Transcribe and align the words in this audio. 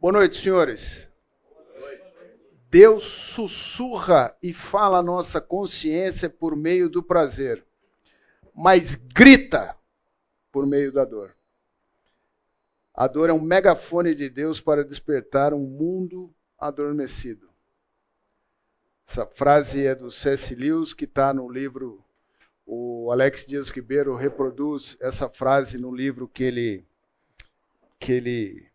Boa 0.00 0.14
noite, 0.14 0.40
senhores. 0.40 1.06
Deus 2.70 3.04
sussurra 3.04 4.34
e 4.42 4.54
fala 4.54 4.96
a 4.96 5.02
nossa 5.02 5.42
consciência 5.42 6.30
por 6.30 6.56
meio 6.56 6.88
do 6.88 7.02
prazer, 7.02 7.62
mas 8.54 8.94
grita 8.94 9.76
por 10.50 10.66
meio 10.66 10.90
da 10.90 11.04
dor. 11.04 11.36
A 12.94 13.06
dor 13.06 13.28
é 13.28 13.32
um 13.34 13.42
megafone 13.42 14.14
de 14.14 14.30
Deus 14.30 14.58
para 14.58 14.82
despertar 14.82 15.52
um 15.52 15.66
mundo 15.66 16.34
adormecido. 16.58 17.50
Essa 19.06 19.26
frase 19.26 19.84
é 19.84 19.94
do 19.94 20.10
C.S. 20.10 20.54
Lewis, 20.54 20.94
que 20.94 21.04
está 21.04 21.34
no 21.34 21.46
livro. 21.46 22.02
O 22.64 23.12
Alex 23.12 23.44
Dias 23.44 23.68
Ribeiro 23.68 24.16
reproduz 24.16 24.96
essa 24.98 25.28
frase 25.28 25.76
no 25.76 25.94
livro 25.94 26.26
que 26.26 26.44
ele. 26.44 26.86
que 27.98 28.12
ele. 28.12 28.69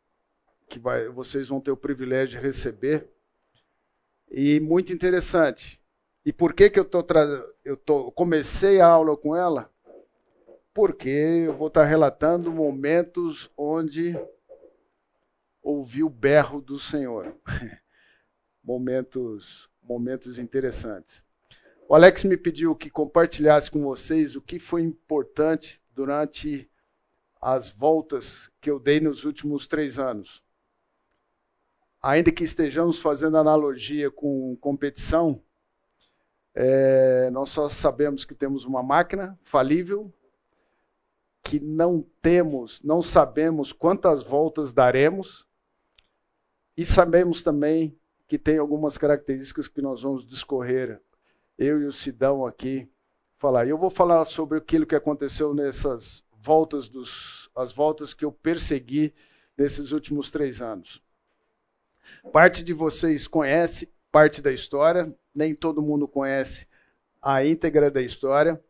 Que 0.76 0.80
vai, 0.80 1.08
vocês 1.08 1.48
vão 1.48 1.62
ter 1.62 1.72
o 1.72 1.78
privilégio 1.78 2.38
de 2.38 2.46
receber. 2.46 3.10
E 4.30 4.60
muito 4.60 4.92
interessante. 4.92 5.82
E 6.26 6.34
por 6.34 6.54
que, 6.54 6.70
que 6.70 6.78
eu, 6.78 6.84
tô 6.84 7.06
eu 7.64 7.78
tô... 7.78 8.12
comecei 8.12 8.82
a 8.82 8.88
aula 8.88 9.16
com 9.16 9.34
ela? 9.34 9.72
Porque 10.74 11.08
eu 11.48 11.54
vou 11.54 11.68
estar 11.68 11.86
relatando 11.86 12.52
momentos 12.52 13.50
onde 13.56 14.20
ouvi 15.64 16.04
o 16.04 16.10
berro 16.10 16.60
do 16.60 16.78
Senhor. 16.78 17.34
momentos, 18.62 19.70
momentos 19.82 20.38
interessantes. 20.38 21.24
O 21.88 21.96
Alex 21.96 22.26
me 22.26 22.36
pediu 22.36 22.76
que 22.76 22.90
compartilhasse 22.90 23.72
com 23.72 23.82
vocês 23.82 24.36
o 24.36 24.42
que 24.42 24.60
foi 24.60 24.82
importante 24.82 25.82
durante 25.92 26.70
as 27.40 27.72
voltas 27.72 28.52
que 28.60 28.70
eu 28.70 28.78
dei 28.78 29.00
nos 29.00 29.24
últimos 29.24 29.68
três 29.68 29.98
anos 29.98 30.44
ainda 32.06 32.32
que 32.32 32.44
estejamos 32.44 33.00
fazendo 33.00 33.36
analogia 33.36 34.12
com 34.12 34.56
competição, 34.58 35.42
é, 36.54 37.32
nós 37.32 37.50
só 37.50 37.68
sabemos 37.68 38.24
que 38.24 38.36
temos 38.36 38.64
uma 38.64 38.84
máquina 38.84 39.38
falível, 39.44 40.14
que 41.44 41.60
não 41.60 42.06
temos, 42.22 42.80
não 42.84 43.02
sabemos 43.02 43.74
quantas 43.74 44.22
voltas 44.22 44.72
daremos, 44.72 45.48
e 46.78 46.86
sabemos 46.86 47.42
também 47.42 47.98
que 48.28 48.38
tem 48.38 48.60
algumas 48.60 49.00
características 49.00 49.68
que 49.68 49.82
nós 49.82 50.04
vamos 50.04 50.28
discorrer, 50.28 51.02
eu 51.58 51.82
e 51.82 51.86
o 51.86 51.92
Sidão 51.92 52.46
aqui, 52.46 52.88
falar. 53.36 53.68
Eu 53.68 53.80
vou 53.80 53.90
falar 53.90 54.26
sobre 54.26 54.60
aquilo 54.60 54.86
que 54.86 54.96
aconteceu 54.96 55.56
nessas 55.56 56.24
voltas 56.32 56.88
dos, 56.88 57.50
as 57.56 57.74
voltas 57.74 58.14
que 58.14 58.24
eu 58.24 58.32
persegui 58.32 59.12
nesses 59.58 59.92
últimos 59.92 60.30
três 60.30 60.62
anos. 60.62 61.04
Parte 62.32 62.64
de 62.64 62.74
vocês 62.74 63.28
conhece 63.28 63.92
parte 64.12 64.42
da 64.42 64.52
história, 64.52 65.14
nem 65.34 65.54
todo 65.54 65.82
mundo 65.82 66.08
conhece 66.08 66.68
a 67.22 67.44
íntegra 67.46 67.92
da 67.92 68.02
história. 68.02 68.62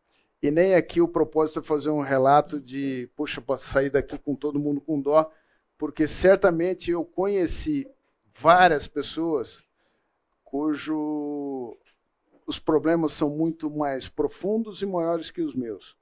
E 0.41 0.51
nem 0.51 0.75
aqui 0.75 1.01
o 1.01 1.07
propósito 1.07 1.59
é 1.59 1.63
fazer 1.63 1.89
um 1.89 2.01
relato 2.01 2.59
de, 2.59 3.09
puxa, 3.15 3.41
para 3.41 3.57
sair 3.57 3.89
daqui 3.89 4.17
com 4.17 4.35
todo 4.35 4.59
mundo 4.59 4.79
com 4.79 5.01
dó, 5.01 5.31
porque 5.77 6.07
certamente 6.07 6.91
eu 6.91 7.03
conheci 7.03 7.87
várias 8.39 8.87
pessoas 8.87 9.63
cujo 10.43 11.77
os 12.45 12.59
problemas 12.59 13.11
são 13.11 13.29
muito 13.29 13.69
mais 13.69 14.07
profundos 14.07 14.81
e 14.81 14.85
maiores 14.85 15.31
que 15.31 15.41
os 15.41 15.55
meus. 15.55 15.95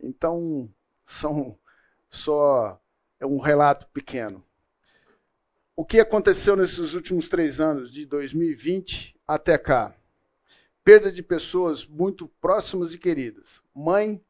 Então, 0.00 0.68
são 1.06 1.56
só 2.10 2.80
é 3.18 3.26
um 3.26 3.38
relato 3.38 3.86
pequeno. 3.88 4.44
O 5.78 5.84
que 5.84 6.00
aconteceu 6.00 6.56
nesses 6.56 6.94
últimos 6.94 7.28
três 7.28 7.60
anos, 7.60 7.92
de 7.92 8.06
2020 8.06 9.14
até 9.28 9.58
cá? 9.58 9.94
Perda 10.82 11.12
de 11.12 11.22
pessoas 11.22 11.86
muito 11.86 12.26
próximas 12.40 12.94
e 12.94 12.98
queridas. 12.98 13.60
Mãe, 13.74 14.24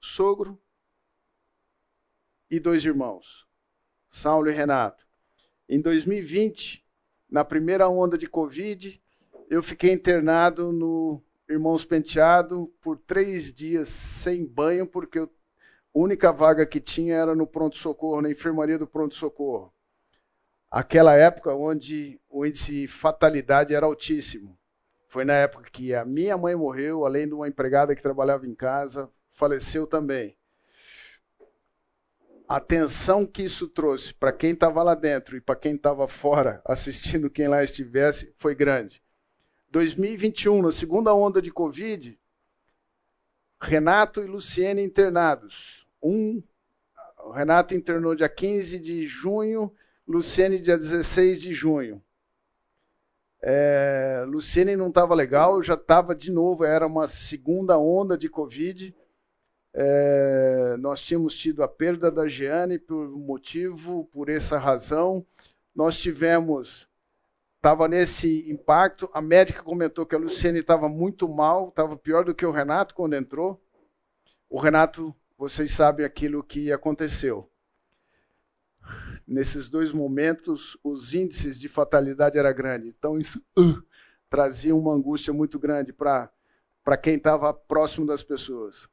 sogro 0.00 0.60
e 2.50 2.58
dois 2.58 2.84
irmãos, 2.84 3.46
Saulo 4.10 4.50
e 4.50 4.52
Renato. 4.52 5.06
Em 5.68 5.80
2020, 5.80 6.84
na 7.30 7.44
primeira 7.44 7.88
onda 7.88 8.18
de 8.18 8.26
Covid, 8.26 9.00
eu 9.48 9.62
fiquei 9.62 9.92
internado 9.92 10.72
no 10.72 11.22
Irmãos 11.48 11.84
Penteado 11.84 12.74
por 12.80 12.98
três 12.98 13.54
dias 13.54 13.88
sem 13.88 14.44
banho, 14.44 14.84
porque 14.84 15.20
a 15.20 15.28
única 15.94 16.32
vaga 16.32 16.66
que 16.66 16.80
tinha 16.80 17.14
era 17.14 17.36
no 17.36 17.46
pronto-socorro, 17.46 18.20
na 18.20 18.32
enfermaria 18.32 18.76
do 18.76 18.86
pronto-socorro 18.86 19.72
aquela 20.70 21.14
época 21.14 21.54
onde 21.54 22.20
o 22.28 22.44
índice 22.44 22.72
de 22.72 22.88
fatalidade 22.88 23.74
era 23.74 23.86
altíssimo. 23.86 24.58
Foi 25.08 25.24
na 25.24 25.34
época 25.34 25.70
que 25.70 25.94
a 25.94 26.04
minha 26.04 26.36
mãe 26.36 26.54
morreu, 26.54 27.06
além 27.06 27.26
de 27.26 27.34
uma 27.34 27.48
empregada 27.48 27.96
que 27.96 28.02
trabalhava 28.02 28.46
em 28.46 28.54
casa, 28.54 29.10
faleceu 29.32 29.86
também. 29.86 30.36
A 32.46 32.60
tensão 32.60 33.26
que 33.26 33.42
isso 33.42 33.68
trouxe 33.68 34.12
para 34.12 34.32
quem 34.32 34.52
estava 34.52 34.82
lá 34.82 34.94
dentro 34.94 35.36
e 35.36 35.40
para 35.40 35.56
quem 35.56 35.74
estava 35.74 36.06
fora, 36.06 36.62
assistindo 36.66 37.30
quem 37.30 37.48
lá 37.48 37.62
estivesse, 37.62 38.34
foi 38.36 38.54
grande. 38.54 39.02
2021, 39.70 40.62
na 40.62 40.72
segunda 40.72 41.14
onda 41.14 41.42
de 41.42 41.50
Covid, 41.50 42.18
Renato 43.60 44.22
e 44.22 44.26
Luciene 44.26 44.82
internados. 44.82 45.86
Um, 46.02 46.42
o 47.18 47.32
Renato 47.32 47.74
internou 47.74 48.14
dia 48.14 48.28
15 48.28 48.78
de 48.78 49.06
junho 49.06 49.72
Luciene, 50.08 50.58
dia 50.58 50.78
16 50.78 51.42
de 51.42 51.52
junho. 51.52 52.02
É, 53.42 54.24
Luciene 54.26 54.74
não 54.74 54.88
estava 54.88 55.14
legal, 55.14 55.62
já 55.62 55.74
estava 55.74 56.14
de 56.14 56.32
novo, 56.32 56.64
era 56.64 56.86
uma 56.86 57.06
segunda 57.06 57.78
onda 57.78 58.16
de 58.16 58.26
Covid. 58.26 58.96
É, 59.74 60.76
nós 60.78 61.02
tínhamos 61.02 61.36
tido 61.36 61.62
a 61.62 61.68
perda 61.68 62.10
da 62.10 62.26
Jeane 62.26 62.78
por 62.78 63.06
motivo, 63.10 64.06
por 64.06 64.30
essa 64.30 64.58
razão. 64.58 65.26
Nós 65.74 65.98
tivemos, 65.98 66.88
estava 67.56 67.86
nesse 67.86 68.50
impacto. 68.50 69.10
A 69.12 69.20
médica 69.20 69.62
comentou 69.62 70.06
que 70.06 70.14
a 70.14 70.18
Luciene 70.18 70.60
estava 70.60 70.88
muito 70.88 71.28
mal, 71.28 71.68
estava 71.68 71.98
pior 71.98 72.24
do 72.24 72.34
que 72.34 72.46
o 72.46 72.50
Renato 72.50 72.94
quando 72.94 73.12
entrou. 73.12 73.62
O 74.48 74.58
Renato, 74.58 75.14
vocês 75.36 75.70
sabem 75.72 76.06
aquilo 76.06 76.42
que 76.42 76.72
aconteceu 76.72 77.46
nesses 79.28 79.68
dois 79.68 79.92
momentos, 79.92 80.76
os 80.82 81.14
índices 81.14 81.60
de 81.60 81.68
fatalidade 81.68 82.38
era 82.38 82.50
grande. 82.50 82.88
Então, 82.88 83.18
isso 83.18 83.38
uh, 83.58 83.82
trazia 84.30 84.74
uma 84.74 84.94
angústia 84.94 85.34
muito 85.34 85.58
grande 85.58 85.92
para 85.92 86.32
quem 87.02 87.16
estava 87.16 87.52
próximo 87.52 88.06
das 88.06 88.22
pessoas. 88.22 88.88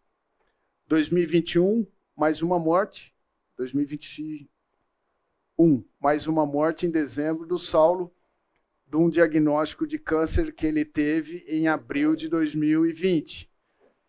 2021, 0.88 1.88
mais 2.16 2.42
uma 2.42 2.58
morte. 2.60 3.16
2021, 3.58 5.84
mais 6.00 6.28
uma 6.28 6.46
morte 6.46 6.86
em 6.86 6.92
dezembro 6.92 7.48
do 7.48 7.58
Saulo, 7.58 8.14
de 8.86 8.98
um 8.98 9.10
diagnóstico 9.10 9.88
de 9.88 9.98
câncer 9.98 10.54
que 10.54 10.68
ele 10.68 10.84
teve 10.84 11.46
em 11.48 11.70
abril 11.70 12.14
de 12.14 12.28
2020. 12.28 13.50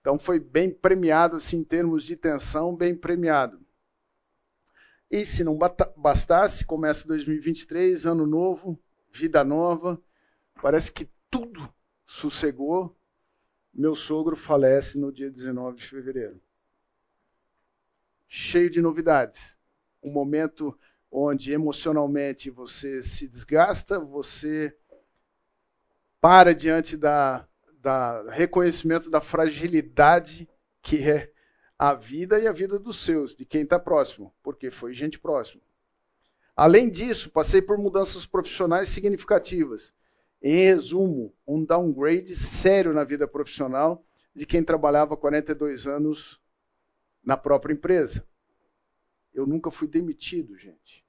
Então 0.00 0.18
foi 0.18 0.40
bem 0.40 0.70
premiado, 0.70 1.36
assim, 1.36 1.58
em 1.58 1.64
termos 1.64 2.02
de 2.02 2.16
tensão, 2.16 2.74
bem 2.74 2.96
premiado. 2.96 3.64
E 5.10 5.24
se 5.24 5.44
não 5.44 5.56
bastasse, 5.96 6.64
começa 6.64 7.06
2023, 7.06 8.06
ano 8.06 8.26
novo, 8.26 8.78
vida 9.12 9.44
nova, 9.44 10.00
parece 10.60 10.90
que 10.90 11.08
tudo 11.30 11.72
sossegou. 12.04 12.96
Meu 13.72 13.94
sogro 13.94 14.36
falece 14.36 14.98
no 14.98 15.12
dia 15.12 15.30
19 15.30 15.78
de 15.78 15.86
fevereiro. 15.86 16.40
Cheio 18.26 18.70
de 18.70 18.80
novidades. 18.80 19.56
Um 20.02 20.10
momento 20.10 20.76
onde 21.10 21.52
emocionalmente 21.52 22.50
você 22.50 23.02
se 23.02 23.28
desgasta, 23.28 24.00
você 24.00 24.76
para 26.20 26.54
diante 26.54 26.96
da, 26.96 27.46
da 27.80 28.28
reconhecimento 28.30 29.08
da 29.08 29.20
fragilidade 29.20 30.48
que 30.82 31.08
é 31.08 31.32
a 31.78 31.94
vida 31.94 32.38
e 32.38 32.46
a 32.46 32.52
vida 32.52 32.78
dos 32.78 33.04
seus, 33.04 33.34
de 33.34 33.44
quem 33.44 33.62
está 33.62 33.78
próximo, 33.78 34.34
porque 34.42 34.70
foi 34.70 34.94
gente 34.94 35.18
próxima. 35.18 35.62
Além 36.54 36.88
disso, 36.88 37.30
passei 37.30 37.60
por 37.60 37.76
mudanças 37.76 38.24
profissionais 38.24 38.88
significativas. 38.88 39.92
Em 40.42 40.64
resumo, 40.64 41.34
um 41.46 41.62
downgrade 41.62 42.34
sério 42.34 42.94
na 42.94 43.04
vida 43.04 43.28
profissional 43.28 44.04
de 44.34 44.46
quem 44.46 44.62
trabalhava 44.62 45.16
42 45.16 45.86
anos 45.86 46.40
na 47.22 47.36
própria 47.36 47.74
empresa. 47.74 48.26
Eu 49.34 49.46
nunca 49.46 49.70
fui 49.70 49.86
demitido, 49.86 50.56
gente. 50.56 51.04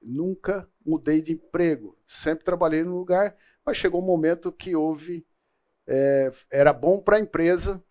Nunca 0.00 0.68
mudei 0.84 1.20
de 1.20 1.32
emprego. 1.32 1.98
Sempre 2.06 2.44
trabalhei 2.44 2.84
no 2.84 2.96
lugar, 2.96 3.36
mas 3.64 3.76
chegou 3.76 4.02
um 4.02 4.06
momento 4.06 4.52
que 4.52 4.74
houve. 4.74 5.26
É, 5.86 6.32
era 6.50 6.72
bom 6.72 7.00
para 7.00 7.16
a 7.16 7.20
empresa, 7.20 7.82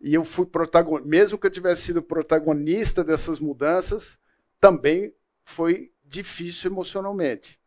e 0.00 0.14
eu 0.14 0.24
fui 0.24 0.46
protagonista, 0.46 1.08
mesmo 1.08 1.38
que 1.38 1.46
eu 1.46 1.50
tivesse 1.50 1.82
sido 1.82 2.02
protagonista 2.02 3.02
dessas 3.02 3.40
mudanças, 3.40 4.18
também 4.60 5.12
foi 5.44 5.92
difícil 6.04 6.70
emocionalmente. 6.70 7.58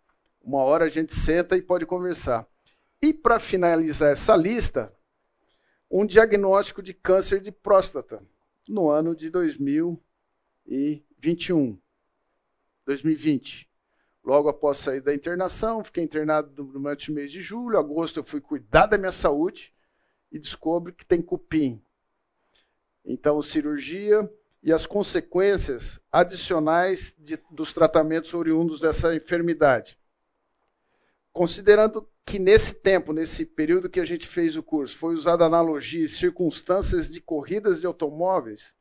Uma 0.41 0.59
hora 0.59 0.85
a 0.85 0.89
gente 0.89 1.13
senta 1.13 1.57
e 1.57 1.61
pode 1.61 1.85
conversar. 1.85 2.47
E 3.01 3.13
para 3.13 3.39
finalizar 3.39 4.11
essa 4.11 4.35
lista, 4.35 4.93
um 5.89 6.05
diagnóstico 6.05 6.81
de 6.81 6.93
câncer 6.93 7.41
de 7.41 7.51
próstata 7.51 8.23
no 8.67 8.89
ano 8.89 9.15
de 9.15 9.29
2021, 9.29 11.77
2020. 12.85 13.69
Logo 14.23 14.49
após 14.49 14.77
sair 14.77 15.01
da 15.01 15.13
internação, 15.13 15.83
fiquei 15.83 16.03
internado 16.03 16.63
durante 16.63 17.11
o 17.11 17.13
mês 17.13 17.31
de 17.31 17.41
julho, 17.41 17.77
agosto 17.77 18.19
eu 18.19 18.23
fui 18.23 18.39
cuidar 18.39 18.85
da 18.85 18.97
minha 18.97 19.11
saúde 19.11 19.73
e 20.31 20.39
descobri 20.39 20.93
que 20.93 21.05
tem 21.05 21.21
cupim. 21.21 21.83
Então, 23.05 23.41
cirurgia 23.41 24.29
e 24.63 24.71
as 24.71 24.85
consequências 24.85 25.99
adicionais 26.11 27.13
de, 27.17 27.37
dos 27.49 27.73
tratamentos 27.73 28.33
oriundos 28.33 28.79
dessa 28.79 29.15
enfermidade. 29.15 29.97
Considerando 31.33 32.07
que 32.25 32.37
nesse 32.37 32.73
tempo, 32.73 33.11
nesse 33.11 33.45
período 33.45 33.89
que 33.89 33.99
a 33.99 34.05
gente 34.05 34.27
fez 34.27 34.55
o 34.55 34.63
curso, 34.63 34.97
foi 34.97 35.15
usada 35.15 35.45
analogia 35.45 36.05
e 36.05 36.09
circunstâncias 36.09 37.09
de 37.09 37.19
corridas 37.19 37.79
de 37.79 37.85
automóveis, 37.85 38.73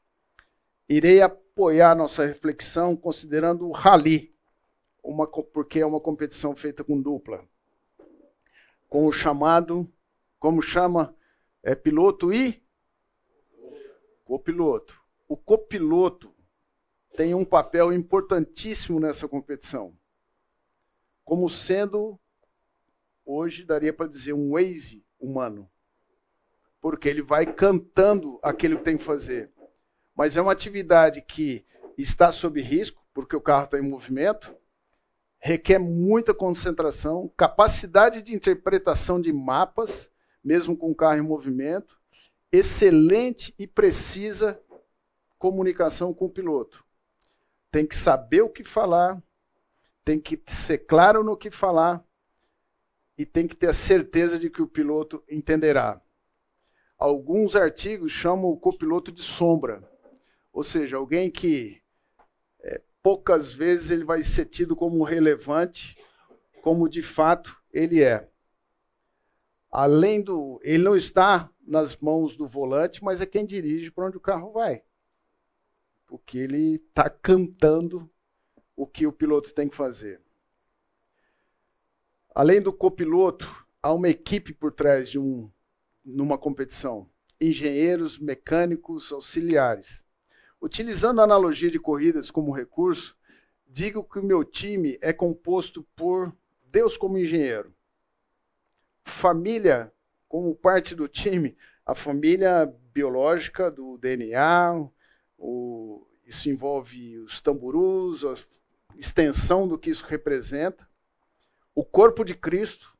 irei 0.89 1.23
apoiar 1.23 1.95
nossa 1.95 2.27
reflexão 2.27 2.95
considerando 2.97 3.67
o 3.67 3.73
rally, 3.73 4.35
uma, 5.03 5.27
porque 5.27 5.81
é 5.81 5.87
uma 5.87 6.01
competição 6.01 6.55
feita 6.55 6.85
com 6.85 7.01
dupla, 7.01 7.45
com 8.89 9.07
o 9.07 9.13
chamado, 9.13 9.91
como 10.39 10.61
chama, 10.61 11.15
é 11.63 11.75
piloto 11.75 12.33
e 12.33 12.63
copiloto. 14.31 15.03
O 15.27 15.37
copiloto 15.37 16.33
tem 17.17 17.35
um 17.35 17.45
papel 17.45 17.93
importantíssimo 17.93 19.01
nessa 19.01 19.27
competição, 19.27 19.93
como 21.25 21.51
sendo 21.51 22.17
hoje 23.27 23.65
daria 23.65 23.93
para 23.93 24.07
dizer 24.07 24.33
um 24.33 24.53
Waze 24.53 25.05
humano. 25.19 25.69
Porque 26.81 27.09
ele 27.09 27.23
vai 27.23 27.45
cantando 27.45 28.39
aquilo 28.41 28.79
que 28.79 28.85
tem 28.85 28.97
que 28.97 29.03
fazer. 29.03 29.51
Mas 30.15 30.37
é 30.37 30.41
uma 30.41 30.53
atividade 30.53 31.21
que 31.23 31.67
está 31.99 32.31
sob 32.31 32.63
risco, 32.63 33.05
porque 33.13 33.35
o 33.35 33.41
carro 33.41 33.65
está 33.65 33.81
em 33.81 33.89
movimento, 33.89 34.55
requer 35.41 35.81
muita 35.81 36.33
concentração, 36.33 37.29
capacidade 37.37 38.23
de 38.23 38.33
interpretação 38.33 39.21
de 39.21 39.33
mapas, 39.33 40.09
mesmo 40.43 40.77
com 40.77 40.93
o 40.93 40.95
carro 40.95 41.19
em 41.19 41.23
movimento, 41.23 42.00
excelente 42.53 43.55
e 43.59 43.67
precisa 43.67 44.61
comunicação 45.39 46.13
com 46.13 46.27
o 46.27 46.31
piloto. 46.31 46.85
Tem 47.71 47.87
que 47.87 47.95
saber 47.95 48.43
o 48.43 48.51
que 48.51 48.65
falar, 48.65 49.23
tem 50.05 50.21
que 50.21 50.41
ser 50.49 50.79
claro 50.79 51.23
no 51.23 51.37
que 51.37 51.51
falar, 51.51 52.05
e 53.17 53.27
tem 53.27 53.47
que 53.47 53.55
ter 53.55 53.69
a 53.69 53.75
certeza 53.75 54.39
de 54.39 54.49
que 54.49 54.63
o 54.63 54.67
piloto 54.67 55.23
entenderá. 55.29 56.01
Alguns 56.99 57.55
artigos 57.55 58.11
chamam 58.13 58.51
o 58.51 58.57
copiloto 58.59 59.13
de 59.13 59.23
sombra, 59.23 59.87
ou 60.53 60.63
seja, 60.63 60.97
alguém 60.97 61.31
que 61.31 61.83
é, 62.63 62.81
poucas 63.03 63.53
vezes 63.53 63.91
ele 63.91 64.05
vai 64.05 64.23
ser 64.23 64.47
tido 64.47 64.75
como 64.75 65.05
relevante, 65.05 65.97
como 66.63 66.89
de 66.89 67.03
fato 67.03 67.55
ele 67.73 68.03
é. 68.03 68.27
Além 69.71 70.23
do, 70.23 70.59
ele 70.63 70.83
não 70.83 70.97
está 70.97 71.51
nas 71.71 71.97
mãos 71.97 72.37
do 72.37 72.49
volante, 72.49 73.03
mas 73.05 73.21
é 73.21 73.27
quem 73.27 73.47
dirige 73.47 73.93
para 73.93 74.07
onde 74.07 74.17
o 74.17 74.21
carro 74.21 74.51
vai, 74.51 74.83
porque 76.05 76.37
ele 76.37 76.75
está 76.75 77.09
cantando 77.09 78.11
o 78.75 78.85
que 78.85 79.07
o 79.07 79.13
piloto 79.13 79.55
tem 79.55 79.69
que 79.69 79.77
fazer. 79.77 80.21
Além 82.35 82.61
do 82.61 82.73
copiloto, 82.73 83.47
há 83.81 83.93
uma 83.93 84.09
equipe 84.09 84.53
por 84.53 84.73
trás 84.73 85.09
de 85.09 85.19
um 85.19 85.49
numa 86.05 86.37
competição. 86.37 87.09
Engenheiros, 87.41 88.19
mecânicos, 88.19 89.13
auxiliares. 89.13 90.03
Utilizando 90.61 91.21
a 91.21 91.25
analogia 91.25 91.71
de 91.71 91.79
corridas 91.79 92.33
como 92.33 92.51
recurso, 92.53 93.17
digo 93.65 94.03
que 94.03 94.19
o 94.19 94.25
meu 94.25 94.45
time 94.45 94.99
é 95.01 95.13
composto 95.13 95.87
por 95.95 96.37
Deus 96.67 96.97
como 96.97 97.17
engenheiro, 97.17 97.73
família 99.05 99.93
como 100.31 100.55
parte 100.55 100.95
do 100.95 101.09
time, 101.09 101.57
a 101.85 101.93
família 101.93 102.73
biológica 102.95 103.69
do 103.69 103.99
DNA, 103.99 104.89
o, 105.37 106.07
isso 106.25 106.49
envolve 106.49 107.19
os 107.19 107.41
tamburus, 107.41 108.25
a 108.25 108.37
extensão 108.97 109.67
do 109.67 109.77
que 109.77 109.91
isso 109.91 110.07
representa, 110.07 110.89
o 111.75 111.85
corpo 111.85 112.25
de 112.25 112.33
Cristo, 112.33 112.97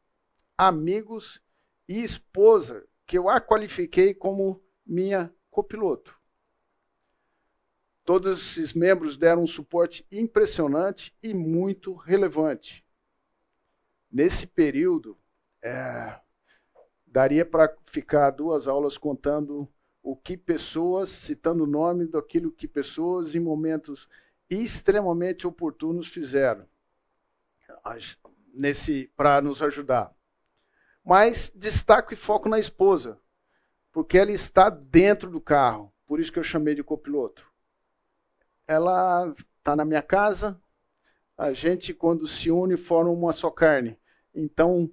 amigos 0.59 1.41
e 1.89 2.03
esposa, 2.03 2.85
que 3.07 3.17
eu 3.17 3.29
a 3.29 3.41
qualifiquei 3.41 4.13
como 4.13 4.61
minha 4.85 5.33
copiloto. 5.53 6.19
Todos 8.05 8.41
esses 8.41 8.73
membros 8.73 9.17
deram 9.17 9.45
um 9.45 9.47
suporte 9.47 10.05
impressionante 10.11 11.15
e 11.23 11.33
muito 11.33 11.95
relevante. 11.95 12.85
Nesse 14.11 14.49
período, 14.49 15.17
é, 15.63 16.19
daria 17.11 17.45
para 17.45 17.75
ficar 17.87 18.31
duas 18.31 18.69
aulas 18.69 18.97
contando 18.97 19.69
o 20.03 20.17
que 20.17 20.37
pessoas, 20.37 21.11
citando 21.11 21.65
o 21.65 21.67
nome 21.67 22.07
daquilo 22.07 22.53
que 22.53 22.67
pessoas 22.67 23.35
em 23.35 23.41
momentos 23.41 24.09
extremamente 24.49 25.47
oportunos 25.47 26.07
fizeram 26.07 26.67
nesse 28.53 29.11
para 29.17 29.41
nos 29.41 29.63
ajudar. 29.63 30.13
Mas 31.05 31.53
destaco 31.55 32.13
e 32.13 32.17
foco 32.17 32.49
na 32.49 32.59
esposa, 32.59 33.19
porque 33.93 34.19
ela 34.19 34.33
está 34.33 34.71
dentro 34.71 35.31
do 35.31 35.41
carro. 35.41 35.93
Por 36.07 36.21
isso 36.21 36.33
que 36.33 36.39
eu 36.39 36.45
chamei 36.45 36.75
de 36.75 36.83
copiloto. 36.83 37.47
Ela 38.67 39.33
está 39.59 39.75
na 39.75 39.85
minha 39.85 40.03
casa. 40.03 40.61
A 41.37 41.53
gente, 41.53 41.95
quando 41.95 42.27
se 42.27 42.51
une, 42.51 42.77
forma 42.77 43.11
uma 43.11 43.33
só 43.33 43.51
carne. 43.51 43.99
Então, 44.35 44.91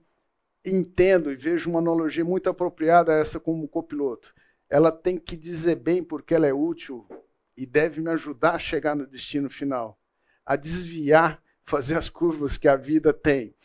entendo 0.70 1.32
e 1.32 1.36
vejo 1.36 1.70
uma 1.70 1.80
analogia 1.80 2.26
muito 2.26 2.50
apropriada 2.50 3.14
a 3.14 3.18
essa 3.18 3.40
como 3.40 3.68
copiloto. 3.68 4.34
Ela 4.70 4.92
tem 4.92 5.18
que 5.18 5.36
dizer 5.36 5.76
bem 5.76 6.04
porque 6.04 6.36
ela 6.36 6.46
é 6.46 6.54
útil 6.54 7.08
e 7.56 7.66
deve 7.66 8.02
me 8.02 8.10
ajudar 8.10 8.56
a 8.56 8.60
chegar 8.60 8.96
no 8.96 9.08
destino 9.08 9.50
final, 9.50 10.00
a 10.46 10.56
desviar 10.56 11.42
fazer 11.66 11.98
as 11.98 12.10
curvas 12.10 12.58
que 12.58 12.68
a 12.68 12.76
vida 12.76 13.14
tem. 13.14 13.56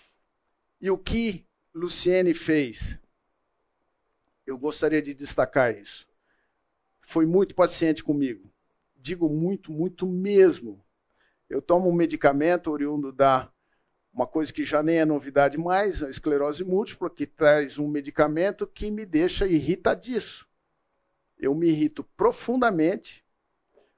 E 0.81 0.91
o 0.91 0.99
que 0.99 1.47
Luciene 1.75 2.35
fez? 2.35 2.99
Eu 4.47 4.59
gostaria 4.59 5.01
de 5.01 5.15
destacar 5.15 5.77
isso. 5.77 6.07
Foi 7.01 7.27
muito 7.27 7.55
paciente 7.55 8.03
comigo. 8.03 8.53
Digo 8.97 9.29
muito, 9.29 9.73
muito 9.73 10.07
mesmo. 10.07 10.85
Eu 11.49 11.61
tomo 11.61 11.89
um 11.89 11.95
medicamento 11.95 12.71
oriundo 12.71 13.13
da 13.13 13.52
uma 14.13 14.27
coisa 14.27 14.53
que 14.53 14.65
já 14.65 14.83
nem 14.83 14.99
é 14.99 15.05
novidade 15.05 15.57
mais, 15.57 16.03
a 16.03 16.11
esclerose 16.11 16.65
múltipla, 16.65 17.09
que 17.09 17.27
traz 17.27 17.79
um 17.79 17.89
medicamento 17.89 18.67
que 18.67 18.91
me 18.91 19.07
deixa 19.07 19.47
irritadiço. 19.47 20.47
Eu 21.39 21.55
me 21.55 21.69
irrito 21.69 22.05
profundamente 22.17 23.25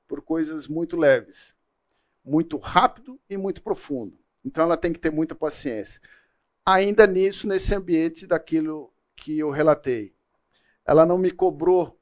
por 0.07 0.23
coisas 0.23 0.69
muito 0.69 0.97
leves 0.97 1.55
muito 2.25 2.57
rápido 2.57 3.21
e 3.29 3.37
muito 3.37 3.63
profundo. 3.63 4.19
Então 4.45 4.65
ela 4.65 4.77
tem 4.77 4.93
que 4.93 4.99
ter 4.99 5.11
muita 5.11 5.35
paciência. 5.35 6.01
Ainda 6.65 7.07
nisso, 7.07 7.47
nesse 7.47 7.75
ambiente 7.75 8.27
daquilo 8.27 8.93
que 9.15 9.39
eu 9.39 9.51
relatei. 9.51 10.15
Ela 10.87 11.05
não 11.05 11.19
me 11.19 11.31
cobrou, 11.31 11.99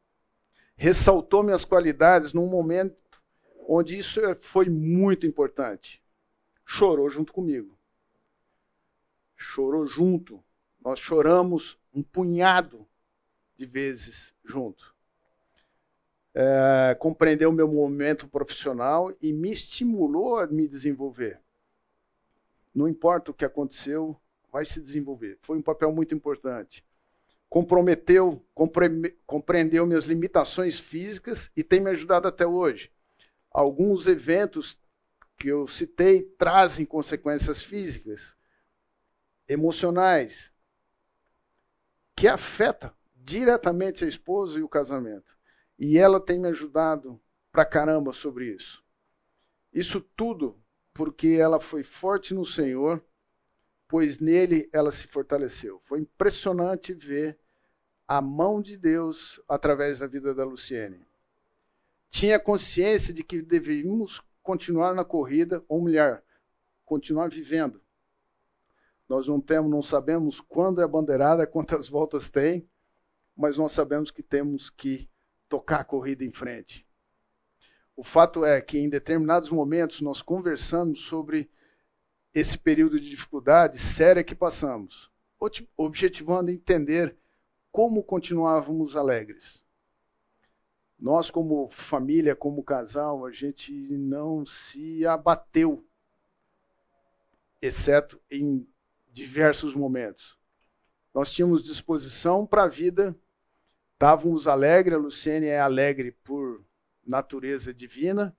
ressaltou 0.77 1.43
minhas 1.43 1.65
qualidades 1.65 2.33
num 2.33 2.47
momento 2.47 2.97
onde 3.69 3.99
isso 3.99 4.21
foi 4.41 4.69
muito 4.69 5.27
importante. 5.27 6.03
Chorou 6.65 7.11
junto 7.11 7.33
comigo. 7.33 7.77
Chorou 9.43 9.87
junto. 9.87 10.43
Nós 10.81 10.99
choramos 10.99 11.79
um 11.95 12.03
punhado 12.03 12.87
de 13.57 13.67
vezes 13.67 14.35
junto 14.45 14.93
é, 16.35 16.97
compreendeu 16.99 17.51
o 17.51 17.53
meu 17.53 17.69
momento 17.69 18.27
profissional 18.27 19.15
e 19.21 19.33
me 19.33 19.53
estimulou 19.53 20.39
a 20.39 20.47
me 20.47 20.67
desenvolver. 20.67 21.39
Não 22.75 22.89
importa 22.89 23.31
o 23.31 23.35
que 23.35 23.45
aconteceu, 23.45 24.17
vai 24.51 24.65
se 24.65 24.81
desenvolver. 24.81 25.39
Foi 25.43 25.59
um 25.59 25.63
papel 25.63 25.93
muito 25.93 26.15
importante. 26.15 26.85
Comprometeu, 27.51 28.43
compre, 28.55 29.15
compreendeu 29.27 29.87
minhas 29.87 30.05
limitações 30.05 30.81
físicas 30.81 31.51
e 31.55 31.63
tem 31.63 31.81
me 31.81 31.91
ajudado 31.91 32.27
até 32.27 32.47
hoje. 32.47 32.91
Alguns 33.51 34.07
eventos 34.07 34.79
que 35.37 35.49
eu 35.49 35.69
citei 35.69 36.23
trazem 36.23 36.87
consequências 36.87 37.63
físicas, 37.63 38.35
emocionais, 39.49 40.53
que 42.17 42.29
afetam 42.29 42.93
diretamente 43.15 44.05
a 44.05 44.09
esposa 44.09 44.59
e 44.59 44.63
o 44.63 44.69
casamento. 44.69 45.37
E 45.79 45.99
ela 45.99 46.21
tem 46.21 46.39
me 46.39 46.49
ajudado 46.49 47.21
pra 47.51 47.65
caramba 47.65 48.13
sobre 48.13 48.55
isso. 48.55 48.83
Isso 49.73 50.01
tudo 50.01 50.59
porque 50.95 51.29
ela 51.29 51.61
foi 51.61 51.83
forte 51.83 52.35
no 52.35 52.45
Senhor, 52.45 53.03
pois 53.89 54.19
nele 54.19 54.69
ela 54.73 54.91
se 54.91 55.07
fortaleceu. 55.07 55.81
Foi 55.85 56.01
impressionante 56.01 56.95
ver 56.95 57.39
a 58.07 58.21
mão 58.21 58.61
de 58.61 58.77
Deus 58.77 59.41
através 59.49 59.99
da 59.99 60.07
vida 60.07 60.35
da 60.35 60.45
Luciene. 60.45 61.05
Tinha 62.11 62.39
consciência 62.39 63.13
de 63.13 63.25
que 63.25 63.41
deveríamos 63.41 64.23
continuar 64.43 64.95
na 64.95 65.05
corrida, 65.05 65.65
ou 65.69 65.83
melhor, 65.83 66.23
continuar 66.85 67.31
vivendo. 67.31 67.82
Nós 69.13 69.29
não 69.29 69.43
temos, 69.43 69.71
não 69.71 69.83
sabemos 69.83 70.41
quando 70.41 70.81
é 70.81 70.85
a 70.85 70.89
bandeirada, 70.89 71.47
quantas 71.47 71.87
voltas 71.87 72.31
tem, 72.31 72.67
mas 73.37 73.59
nós 73.59 73.73
sabemos 73.73 74.11
que 74.11 74.23
temos 74.23 74.71
que 74.71 75.07
tocar 75.51 75.81
a 75.81 75.85
corrida 75.85 76.25
em 76.25 76.33
frente. 76.33 76.87
O 77.95 78.03
fato 78.03 78.43
é 78.43 78.59
que 78.63 78.79
em 78.79 78.89
determinados 78.89 79.51
momentos 79.51 80.01
nós 80.01 80.23
conversamos 80.23 81.01
sobre 81.01 81.51
esse 82.33 82.57
período 82.57 82.99
de 82.99 83.11
dificuldade 83.11 83.79
séria 83.79 84.25
que 84.25 84.35
passamos, 84.35 85.11
objetivando 85.77 86.51
entender 86.51 87.15
como 87.71 88.03
continuávamos 88.03 88.97
alegres. 88.97 89.63
Nós, 90.99 91.31
como 91.31 91.69
família, 91.69 92.35
como 92.35 92.65
casal, 92.65 93.27
a 93.27 93.31
gente 93.31 93.75
não 93.95 94.47
se 94.47 95.05
abateu, 95.07 95.85
exceto 97.61 98.19
em 98.31 98.67
diversos 99.13 99.75
momentos. 99.75 100.39
Nós 101.15 101.31
tínhamos 101.31 101.63
disposição 101.63 102.47
para 102.47 102.65
a 102.65 102.69
vida, 102.69 103.15
estávamos 103.93 104.49
alegres, 104.49 104.97
a 104.97 105.01
Luciene 105.01 105.47
é 105.47 105.61
alegre 105.61 106.13
por 106.25 106.65
natureza 107.07 107.73
divina. 107.73 108.35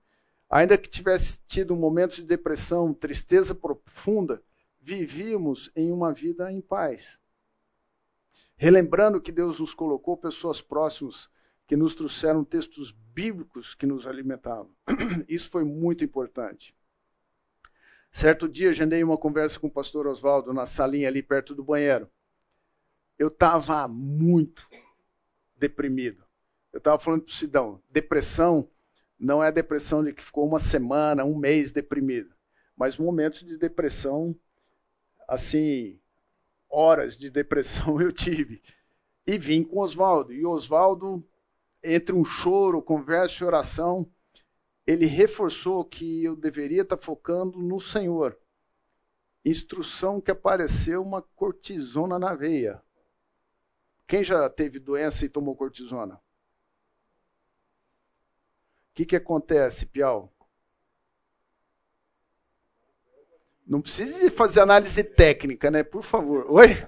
Ainda 0.50 0.76
que 0.76 0.88
tivesse 0.88 1.38
tido 1.46 1.74
um 1.74 1.78
momento 1.78 2.16
de 2.16 2.22
depressão, 2.22 2.92
tristeza 2.92 3.54
profunda, 3.54 4.42
vivíamos 4.80 5.70
em 5.74 5.90
uma 5.90 6.12
vida 6.12 6.52
em 6.52 6.60
paz. 6.60 7.18
Relembrando 8.56 9.20
que 9.20 9.32
Deus 9.32 9.60
nos 9.60 9.74
colocou 9.74 10.16
pessoas 10.16 10.60
próximas 10.60 11.28
que 11.66 11.76
nos 11.76 11.94
trouxeram 11.94 12.44
textos 12.44 12.90
bíblicos 12.90 13.74
que 13.74 13.86
nos 13.86 14.06
alimentavam. 14.06 14.70
Isso 15.28 15.48
foi 15.48 15.64
muito 15.64 16.04
importante. 16.04 16.74
Certo 18.14 18.48
dia, 18.48 18.70
agendei 18.70 19.02
uma 19.02 19.18
conversa 19.18 19.58
com 19.58 19.66
o 19.66 19.70
pastor 19.70 20.06
Oswaldo 20.06 20.52
na 20.52 20.66
salinha 20.66 21.08
ali 21.08 21.20
perto 21.20 21.52
do 21.52 21.64
banheiro. 21.64 22.08
Eu 23.18 23.26
estava 23.26 23.88
muito 23.88 24.64
deprimido. 25.56 26.22
Eu 26.72 26.78
estava 26.78 26.96
falando 26.96 27.22
para 27.22 27.32
o 27.32 27.34
Sidão, 27.34 27.82
depressão 27.90 28.70
não 29.18 29.42
é 29.42 29.48
a 29.48 29.50
depressão 29.50 30.04
de 30.04 30.12
que 30.12 30.22
ficou 30.22 30.46
uma 30.46 30.60
semana, 30.60 31.24
um 31.24 31.36
mês 31.36 31.72
deprimido, 31.72 32.32
mas 32.76 32.96
momentos 32.96 33.40
de 33.40 33.58
depressão, 33.58 34.32
assim, 35.26 35.98
horas 36.70 37.18
de 37.18 37.28
depressão 37.28 37.98
eu 38.00 38.12
tive. 38.12 38.62
E 39.26 39.36
vim 39.36 39.64
com 39.64 39.80
Oswaldo. 39.80 40.32
E 40.32 40.46
Oswaldo, 40.46 41.26
entre 41.82 42.14
um 42.14 42.24
choro, 42.24 42.80
conversa 42.80 43.42
e 43.42 43.46
oração, 43.46 44.08
ele 44.86 45.06
reforçou 45.06 45.84
que 45.84 46.24
eu 46.24 46.36
deveria 46.36 46.82
estar 46.82 46.96
focando 46.96 47.58
no 47.58 47.80
Senhor. 47.80 48.38
Instrução 49.44 50.20
que 50.20 50.30
apareceu 50.30 51.02
uma 51.02 51.22
cortisona 51.22 52.18
na 52.18 52.34
veia. 52.34 52.82
Quem 54.06 54.22
já 54.22 54.48
teve 54.50 54.78
doença 54.78 55.24
e 55.24 55.28
tomou 55.28 55.56
cortisona? 55.56 56.14
O 56.14 56.20
que, 58.94 59.06
que 59.06 59.16
acontece, 59.16 59.86
Piau? 59.86 60.32
Não 63.66 63.80
precisa 63.80 64.30
fazer 64.30 64.60
análise 64.60 65.02
técnica, 65.02 65.70
né? 65.70 65.82
Por 65.82 66.02
favor. 66.02 66.50
Oi? 66.50 66.86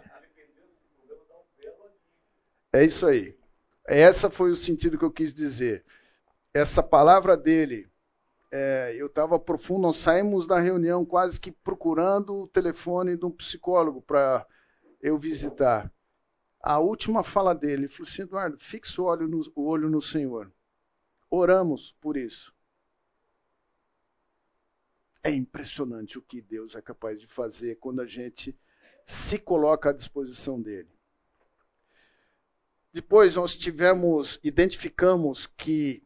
É 2.73 2.85
isso 2.85 3.07
aí. 3.07 3.37
Essa 3.87 4.29
foi 4.29 4.51
o 4.51 4.57
sentido 4.57 4.99
que 4.99 5.05
eu 5.05 5.11
quis 5.11 5.33
dizer. 5.33 5.85
Essa 6.57 6.83
palavra 6.83 7.37
dele, 7.37 7.87
é, 8.51 8.95
eu 8.97 9.09
estava 9.09 9.39
profundo, 9.39 9.83
nós 9.83 9.99
saímos 9.99 10.47
da 10.47 10.59
reunião 10.59 11.05
quase 11.05 11.39
que 11.39 11.53
procurando 11.53 12.35
o 12.35 12.49
telefone 12.49 13.15
de 13.15 13.27
um 13.27 13.31
psicólogo 13.31 14.01
para 14.01 14.47
eu 14.99 15.19
visitar. 15.19 15.93
A 16.59 16.79
última 16.79 17.23
fala 17.23 17.55
dele, 17.55 17.83
ele 17.85 17.89
falou 17.89 18.09
assim, 18.09 18.23
Eduardo, 18.23 18.57
fixa 18.59 19.03
o 19.03 19.05
olho 19.05 19.29
no, 19.29 19.43
o 19.55 19.67
olho 19.67 19.91
no 19.91 20.01
Senhor. 20.01 20.51
Oramos 21.29 21.95
por 22.01 22.17
isso. 22.17 22.55
É 25.23 25.31
impressionante 25.31 26.17
o 26.17 26.23
que 26.23 26.41
Deus 26.41 26.75
é 26.75 26.81
capaz 26.81 27.21
de 27.21 27.27
fazer 27.27 27.75
quando 27.77 28.01
a 28.01 28.07
gente 28.07 28.59
se 29.05 29.39
coloca 29.39 29.91
à 29.91 29.93
disposição 29.93 30.59
dele. 30.63 30.89
Depois 32.95 33.37
nós 33.37 33.55
tivemos, 33.55 34.41
identificamos 34.43 35.47
que 35.47 36.06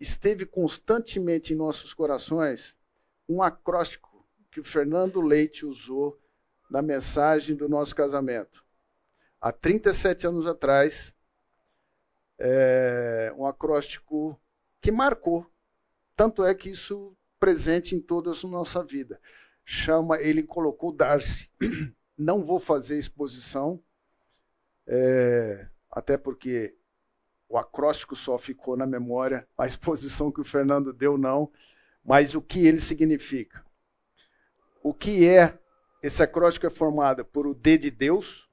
esteve 0.00 0.46
constantemente 0.46 1.52
em 1.52 1.56
nossos 1.56 1.92
corações 1.92 2.76
um 3.28 3.42
acróstico 3.42 4.26
que 4.50 4.60
o 4.60 4.64
Fernando 4.64 5.20
Leite 5.20 5.66
usou 5.66 6.18
na 6.70 6.82
mensagem 6.82 7.56
do 7.56 7.68
nosso 7.68 7.94
casamento. 7.94 8.64
Há 9.40 9.52
37 9.52 10.26
anos 10.26 10.46
atrás, 10.46 11.14
é, 12.38 13.32
um 13.36 13.46
acróstico 13.46 14.40
que 14.80 14.90
marcou. 14.90 15.46
Tanto 16.16 16.44
é 16.44 16.54
que 16.54 16.70
isso 16.70 17.16
presente 17.38 17.94
em 17.94 18.00
toda 18.00 18.30
a 18.30 18.48
nossa 18.48 18.82
vida. 18.82 19.20
Chama, 19.64 20.18
ele 20.20 20.42
colocou 20.42 20.92
Darcy. 20.92 21.50
Não 22.16 22.44
vou 22.44 22.58
fazer 22.58 22.98
exposição, 22.98 23.80
é, 24.86 25.68
até 25.90 26.16
porque 26.16 26.76
o 27.48 27.56
acróstico 27.56 28.14
só 28.14 28.36
ficou 28.36 28.76
na 28.76 28.86
memória, 28.86 29.48
a 29.56 29.66
exposição 29.66 30.30
que 30.30 30.40
o 30.40 30.44
Fernando 30.44 30.92
deu 30.92 31.16
não, 31.16 31.50
mas 32.04 32.34
o 32.34 32.42
que 32.42 32.66
ele 32.66 32.80
significa. 32.80 33.64
O 34.82 34.92
que 34.92 35.26
é 35.26 35.58
esse 36.02 36.22
acróstico 36.22 36.66
é 36.66 36.70
formado 36.70 37.24
por 37.24 37.46
o 37.46 37.54
D 37.54 37.78
de 37.78 37.90
Deus, 37.90 38.48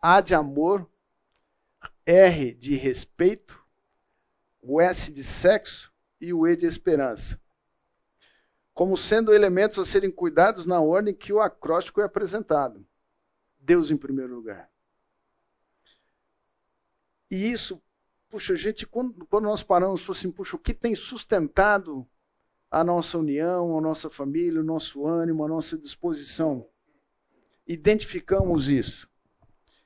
A 0.00 0.20
de 0.20 0.34
amor, 0.34 0.88
R 2.04 2.54
de 2.54 2.74
respeito, 2.74 3.58
o 4.60 4.80
S 4.80 5.10
de 5.10 5.24
sexo 5.24 5.92
e 6.20 6.32
o 6.32 6.46
E 6.46 6.56
de 6.56 6.66
esperança, 6.66 7.40
como 8.72 8.96
sendo 8.96 9.32
elementos 9.32 9.78
a 9.78 9.84
serem 9.84 10.10
cuidados 10.10 10.66
na 10.66 10.80
ordem 10.80 11.14
que 11.14 11.32
o 11.32 11.40
acróstico 11.40 12.00
é 12.00 12.04
apresentado. 12.04 12.86
Deus 13.58 13.90
em 13.90 13.96
primeiro 13.96 14.34
lugar. 14.34 14.70
E 17.30 17.50
isso, 17.50 17.82
puxa, 18.34 18.56
gente, 18.56 18.84
quando, 18.86 19.24
quando 19.26 19.44
nós 19.44 19.62
paramos, 19.62 20.08
assim, 20.10 20.30
puxa, 20.30 20.56
o 20.56 20.58
que 20.58 20.74
tem 20.74 20.94
sustentado 20.96 22.04
a 22.68 22.82
nossa 22.82 23.16
união, 23.16 23.78
a 23.78 23.80
nossa 23.80 24.10
família, 24.10 24.60
o 24.60 24.64
nosso 24.64 25.06
ânimo, 25.06 25.44
a 25.44 25.48
nossa 25.48 25.78
disposição? 25.78 26.68
Identificamos 27.64 28.68
isso. 28.68 29.08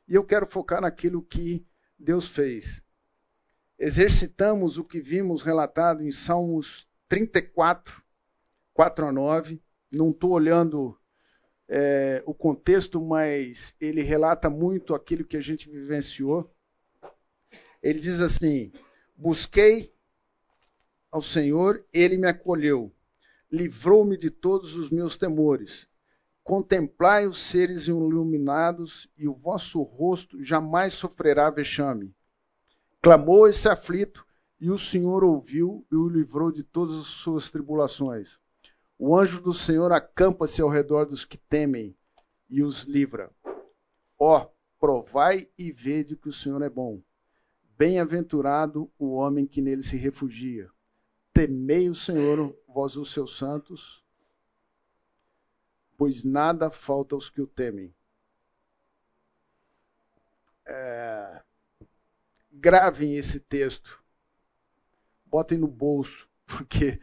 E 0.09 0.15
eu 0.15 0.25
quero 0.25 0.47
focar 0.47 0.81
naquilo 0.81 1.23
que 1.23 1.67
Deus 1.99 2.29
fez 2.29 2.83
exercitamos 3.79 4.77
o 4.77 4.85
que 4.85 5.01
vimos 5.01 5.43
relatado 5.43 6.03
em 6.03 6.11
Salmos 6.11 6.89
34, 7.09 8.03
4 8.75 9.07
a 9.07 9.13
9. 9.13 9.63
Não 9.93 10.11
estou 10.11 10.33
olhando 10.33 10.99
é, 11.69 12.23
o 12.27 12.35
contexto, 12.35 13.01
mas 13.01 13.75
ele 13.81 14.03
relata 14.03 14.51
muito 14.51 14.95
aquilo 14.95 15.25
que 15.25 15.37
a 15.37 15.41
gente 15.41 15.71
vivenciou. 15.71 16.53
Ele 17.83 17.99
diz 17.99 18.21
assim: 18.21 18.73
Busquei 19.17 19.93
ao 21.11 21.23
Senhor, 21.23 21.85
ele 21.93 22.17
me 22.17 22.29
acolheu, 22.29 22.93
livrou-me 23.51 24.17
de 24.17 24.31
todos 24.31 24.77
os 24.77 24.91
meus 24.91 25.17
temores. 25.17 25.89
Contemplai 26.43 27.27
os 27.27 27.39
seres 27.39 27.87
iluminados, 27.87 29.09
e 29.17 29.29
o 29.29 29.35
vosso 29.35 29.83
rosto 29.83 30.43
jamais 30.43 30.95
sofrerá 30.95 31.51
vexame. 31.51 32.15
Clamou 33.03 33.47
esse 33.47 33.69
aflito, 33.69 34.25
e 34.61 34.71
o 34.71 34.79
Senhor 34.79 35.23
ouviu 35.23 35.87
e 35.91 35.95
o 35.95 36.09
livrou 36.09 36.51
de 36.51 36.65
todas 36.65 36.97
as 36.99 37.07
suas 37.07 37.51
tribulações. 37.51 38.39
O 38.99 39.17
anjo 39.17 39.41
do 39.41 39.55
Senhor 39.55 39.93
acampa-se 39.93 40.61
ao 40.61 40.69
redor 40.69 41.07
dos 41.07 41.25
que 41.25 41.39
temem 41.39 41.97
e 42.51 42.63
os 42.63 42.83
livra. 42.83 43.31
Ó, 44.19 44.49
provai 44.81 45.49
e 45.57 45.71
vede 45.71 46.17
que 46.17 46.29
o 46.29 46.33
Senhor 46.33 46.61
é 46.63 46.69
bom. 46.69 47.01
Bem-aventurado 47.79 48.91
o 48.99 49.13
homem 49.13 49.47
que 49.47 49.63
nele 49.63 49.85
se 49.85 49.97
refugia. 49.97 50.69
Temei 51.33 51.89
o 51.89 51.95
Senhor, 51.95 52.53
vós 52.67 52.97
os 52.97 53.13
seus 53.13 53.39
santos, 53.39 54.05
pois 55.97 56.25
nada 56.25 56.73
falta 56.73 57.15
aos 57.15 57.31
que 57.31 57.41
o 57.41 57.47
temem. 57.47 57.95
É, 60.67 61.41
gravem 62.51 63.17
esse 63.17 63.39
texto, 63.39 64.03
botem 65.25 65.57
no 65.57 65.69
bolso, 65.69 66.29
porque 66.45 67.01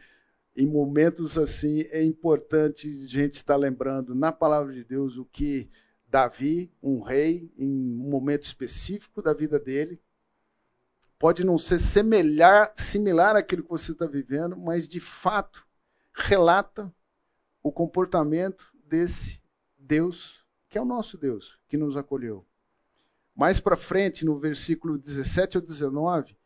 em 0.54 0.66
momentos 0.66 1.38
assim 1.38 1.84
é 1.90 2.04
importante 2.04 2.86
a 2.86 3.06
gente 3.06 3.32
estar 3.36 3.56
lembrando 3.56 4.14
na 4.14 4.30
palavra 4.30 4.74
de 4.74 4.84
Deus 4.84 5.16
o 5.16 5.24
que 5.24 5.70
Davi, 6.06 6.70
um 6.82 7.00
rei, 7.00 7.50
em 7.56 7.94
um 7.98 8.10
momento 8.10 8.42
específico 8.42 9.22
da 9.22 9.32
vida 9.32 9.58
dele, 9.58 9.98
pode 11.18 11.44
não 11.44 11.58
ser 11.58 11.78
semelhar, 11.78 12.72
similar 12.76 13.36
àquilo 13.36 13.62
que 13.62 13.70
você 13.70 13.92
está 13.92 14.06
vivendo, 14.06 14.56
mas 14.56 14.86
de 14.86 15.00
fato 15.00 15.66
relata 16.12 16.92
o 17.62 17.72
comportamento 17.72 18.72
desse 18.84 19.40
Deus, 19.78 20.44
que 20.68 20.78
é 20.78 20.82
o 20.82 20.84
nosso 20.84 21.16
Deus, 21.16 21.58
que 21.68 21.76
nos 21.76 21.96
acolheu. 21.96 22.46
Mais 23.34 23.60
para 23.60 23.76
frente, 23.76 24.24
no 24.24 24.38
versículo 24.38 24.96
17 24.96 25.56
ao 25.56 25.62
19, 25.62 26.36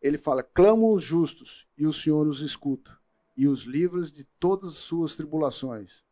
ele 0.00 0.18
fala: 0.18 0.42
Clamam 0.42 0.92
os 0.92 1.02
justos, 1.02 1.66
e 1.76 1.86
o 1.86 1.92
Senhor 1.92 2.26
os 2.26 2.40
escuta, 2.40 2.96
e 3.36 3.48
os 3.48 3.62
livra 3.62 4.02
de 4.02 4.24
todas 4.38 4.70
as 4.70 4.76
suas 4.76 5.16
tribulações. 5.16 6.04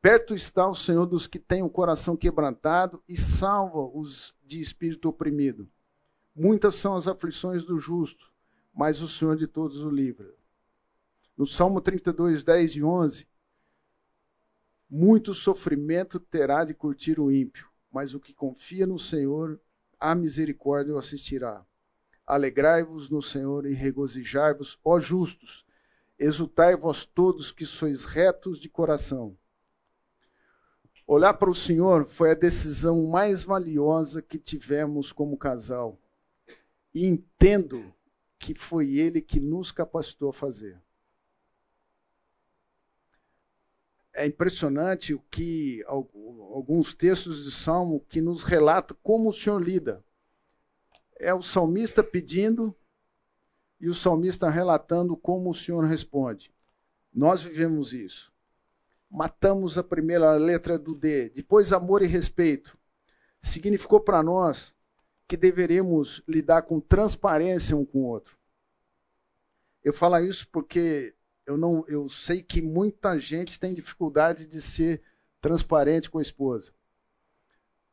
Perto 0.00 0.34
está 0.34 0.68
o 0.68 0.74
Senhor 0.74 1.06
dos 1.06 1.26
que 1.26 1.38
têm 1.38 1.62
o 1.62 1.70
coração 1.70 2.16
quebrantado 2.16 3.02
e 3.08 3.16
salva 3.16 3.80
os 3.80 4.34
de 4.44 4.60
espírito 4.60 5.08
oprimido. 5.08 5.68
Muitas 6.38 6.74
são 6.74 6.94
as 6.94 7.08
aflições 7.08 7.64
do 7.64 7.78
justo, 7.78 8.30
mas 8.70 9.00
o 9.00 9.08
Senhor 9.08 9.38
de 9.38 9.46
todos 9.46 9.82
o 9.82 9.88
livra. 9.88 10.30
No 11.34 11.46
Salmo 11.46 11.80
32, 11.80 12.44
10 12.44 12.72
e 12.72 12.82
11, 12.82 13.26
muito 14.88 15.32
sofrimento 15.32 16.20
terá 16.20 16.62
de 16.62 16.74
curtir 16.74 17.18
o 17.18 17.32
ímpio, 17.32 17.66
mas 17.90 18.12
o 18.12 18.20
que 18.20 18.34
confia 18.34 18.86
no 18.86 18.98
Senhor, 18.98 19.58
a 19.98 20.14
misericórdia 20.14 20.92
o 20.92 20.98
assistirá. 20.98 21.64
Alegrai-vos 22.26 23.08
no 23.08 23.22
Senhor 23.22 23.64
e 23.64 23.72
regozijai-vos, 23.72 24.78
ó 24.84 25.00
justos. 25.00 25.64
Exultai 26.18 26.76
vós 26.76 27.06
todos 27.06 27.50
que 27.50 27.64
sois 27.64 28.04
retos 28.04 28.60
de 28.60 28.68
coração. 28.68 29.34
Olhar 31.06 31.32
para 31.32 31.48
o 31.48 31.54
Senhor 31.54 32.04
foi 32.04 32.32
a 32.32 32.34
decisão 32.34 33.06
mais 33.06 33.42
valiosa 33.42 34.20
que 34.20 34.38
tivemos 34.38 35.12
como 35.12 35.38
casal. 35.38 35.98
E 36.96 37.04
entendo 37.04 37.92
que 38.38 38.54
foi 38.54 38.96
Ele 38.96 39.20
que 39.20 39.38
nos 39.38 39.70
capacitou 39.70 40.30
a 40.30 40.32
fazer. 40.32 40.80
é 44.16 44.24
impressionante 44.24 45.12
o 45.12 45.20
que 45.30 45.84
alguns 45.86 46.94
textos 46.94 47.44
de 47.44 47.52
Salmo 47.52 48.00
que 48.08 48.22
nos 48.22 48.42
relatam 48.42 48.96
como 49.02 49.28
o 49.28 49.32
Senhor 49.32 49.62
lida. 49.62 50.02
É 51.18 51.34
o 51.34 51.42
salmista 51.42 52.02
pedindo 52.02 52.74
e 53.78 53.90
o 53.90 53.94
salmista 53.94 54.48
relatando 54.48 55.14
como 55.18 55.50
o 55.50 55.54
Senhor 55.54 55.84
responde. 55.84 56.50
Nós 57.12 57.42
vivemos 57.42 57.92
isso. 57.92 58.32
Matamos 59.10 59.76
a 59.76 59.84
primeira 59.84 60.32
letra 60.32 60.78
do 60.78 60.94
D, 60.94 61.28
depois 61.28 61.70
amor 61.70 62.02
e 62.02 62.06
respeito. 62.06 62.76
Significou 63.42 64.00
para 64.00 64.22
nós 64.22 64.74
que 65.28 65.36
deveríamos 65.36 66.22
lidar 66.26 66.62
com 66.62 66.80
transparência 66.80 67.76
um 67.76 67.84
com 67.84 67.98
o 67.98 68.06
outro. 68.06 68.36
Eu 69.82 69.92
falo 69.92 70.18
isso 70.18 70.48
porque 70.50 71.14
eu 71.46 71.56
não, 71.56 71.84
eu 71.88 72.08
sei 72.08 72.42
que 72.42 72.60
muita 72.60 73.18
gente 73.18 73.58
tem 73.58 73.72
dificuldade 73.72 74.46
de 74.46 74.60
ser 74.60 75.02
transparente 75.40 76.10
com 76.10 76.18
a 76.18 76.22
esposa. 76.22 76.72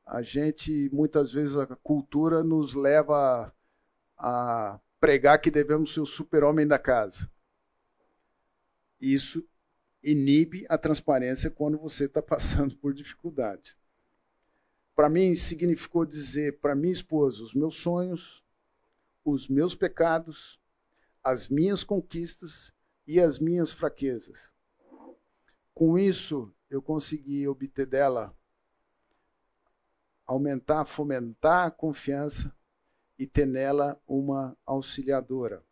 A 0.06 0.22
gente 0.22 0.90
muitas 0.92 1.32
vezes 1.32 1.56
a 1.56 1.68
cultura 1.68 2.44
nos 2.44 2.74
leva 2.74 3.54
a, 4.18 4.74
a 4.74 4.80
pregar 5.00 5.40
que 5.40 5.52
devemos 5.52 5.94
ser 5.94 6.02
o 6.02 6.06
super-homem 6.06 6.68
da 6.68 6.80
casa. 6.80 7.30
Isso 9.00 9.46
inibe 10.02 10.66
a 10.68 10.78
transparência 10.78 11.50
quando 11.50 11.78
você 11.78 12.06
está 12.06 12.22
passando 12.22 12.75
por 12.78 12.94
dificuldade. 12.94 13.78
Para 14.95 15.09
mim, 15.09 15.33
significou 15.35 16.05
dizer 16.05 16.59
para 16.59 16.75
minha 16.75 16.93
esposa 16.93 17.41
os 17.43 17.53
meus 17.53 17.75
sonhos, 17.75 18.43
os 19.25 19.47
meus 19.47 19.73
pecados, 19.73 20.60
as 21.23 21.47
minhas 21.47 21.84
conquistas 21.84 22.71
e 23.08 23.19
as 23.19 23.39
minhas 23.39 23.71
fraquezas. 23.71 24.51
Com 25.73 25.97
isso, 25.97 26.53
eu 26.69 26.82
consegui 26.82 27.47
obter 27.47 27.86
dela 27.86 28.36
aumentar, 30.25 30.86
fomentar 30.86 31.67
a 31.67 31.71
confiança 31.71 32.53
e 33.17 33.25
ter 33.25 33.45
nela 33.45 33.99
uma 34.08 34.58
auxiliadora. 34.65 35.63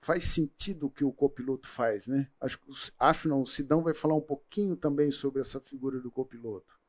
Faz 0.00 0.24
sentido 0.24 0.86
o 0.86 0.90
que 0.90 1.04
o 1.04 1.12
copiloto 1.12 1.68
faz, 1.68 2.06
né? 2.06 2.28
Acho, 2.40 2.58
acho 2.98 3.28
não, 3.28 3.42
o 3.42 3.46
Sidão 3.46 3.82
vai 3.82 3.94
falar 3.94 4.14
um 4.14 4.20
pouquinho 4.20 4.76
também 4.76 5.10
sobre 5.10 5.40
essa 5.40 5.60
figura 5.60 6.00
do 6.00 6.10
copiloto. 6.10 6.81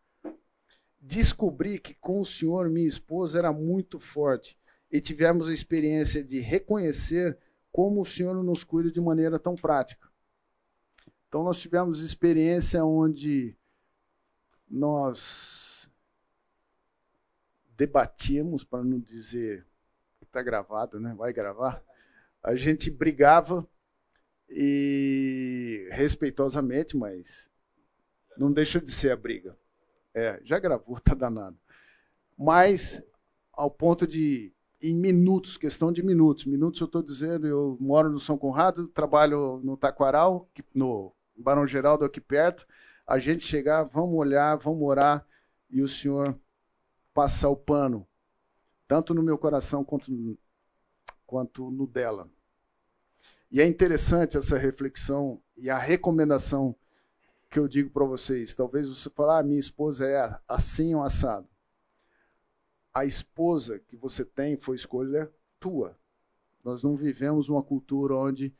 Descobri 1.05 1.79
que 1.79 1.93
com 1.95 2.21
o 2.21 2.25
senhor, 2.25 2.69
minha 2.69 2.87
esposa, 2.87 3.37
era 3.37 3.51
muito 3.51 3.99
forte 3.99 4.57
e 4.89 5.01
tivemos 5.01 5.49
a 5.49 5.53
experiência 5.53 6.23
de 6.23 6.39
reconhecer 6.39 7.37
como 7.73 8.01
o 8.01 8.05
Senhor 8.05 8.41
nos 8.41 8.63
cuida 8.63 8.89
de 8.89 9.01
maneira 9.01 9.37
tão 9.37 9.53
prática. 9.53 10.07
Então, 11.27 11.43
nós 11.43 11.59
tivemos 11.59 11.99
experiência 11.99 12.85
onde 12.85 13.57
nós 14.69 15.89
debatíamos, 17.75 18.63
para 18.63 18.83
não 18.83 18.99
dizer 18.99 19.65
que 20.19 20.25
está 20.25 20.41
gravado, 20.41 21.01
né? 21.01 21.13
vai 21.17 21.33
gravar, 21.33 21.83
a 22.41 22.55
gente 22.55 22.89
brigava 22.89 23.67
e 24.47 25.89
respeitosamente, 25.91 26.95
mas 26.95 27.49
não 28.37 28.53
deixa 28.53 28.79
de 28.79 28.91
ser 28.91 29.11
a 29.11 29.17
briga. 29.17 29.57
É, 30.13 30.39
já 30.43 30.59
gravou, 30.59 30.99
tá 31.01 31.13
danado. 31.13 31.57
Mas 32.37 33.01
ao 33.51 33.69
ponto 33.69 34.07
de 34.07 34.53
em 34.81 34.93
minutos, 34.93 35.57
questão 35.57 35.93
de 35.93 36.03
minutos. 36.03 36.43
Minutos 36.43 36.81
eu 36.81 36.85
estou 36.85 37.01
dizendo, 37.01 37.47
eu 37.47 37.77
moro 37.79 38.09
no 38.09 38.19
São 38.19 38.37
Conrado, 38.37 38.87
trabalho 38.89 39.61
no 39.63 39.77
Taquaral, 39.77 40.49
no 40.75 41.13
Barão 41.37 41.65
Geraldo 41.65 42.03
aqui 42.03 42.19
perto. 42.19 42.67
A 43.07 43.17
gente 43.17 43.47
chegar, 43.47 43.83
vamos 43.83 44.17
olhar, 44.17 44.57
vamos 44.57 44.83
orar 44.83 45.25
e 45.69 45.81
o 45.81 45.87
Senhor 45.87 46.37
passar 47.13 47.49
o 47.49 47.55
pano, 47.55 48.05
tanto 48.87 49.13
no 49.13 49.23
meu 49.23 49.37
coração 49.37 49.85
quanto, 49.85 50.37
quanto 51.25 51.71
no 51.71 51.87
dela. 51.87 52.29
E 53.49 53.61
é 53.61 53.65
interessante 53.65 54.37
essa 54.37 54.57
reflexão 54.57 55.41
e 55.55 55.69
a 55.69 55.77
recomendação 55.77 56.75
que 57.53 57.59
eu 57.59 57.67
digo 57.67 57.89
para 57.89 58.03
vocês. 58.03 58.53
Talvez 58.53 58.89
você 58.89 59.09
fale, 59.09 59.39
ah, 59.39 59.43
minha 59.43 59.59
esposa 59.59 60.05
é 60.05 60.39
assim 60.47 60.93
ou 60.93 61.03
assado 61.03 61.47
a 62.93 63.05
esposa 63.05 63.79
que 63.79 63.95
você 63.97 64.23
tem 64.23 64.55
foi 64.55 64.75
escolha 64.75 65.31
tua. 65.59 65.97
Nós 66.63 66.83
não 66.83 66.95
vivemos 66.95 67.49
uma 67.49 67.63
cultura 67.63 68.15
onde 68.15 68.53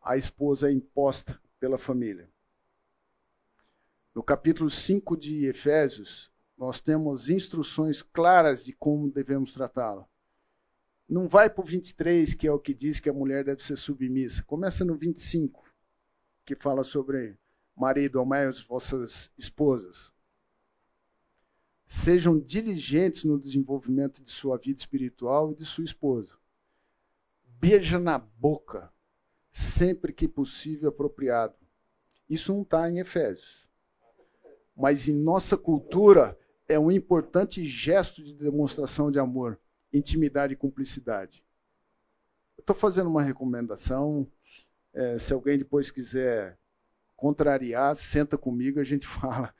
a 0.00 0.16
esposa 0.16 0.70
é 0.70 0.72
imposta 0.72 1.38
pela 1.60 1.76
família. 1.76 2.30
No 4.14 4.22
capítulo 4.22 4.70
5 4.70 5.16
de 5.16 5.44
Efésios, 5.44 6.32
nós 6.56 6.80
temos 6.80 7.28
instruções 7.28 8.02
claras 8.02 8.64
de 8.64 8.72
como 8.72 9.10
devemos 9.10 9.52
tratá-la. 9.52 10.08
Não 11.08 11.28
vai 11.28 11.48
para 11.48 11.62
o 11.62 11.66
23, 11.66 12.34
que 12.34 12.46
é 12.46 12.52
o 12.52 12.58
que 12.58 12.74
diz 12.74 12.98
que 12.98 13.08
a 13.08 13.12
mulher 13.12 13.44
deve 13.44 13.62
ser 13.62 13.76
submissa. 13.76 14.42
Começa 14.44 14.84
no 14.84 14.96
25, 14.96 15.62
que 16.44 16.56
fala 16.56 16.82
sobre 16.82 17.36
marido, 17.78 18.20
amai 18.20 18.46
as 18.46 18.60
vossas 18.60 19.30
esposas. 19.38 20.12
Sejam 21.86 22.38
diligentes 22.38 23.24
no 23.24 23.38
desenvolvimento 23.38 24.22
de 24.22 24.30
sua 24.30 24.58
vida 24.58 24.78
espiritual 24.78 25.52
e 25.52 25.54
de 25.54 25.64
sua 25.64 25.84
esposa. 25.84 26.36
Beija 27.60 27.98
na 27.98 28.18
boca, 28.18 28.92
sempre 29.50 30.12
que 30.12 30.28
possível 30.28 30.90
apropriado. 30.90 31.56
Isso 32.28 32.52
não 32.52 32.62
está 32.62 32.90
em 32.90 32.98
Efésios. 32.98 33.66
Mas 34.76 35.08
em 35.08 35.16
nossa 35.16 35.56
cultura 35.56 36.38
é 36.68 36.78
um 36.78 36.90
importante 36.90 37.64
gesto 37.64 38.22
de 38.22 38.34
demonstração 38.34 39.10
de 39.10 39.18
amor, 39.18 39.58
intimidade 39.92 40.52
e 40.52 40.56
cumplicidade. 40.56 41.42
Estou 42.58 42.76
fazendo 42.76 43.08
uma 43.08 43.22
recomendação. 43.22 44.26
É, 44.92 45.18
se 45.18 45.32
alguém 45.32 45.56
depois 45.56 45.90
quiser 45.90 46.58
contrariar, 47.18 47.96
senta 47.96 48.38
comigo, 48.38 48.78
a 48.78 48.84
gente 48.84 49.04
fala, 49.18 49.52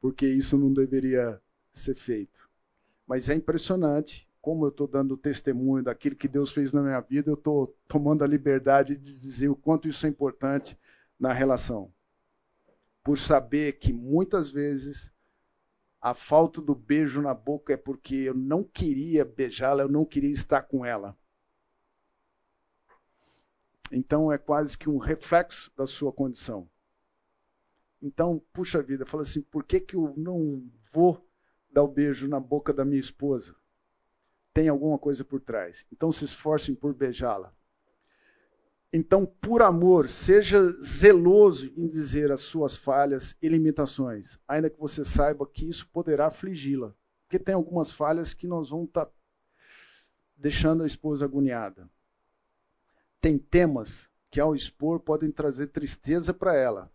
porque 0.00 0.26
isso 0.26 0.56
não 0.56 0.72
deveria 0.72 1.40
ser 1.72 1.94
feito. 1.94 2.48
Mas 3.06 3.28
é 3.28 3.34
impressionante 3.34 4.26
como 4.40 4.64
eu 4.64 4.70
estou 4.70 4.88
dando 4.88 5.16
testemunho 5.16 5.84
daquilo 5.84 6.16
que 6.16 6.26
Deus 6.26 6.50
fez 6.50 6.72
na 6.72 6.82
minha 6.82 7.00
vida, 7.00 7.30
eu 7.30 7.34
estou 7.34 7.76
tomando 7.86 8.24
a 8.24 8.26
liberdade 8.26 8.96
de 8.96 9.20
dizer 9.20 9.48
o 9.48 9.54
quanto 9.54 9.88
isso 9.88 10.04
é 10.04 10.08
importante 10.08 10.76
na 11.20 11.32
relação. 11.32 11.92
Por 13.04 13.18
saber 13.18 13.74
que 13.74 13.92
muitas 13.92 14.50
vezes 14.50 15.12
a 16.00 16.14
falta 16.14 16.60
do 16.60 16.74
beijo 16.74 17.22
na 17.22 17.34
boca 17.34 17.72
é 17.72 17.76
porque 17.76 18.16
eu 18.16 18.34
não 18.34 18.64
queria 18.64 19.24
beijá-la, 19.24 19.84
eu 19.84 19.88
não 19.88 20.04
queria 20.04 20.32
estar 20.32 20.62
com 20.62 20.84
ela. 20.84 21.16
Então 23.92 24.32
é 24.32 24.38
quase 24.38 24.76
que 24.76 24.88
um 24.88 24.98
reflexo 24.98 25.70
da 25.76 25.86
sua 25.86 26.12
condição. 26.12 26.68
Então, 28.02 28.42
puxa 28.52 28.82
vida, 28.82 29.06
fala 29.06 29.22
assim, 29.22 29.40
por 29.40 29.62
que, 29.62 29.78
que 29.78 29.94
eu 29.94 30.12
não 30.16 30.68
vou 30.92 31.24
dar 31.70 31.84
o 31.84 31.88
beijo 31.88 32.26
na 32.26 32.40
boca 32.40 32.72
da 32.72 32.84
minha 32.84 32.98
esposa? 32.98 33.54
Tem 34.52 34.68
alguma 34.68 34.98
coisa 34.98 35.24
por 35.24 35.40
trás. 35.40 35.86
Então 35.92 36.10
se 36.10 36.24
esforcem 36.24 36.74
por 36.74 36.92
beijá-la. 36.92 37.54
Então, 38.92 39.24
por 39.24 39.62
amor, 39.62 40.10
seja 40.10 40.60
zeloso 40.82 41.72
em 41.76 41.88
dizer 41.88 42.30
as 42.30 42.40
suas 42.40 42.76
falhas 42.76 43.34
e 43.40 43.48
limitações, 43.48 44.38
ainda 44.46 44.68
que 44.68 44.78
você 44.78 45.02
saiba 45.02 45.46
que 45.46 45.66
isso 45.66 45.88
poderá 45.88 46.26
afligi-la. 46.26 46.94
Porque 47.22 47.38
tem 47.38 47.54
algumas 47.54 47.90
falhas 47.90 48.34
que 48.34 48.46
nós 48.46 48.68
vamos 48.68 48.88
estar 48.88 49.06
tá 49.06 49.12
deixando 50.36 50.82
a 50.82 50.86
esposa 50.86 51.24
agoniada. 51.24 51.88
Tem 53.18 53.38
temas 53.38 54.10
que, 54.30 54.38
ao 54.38 54.54
expor, 54.54 55.00
podem 55.00 55.30
trazer 55.30 55.68
tristeza 55.68 56.34
para 56.34 56.54
ela. 56.54 56.92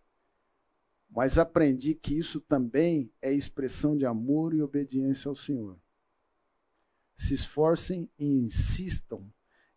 Mas 1.08 1.38
aprendi 1.38 1.94
que 1.94 2.16
isso 2.16 2.40
também 2.40 3.10
é 3.20 3.32
expressão 3.32 3.96
de 3.96 4.04
amor 4.04 4.54
e 4.54 4.62
obediência 4.62 5.28
ao 5.28 5.34
Senhor. 5.34 5.78
Se 7.16 7.34
esforcem 7.34 8.08
e 8.18 8.24
insistam 8.24 9.28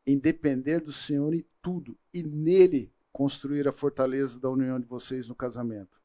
em 0.06 0.18
depender 0.18 0.82
do 0.82 0.92
Senhor 0.92 1.34
em 1.34 1.46
tudo 1.62 1.98
e 2.14 2.22
nele 2.22 2.92
construir 3.12 3.68
a 3.68 3.74
fortaleza 3.74 4.40
da 4.40 4.50
união 4.50 4.80
de 4.80 4.86
vocês 4.86 5.28
no 5.28 5.36
casamento. 5.36 6.02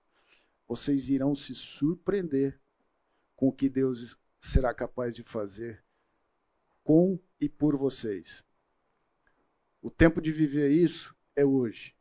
Vocês 0.67 1.09
irão 1.09 1.35
se 1.35 1.55
surpreender 1.55 2.59
com 3.35 3.49
o 3.49 3.53
que 3.53 3.69
Deus 3.69 4.17
será 4.41 4.73
capaz 4.73 5.15
de 5.15 5.23
fazer 5.23 5.83
com 6.83 7.19
e 7.41 7.49
por 7.49 7.77
vocês. 7.77 8.45
O 9.83 9.91
tempo 9.91 10.21
de 10.21 10.33
viver 10.33 10.71
isso 10.71 11.15
é 11.35 11.45
hoje. 11.45 11.95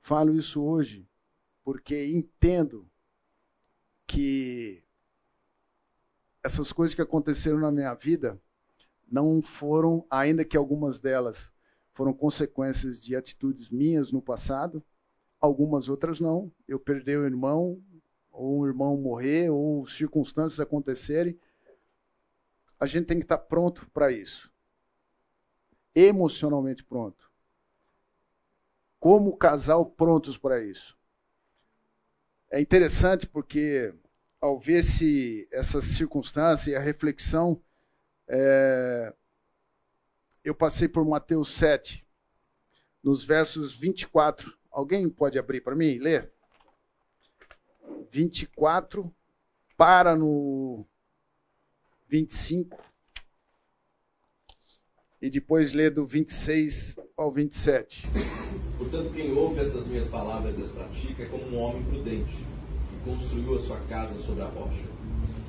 Falo 0.00 0.34
isso 0.36 0.62
hoje 0.62 1.06
porque 1.66 2.06
entendo 2.06 2.88
que 4.06 4.84
essas 6.40 6.72
coisas 6.72 6.94
que 6.94 7.02
aconteceram 7.02 7.58
na 7.58 7.72
minha 7.72 7.92
vida 7.92 8.40
não 9.10 9.42
foram, 9.42 10.06
ainda 10.08 10.44
que 10.44 10.56
algumas 10.56 11.00
delas 11.00 11.52
foram 11.92 12.14
consequências 12.14 13.02
de 13.02 13.16
atitudes 13.16 13.68
minhas 13.68 14.12
no 14.12 14.22
passado, 14.22 14.80
algumas 15.40 15.88
outras 15.88 16.20
não. 16.20 16.52
Eu 16.68 16.78
perdi 16.78 17.18
um 17.18 17.24
irmão, 17.24 17.82
ou 18.30 18.60
um 18.60 18.66
irmão 18.68 18.96
morrer, 18.96 19.50
ou 19.50 19.88
circunstâncias 19.88 20.60
acontecerem. 20.60 21.36
A 22.78 22.86
gente 22.86 23.06
tem 23.06 23.18
que 23.18 23.24
estar 23.24 23.38
pronto 23.38 23.90
para 23.90 24.12
isso. 24.12 24.52
Emocionalmente 25.92 26.84
pronto. 26.84 27.28
Como 29.00 29.36
casal 29.36 29.84
prontos 29.84 30.38
para 30.38 30.62
isso. 30.62 30.96
É 32.50 32.60
interessante 32.60 33.26
porque 33.26 33.92
ao 34.40 34.58
ver 34.58 34.82
se 34.82 35.48
essa 35.50 35.82
circunstância 35.82 36.70
e 36.70 36.74
a 36.74 36.80
reflexão 36.80 37.60
é, 38.28 39.12
eu 40.44 40.54
passei 40.54 40.88
por 40.88 41.04
Mateus 41.04 41.54
7, 41.54 42.06
nos 43.02 43.24
versos 43.24 43.74
24. 43.74 44.56
Alguém 44.70 45.08
pode 45.08 45.38
abrir 45.38 45.60
para 45.60 45.74
mim 45.74 45.86
e 45.86 45.98
ler? 45.98 46.32
24, 48.10 49.12
para 49.76 50.14
no 50.14 50.86
25. 52.08 52.80
E 55.20 55.30
depois 55.30 55.72
lê 55.72 55.90
do 55.90 56.06
26 56.06 56.96
ao 57.16 57.32
27. 57.32 58.06
Portanto, 58.88 59.12
quem 59.14 59.36
ouve 59.36 59.60
essas 59.60 59.84
minhas 59.88 60.06
palavras 60.06 60.56
e 60.56 60.62
as 60.62 60.70
pratica 60.70 61.24
é 61.24 61.26
como 61.26 61.44
um 61.44 61.60
homem 61.60 61.82
prudente, 61.82 62.36
que 62.36 63.04
construiu 63.04 63.56
a 63.56 63.58
sua 63.58 63.80
casa 63.80 64.16
sobre 64.20 64.44
a 64.44 64.46
rocha. 64.46 64.84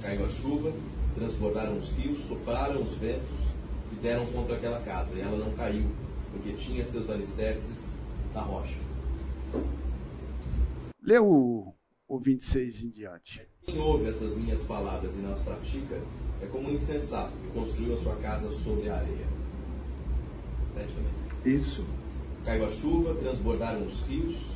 Caiu 0.01 0.25
a 0.25 0.29
chuva, 0.29 0.73
transbordaram 1.13 1.77
os 1.77 1.89
rios, 1.89 2.19
sopraram 2.21 2.81
os 2.81 2.97
ventos 2.97 3.37
e 3.91 3.95
deram 3.97 4.25
contra 4.25 4.55
aquela 4.55 4.79
casa, 4.79 5.13
e 5.13 5.21
ela 5.21 5.37
não 5.37 5.51
caiu, 5.51 5.85
porque 6.31 6.53
tinha 6.53 6.83
seus 6.83 7.07
alicerces 7.11 7.91
na 8.33 8.41
rocha. 8.41 8.79
Lê 10.99 11.19
o, 11.19 11.75
o 12.07 12.19
26 12.19 12.85
em 12.85 12.89
diante. 12.89 13.47
Quem 13.61 13.79
ouve 13.79 14.07
essas 14.07 14.35
minhas 14.35 14.63
palavras 14.63 15.13
e 15.13 15.17
não 15.17 15.33
as 15.33 15.39
pratica 15.41 16.01
é 16.41 16.47
como 16.47 16.69
um 16.69 16.73
insensato 16.73 17.33
que 17.33 17.49
construiu 17.49 17.93
a 17.93 17.97
sua 17.97 18.15
casa 18.15 18.51
sobre 18.51 18.89
a 18.89 18.95
areia. 18.95 19.27
Também. 20.73 21.55
Isso. 21.55 21.85
Caiu 22.47 22.65
a 22.65 22.71
chuva, 22.71 23.13
transbordaram 23.15 23.85
os 23.85 23.99
rios, 24.03 24.55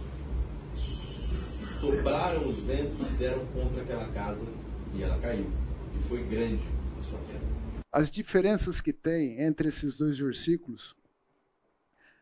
sopraram 0.78 2.48
os 2.48 2.60
ventos 2.60 3.06
e 3.06 3.18
deram 3.18 3.46
contra 3.48 3.82
aquela 3.82 4.10
casa 4.14 4.48
e 4.94 5.04
ela 5.04 5.20
caiu 5.20 5.52
e 5.94 6.02
foi 6.08 6.24
grande 6.24 6.64
a 6.98 7.04
sua 7.04 7.20
queda. 7.20 7.46
As 7.92 8.10
diferenças 8.10 8.80
que 8.80 8.94
tem 8.94 9.42
entre 9.42 9.68
esses 9.68 9.98
dois 9.98 10.18
versículos 10.18 10.96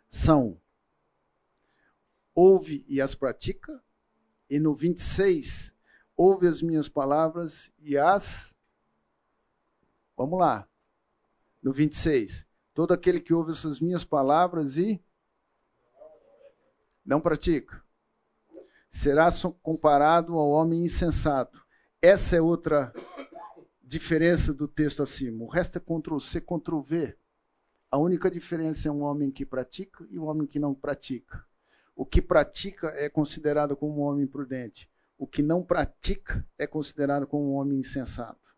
são 0.10 0.60
ouve 2.34 2.84
e 2.88 3.00
as 3.00 3.14
pratica, 3.14 3.80
e 4.50 4.60
no 4.60 4.74
26, 4.74 5.72
ouve 6.18 6.48
as 6.48 6.64
minhas 6.64 6.90
palavras 6.90 7.72
e 7.78 7.96
as. 7.96 8.56
Vamos 10.18 10.40
lá. 10.40 10.68
No 11.62 11.72
26, 11.72 12.44
todo 12.74 12.92
aquele 12.92 13.20
que 13.20 13.36
ouve 13.36 13.52
essas 13.52 13.80
minhas 13.80 14.04
palavras 14.04 14.76
e 14.76 15.00
não 17.10 17.20
pratica, 17.20 17.84
será 18.88 19.30
comparado 19.64 20.38
ao 20.38 20.52
homem 20.52 20.84
insensato. 20.84 21.60
Essa 22.00 22.36
é 22.36 22.42
outra 22.42 22.94
diferença 23.84 24.54
do 24.54 24.68
texto 24.68 25.02
acima. 25.02 25.44
O 25.44 25.48
resto 25.48 25.80
é 25.80 25.82
Ctrl 25.82 26.20
C, 26.20 26.40
Ctrl 26.40 26.82
V. 26.82 27.18
A 27.90 27.98
única 27.98 28.30
diferença 28.30 28.88
é 28.88 28.92
um 28.92 29.02
homem 29.02 29.32
que 29.32 29.44
pratica 29.44 30.06
e 30.12 30.20
um 30.20 30.26
homem 30.26 30.46
que 30.46 30.60
não 30.60 30.76
pratica. 30.76 31.44
O 31.96 32.06
que 32.06 32.22
pratica 32.22 32.90
é 32.90 33.10
considerado 33.10 33.76
como 33.76 34.02
um 34.02 34.04
homem 34.04 34.28
prudente. 34.28 34.88
O 35.18 35.26
que 35.26 35.42
não 35.42 35.64
pratica 35.64 36.46
é 36.60 36.68
considerado 36.68 37.26
como 37.26 37.54
um 37.54 37.56
homem 37.56 37.80
insensato. 37.80 38.56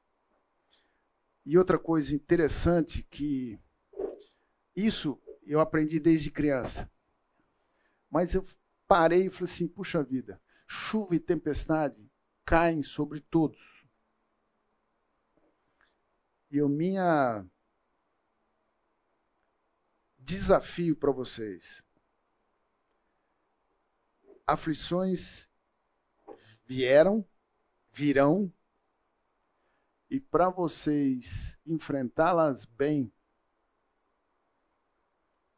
E 1.46 1.58
outra 1.58 1.80
coisa 1.80 2.14
interessante 2.14 3.02
que 3.10 3.58
isso 4.76 5.18
eu 5.48 5.62
aprendi 5.62 6.02
desde 6.02 6.30
criança. 6.30 6.92
Mas 8.12 8.36
eu 8.36 8.45
parei 8.86 9.28
e 9.28 9.30
falei 9.30 9.45
assim: 9.52 9.67
puxa 9.67 10.04
vida, 10.04 10.39
chuva 10.67 11.15
e 11.15 11.19
tempestade 11.19 12.12
caem 12.45 12.84
sobre 12.84 13.21
todos. 13.21 13.88
E 16.52 16.62
o 16.62 16.67
minha 16.67 17.45
desafio 20.19 20.97
para 20.97 21.12
vocês. 21.12 21.82
Aflições 24.45 25.50
vieram, 26.65 27.26
virão, 27.93 28.54
e 30.10 30.19
para 30.19 30.50
vocês 30.50 31.58
enfrentá-las 31.65 32.65
bem, 32.65 33.10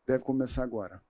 deve 0.06 0.24
começar 0.24 0.64
agora. 0.64 1.04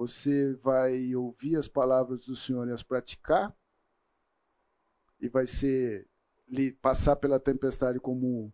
Você 0.00 0.54
vai 0.54 1.14
ouvir 1.14 1.56
as 1.56 1.68
palavras 1.68 2.24
do 2.24 2.34
Senhor 2.34 2.66
e 2.66 2.72
as 2.72 2.82
praticar, 2.82 3.54
e 5.20 5.28
vai 5.28 5.46
ser 5.46 6.08
passar 6.80 7.16
pela 7.16 7.38
tempestade 7.38 8.00
como 8.00 8.50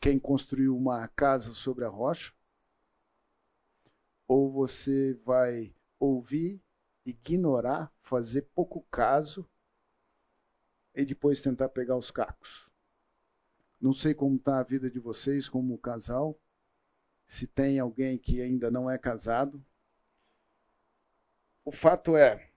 quem 0.00 0.16
construiu 0.16 0.76
uma 0.76 1.08
casa 1.08 1.54
sobre 1.54 1.84
a 1.84 1.88
rocha? 1.88 2.32
Ou 4.28 4.48
você 4.52 5.14
vai 5.24 5.74
ouvir, 5.98 6.62
ignorar, 7.04 7.92
fazer 8.00 8.42
pouco 8.54 8.80
caso 8.88 9.44
e 10.94 11.04
depois 11.04 11.42
tentar 11.42 11.68
pegar 11.68 11.96
os 11.96 12.12
cacos? 12.12 12.70
Não 13.80 13.92
sei 13.92 14.14
como 14.14 14.36
está 14.36 14.60
a 14.60 14.62
vida 14.62 14.88
de 14.88 15.00
vocês 15.00 15.48
como 15.48 15.76
casal. 15.78 16.38
Se 17.26 17.44
tem 17.44 17.80
alguém 17.80 18.16
que 18.16 18.40
ainda 18.40 18.70
não 18.70 18.88
é 18.88 18.96
casado. 18.96 19.60
O 21.66 21.72
fato 21.72 22.16
é, 22.16 22.48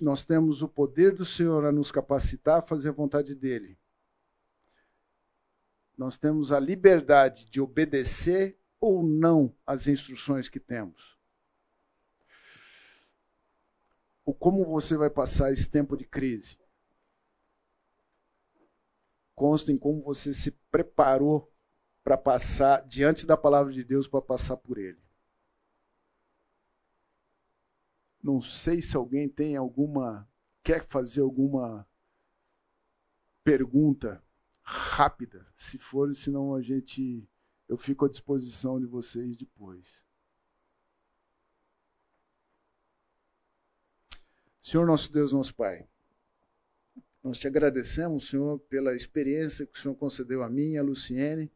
nós 0.00 0.24
temos 0.24 0.62
o 0.62 0.68
poder 0.68 1.14
do 1.14 1.24
Senhor 1.24 1.64
a 1.64 1.70
nos 1.70 1.92
capacitar 1.92 2.58
a 2.58 2.66
fazer 2.66 2.88
a 2.88 2.92
vontade 2.92 3.36
dele. 3.36 3.78
Nós 5.96 6.18
temos 6.18 6.50
a 6.50 6.58
liberdade 6.58 7.46
de 7.46 7.60
obedecer 7.60 8.58
ou 8.80 9.04
não 9.04 9.54
às 9.64 9.86
instruções 9.86 10.48
que 10.48 10.58
temos. 10.58 11.16
O 14.24 14.34
como 14.34 14.64
você 14.64 14.96
vai 14.96 15.08
passar 15.08 15.52
esse 15.52 15.68
tempo 15.70 15.96
de 15.96 16.04
crise 16.04 16.58
consta 19.36 19.70
em 19.70 19.78
como 19.78 20.02
você 20.02 20.34
se 20.34 20.50
preparou 20.50 21.48
para 22.02 22.18
passar 22.18 22.84
diante 22.88 23.24
da 23.24 23.36
palavra 23.36 23.72
de 23.72 23.84
Deus 23.84 24.08
para 24.08 24.20
passar 24.20 24.56
por 24.56 24.78
ele. 24.78 25.05
Não 28.26 28.42
sei 28.42 28.82
se 28.82 28.96
alguém 28.96 29.28
tem 29.28 29.54
alguma 29.54 30.28
quer 30.64 30.84
fazer 30.88 31.20
alguma 31.20 31.88
pergunta 33.44 34.20
rápida, 34.64 35.46
se 35.56 35.78
for, 35.78 36.12
senão 36.16 36.52
a 36.52 36.60
gente 36.60 37.24
eu 37.68 37.78
fico 37.78 38.04
à 38.04 38.08
disposição 38.08 38.80
de 38.80 38.86
vocês 38.86 39.36
depois. 39.36 40.04
Senhor 44.60 44.84
nosso 44.84 45.12
Deus, 45.12 45.32
nosso 45.32 45.54
Pai, 45.54 45.88
nós 47.22 47.38
te 47.38 47.46
agradecemos, 47.46 48.28
Senhor, 48.28 48.58
pela 48.58 48.96
experiência 48.96 49.64
que 49.64 49.78
o 49.78 49.80
Senhor 49.80 49.94
concedeu 49.94 50.42
a 50.42 50.50
mim 50.50 50.72
e 50.72 50.78
a 50.78 50.82
Luciene 50.82 51.48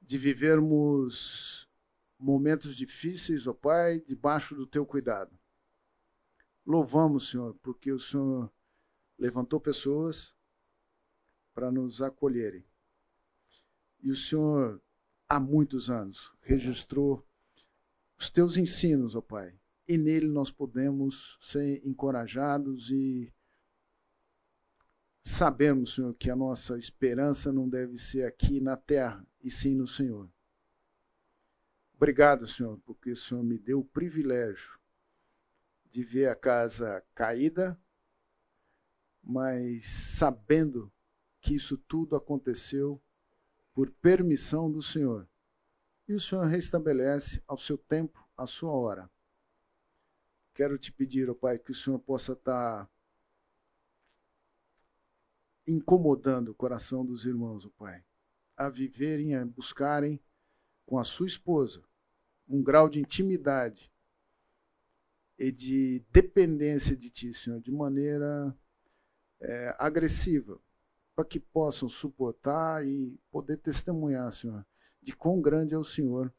de 0.00 0.16
vivermos 0.16 1.63
momentos 2.24 2.74
difíceis, 2.74 3.46
ó 3.46 3.52
Pai, 3.52 4.00
debaixo 4.00 4.54
do 4.54 4.66
teu 4.66 4.86
cuidado. 4.86 5.38
Louvamos, 6.64 7.30
Senhor, 7.30 7.54
porque 7.62 7.92
o 7.92 8.00
Senhor 8.00 8.50
levantou 9.18 9.60
pessoas 9.60 10.34
para 11.52 11.70
nos 11.70 12.00
acolherem. 12.00 12.64
E 14.02 14.10
o 14.10 14.16
Senhor, 14.16 14.82
há 15.28 15.38
muitos 15.38 15.90
anos, 15.90 16.32
registrou 16.40 17.22
os 18.18 18.30
teus 18.30 18.56
ensinos, 18.56 19.14
ó 19.14 19.20
Pai. 19.20 19.54
E 19.86 19.98
nele 19.98 20.26
nós 20.26 20.50
podemos 20.50 21.36
ser 21.42 21.86
encorajados 21.86 22.90
e 22.90 23.30
sabemos, 25.22 25.94
Senhor, 25.94 26.14
que 26.14 26.30
a 26.30 26.36
nossa 26.36 26.78
esperança 26.78 27.52
não 27.52 27.68
deve 27.68 27.98
ser 27.98 28.24
aqui 28.24 28.60
na 28.60 28.78
terra, 28.78 29.26
e 29.42 29.50
sim 29.50 29.74
no 29.74 29.86
Senhor. 29.86 30.30
Obrigado, 32.04 32.46
Senhor, 32.46 32.78
porque 32.84 33.12
o 33.12 33.16
Senhor 33.16 33.42
me 33.42 33.56
deu 33.56 33.80
o 33.80 33.84
privilégio 33.84 34.78
de 35.90 36.04
ver 36.04 36.28
a 36.28 36.36
casa 36.36 37.02
caída, 37.14 37.80
mas 39.22 39.86
sabendo 39.88 40.92
que 41.40 41.54
isso 41.54 41.78
tudo 41.78 42.14
aconteceu 42.14 43.00
por 43.72 43.90
permissão 43.90 44.70
do 44.70 44.82
Senhor. 44.82 45.26
E 46.06 46.12
o 46.12 46.20
Senhor 46.20 46.44
restabelece 46.44 47.42
ao 47.48 47.56
seu 47.56 47.78
tempo, 47.78 48.22
à 48.36 48.46
sua 48.46 48.72
hora. 48.72 49.10
Quero 50.52 50.76
te 50.76 50.92
pedir, 50.92 51.30
ó 51.30 51.32
oh 51.32 51.34
Pai, 51.34 51.58
que 51.58 51.72
o 51.72 51.74
Senhor 51.74 51.98
possa 52.00 52.34
estar 52.34 52.86
incomodando 55.66 56.50
o 56.50 56.54
coração 56.54 57.02
dos 57.02 57.24
irmãos, 57.24 57.64
ó 57.64 57.68
oh 57.68 57.70
Pai, 57.70 58.04
a 58.54 58.68
viverem, 58.68 59.34
a 59.34 59.46
buscarem 59.46 60.20
com 60.84 60.98
a 60.98 61.04
sua 61.04 61.26
esposa 61.26 61.82
um 62.48 62.62
grau 62.62 62.88
de 62.88 63.00
intimidade 63.00 63.90
e 65.38 65.50
de 65.50 66.04
dependência 66.10 66.96
de 66.96 67.10
Ti, 67.10 67.34
Senhor, 67.34 67.60
de 67.60 67.72
maneira 67.72 68.56
é, 69.40 69.74
agressiva, 69.78 70.60
para 71.14 71.24
que 71.24 71.40
possam 71.40 71.88
suportar 71.88 72.86
e 72.86 73.18
poder 73.30 73.58
testemunhar, 73.58 74.32
Senhor, 74.32 74.64
de 75.02 75.14
quão 75.14 75.40
grande 75.40 75.74
é 75.74 75.78
o 75.78 75.84
Senhor 75.84 76.32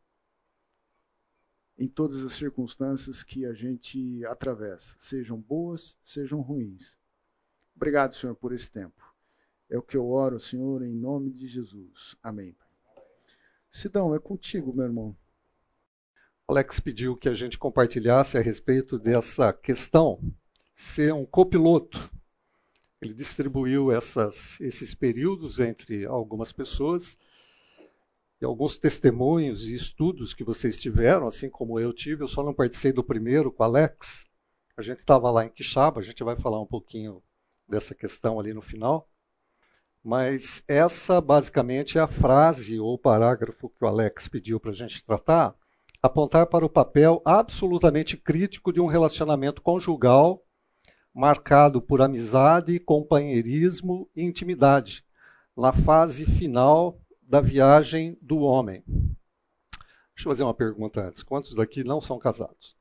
em 1.77 1.87
todas 1.87 2.23
as 2.23 2.33
circunstâncias 2.33 3.21
que 3.21 3.45
a 3.45 3.53
gente 3.53 4.25
atravessa, 4.25 4.95
sejam 4.99 5.39
boas, 5.39 5.95
sejam 6.05 6.39
ruins. 6.41 6.97
Obrigado, 7.75 8.15
Senhor, 8.15 8.35
por 8.35 8.53
esse 8.53 8.71
tempo. 8.71 9.03
É 9.69 9.77
o 9.77 9.81
que 9.81 9.97
eu 9.97 10.07
oro, 10.09 10.39
Senhor, 10.39 10.81
em 10.81 10.93
nome 10.93 11.31
de 11.31 11.47
Jesus. 11.47 12.15
Amém. 12.23 12.55
Sidão, 13.69 14.15
é 14.15 14.19
contigo, 14.19 14.73
meu 14.73 14.85
irmão. 14.85 15.17
Alex 16.47 16.79
pediu 16.79 17.17
que 17.17 17.27
a 17.27 17.33
gente 17.33 17.57
compartilhasse 17.57 18.37
a 18.37 18.41
respeito 18.41 18.99
dessa 18.99 19.51
questão, 19.51 20.19
ser 20.75 21.11
um 21.11 21.25
copiloto. 21.25 22.11
Ele 23.01 23.15
distribuiu 23.15 23.91
essas, 23.91 24.59
esses 24.61 24.93
períodos 24.93 25.59
entre 25.59 26.05
algumas 26.05 26.51
pessoas 26.51 27.17
e 28.39 28.45
alguns 28.45 28.77
testemunhos 28.77 29.67
e 29.67 29.75
estudos 29.75 30.35
que 30.35 30.43
vocês 30.43 30.77
tiveram, 30.77 31.27
assim 31.27 31.49
como 31.49 31.79
eu 31.79 31.91
tive. 31.91 32.23
Eu 32.23 32.27
só 32.27 32.43
não 32.43 32.53
participei 32.53 32.91
do 32.91 33.03
primeiro 33.03 33.51
com 33.51 33.63
Alex. 33.63 34.25
A 34.77 34.83
gente 34.83 34.99
estava 34.99 35.31
lá 35.31 35.45
em 35.45 35.49
Quixaba, 35.49 35.99
a 35.99 36.03
gente 36.03 36.23
vai 36.23 36.35
falar 36.35 36.61
um 36.61 36.67
pouquinho 36.67 37.23
dessa 37.67 37.95
questão 37.95 38.39
ali 38.39 38.53
no 38.53 38.61
final. 38.61 39.09
Mas 40.03 40.63
essa 40.67 41.19
basicamente 41.19 41.97
é 41.97 42.01
a 42.01 42.07
frase 42.07 42.79
ou 42.79 42.99
parágrafo 42.99 43.67
que 43.69 43.83
o 43.83 43.87
Alex 43.87 44.27
pediu 44.27 44.59
para 44.59 44.69
a 44.69 44.75
gente 44.75 45.03
tratar, 45.03 45.55
apontar 46.05 46.47
para 46.47 46.65
o 46.65 46.69
papel 46.69 47.21
absolutamente 47.25 48.15
crítico 48.15 48.71
de 48.71 48.79
um 48.79 48.85
relacionamento 48.85 49.61
conjugal 49.61 50.45
marcado 51.13 51.81
por 51.81 52.01
amizade, 52.01 52.79
companheirismo 52.79 54.09
e 54.15 54.21
intimidade, 54.21 55.05
na 55.55 55.71
fase 55.71 56.25
final 56.25 57.01
da 57.21 57.39
viagem 57.39 58.17
do 58.21 58.39
homem. 58.39 58.83
Deixa 58.85 60.27
eu 60.27 60.31
fazer 60.31 60.43
uma 60.43 60.53
pergunta 60.53 61.07
antes. 61.07 61.23
Quantos 61.23 61.55
daqui 61.55 61.83
não 61.83 62.01
são 62.01 62.19
casados? 62.19 62.77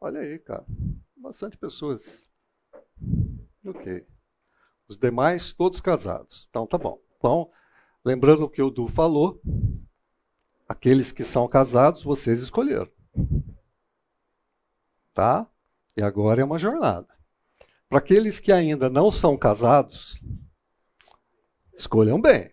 Olha 0.00 0.20
aí, 0.20 0.38
cara. 0.38 0.66
Bastante 1.16 1.56
pessoas. 1.56 2.24
Ok. 3.64 4.06
Os 4.86 4.96
demais, 4.96 5.52
todos 5.52 5.80
casados. 5.80 6.46
Então, 6.50 6.66
tá 6.66 6.76
bom. 6.76 7.00
Então, 7.16 7.50
lembrando 8.04 8.44
o 8.44 8.50
que 8.50 8.60
o 8.60 8.70
Du 8.70 8.86
falou, 8.86 9.40
aqueles 10.72 11.12
que 11.12 11.22
são 11.22 11.46
casados, 11.46 12.02
vocês 12.02 12.40
escolheram. 12.40 12.90
Tá? 15.14 15.46
E 15.96 16.02
agora 16.02 16.40
é 16.40 16.44
uma 16.44 16.58
jornada. 16.58 17.08
Para 17.88 17.98
aqueles 17.98 18.40
que 18.40 18.50
ainda 18.50 18.88
não 18.88 19.10
são 19.10 19.36
casados, 19.36 20.20
escolham 21.74 22.20
bem. 22.20 22.50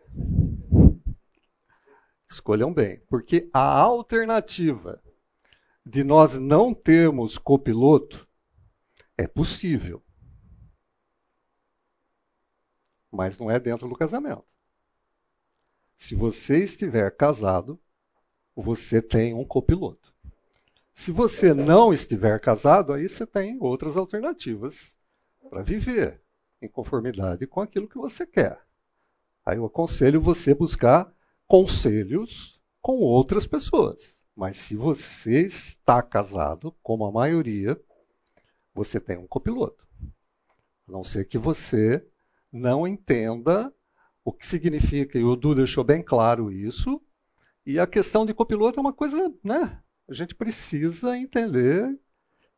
Escolham 2.29 2.73
bem. 2.73 2.99
Porque 3.09 3.49
a 3.53 3.79
alternativa 3.79 5.01
de 5.85 6.03
nós 6.03 6.35
não 6.35 6.73
termos 6.73 7.37
copiloto 7.37 8.27
é 9.17 9.27
possível 9.27 10.03
mas 13.11 13.37
não 13.37 13.49
é 13.49 13.59
dentro 13.59 13.87
do 13.87 13.95
casamento. 13.95 14.45
Se 15.97 16.15
você 16.15 16.63
estiver 16.63 17.09
casado, 17.15 17.79
você 18.55 19.01
tem 19.01 19.33
um 19.33 19.45
copiloto. 19.45 20.13
Se 20.93 21.11
você 21.11 21.53
não 21.53 21.93
estiver 21.93 22.39
casado, 22.39 22.91
aí 22.91 23.07
você 23.07 23.25
tem 23.25 23.57
outras 23.61 23.95
alternativas 23.95 24.97
para 25.49 25.61
viver 25.61 26.21
em 26.61 26.67
conformidade 26.67 27.47
com 27.47 27.61
aquilo 27.61 27.87
que 27.87 27.97
você 27.97 28.25
quer. 28.25 28.59
Aí 29.45 29.57
eu 29.57 29.65
aconselho 29.65 30.21
você 30.21 30.53
buscar 30.53 31.11
conselhos 31.47 32.61
com 32.81 32.97
outras 32.97 33.47
pessoas. 33.47 34.17
Mas 34.35 34.57
se 34.57 34.75
você 34.75 35.45
está 35.45 36.01
casado, 36.01 36.75
como 36.83 37.05
a 37.05 37.11
maioria, 37.11 37.79
você 38.73 38.99
tem 38.99 39.17
um 39.17 39.27
copiloto. 39.27 39.87
A 40.87 40.91
não 40.91 41.03
ser 41.03 41.25
que 41.25 41.37
você 41.37 42.05
não 42.51 42.87
entenda 42.87 43.73
o 44.23 44.31
que 44.31 44.45
significa, 44.45 45.17
e 45.17 45.23
o 45.23 45.35
Du 45.35 45.55
deixou 45.55 45.83
bem 45.83 46.01
claro 46.03 46.51
isso, 46.51 47.01
e 47.69 47.79
a 47.79 47.85
questão 47.85 48.25
de 48.25 48.33
copiloto 48.33 48.79
é 48.79 48.81
uma 48.81 48.91
coisa, 48.91 49.31
né? 49.43 49.79
A 50.07 50.13
gente 50.15 50.33
precisa 50.33 51.15
entender 51.15 51.99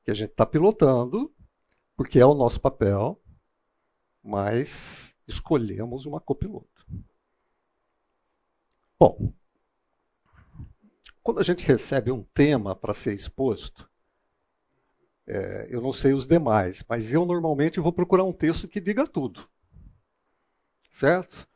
que 0.06 0.10
a 0.10 0.13
gente 0.13 0.32
está 0.32 0.45
pilotando, 0.45 1.36
porque 1.97 2.17
é 2.17 2.26
o 2.26 2.34
nosso 2.34 2.62
papel, 2.62 3.21
mas 4.24 5.13
escolhemos 5.28 6.06
uma 6.06 6.21
copiloto. 6.21 6.88
Bom, 8.97 9.34
quando 11.21 11.41
a 11.41 11.43
gente 11.43 11.65
recebe 11.65 12.10
um 12.10 12.24
tema 12.24 12.74
para 12.74 12.93
ser 12.93 13.13
exposto, 13.13 13.91
é, 15.28 15.67
eu 15.69 15.82
não 15.82 15.91
sei 15.91 16.13
os 16.13 16.26
demais, 16.26 16.86
mas 16.88 17.12
eu 17.12 17.26
normalmente 17.26 17.82
vou 17.82 17.91
procurar 17.91 18.24
um 18.24 18.32
texto 18.32 18.65
que 18.65 18.80
diga 18.80 19.06
tudo 19.06 19.45
certo? 20.91 21.47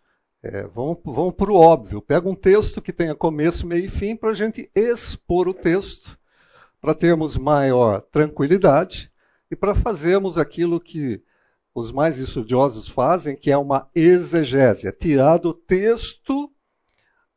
É, 0.48 0.68
vamos 0.68 1.00
vamos 1.04 1.34
para 1.34 1.52
o 1.52 1.56
óbvio. 1.56 2.00
Pega 2.00 2.30
um 2.30 2.36
texto 2.36 2.80
que 2.80 2.94
tenha 2.94 3.16
começo, 3.16 3.66
meio 3.66 3.86
e 3.86 3.90
fim 3.90 4.16
para 4.16 4.30
a 4.30 4.34
gente 4.36 4.70
expor 4.76 5.48
o 5.48 5.56
texto, 5.56 6.20
para 6.80 6.94
termos 6.94 7.36
maior 7.36 8.02
tranquilidade 8.12 9.12
e 9.50 9.56
para 9.56 9.74
fazermos 9.74 10.38
aquilo 10.38 10.80
que 10.80 11.20
os 11.74 11.92
mais 11.92 12.20
estudiosos 12.20 12.88
fazem, 12.88 13.36
que 13.36 13.50
é 13.50 13.58
uma 13.58 13.90
exegese, 13.96 14.88
é 14.88 14.92
tirar 14.92 15.38
do 15.38 15.52
texto 15.52 16.54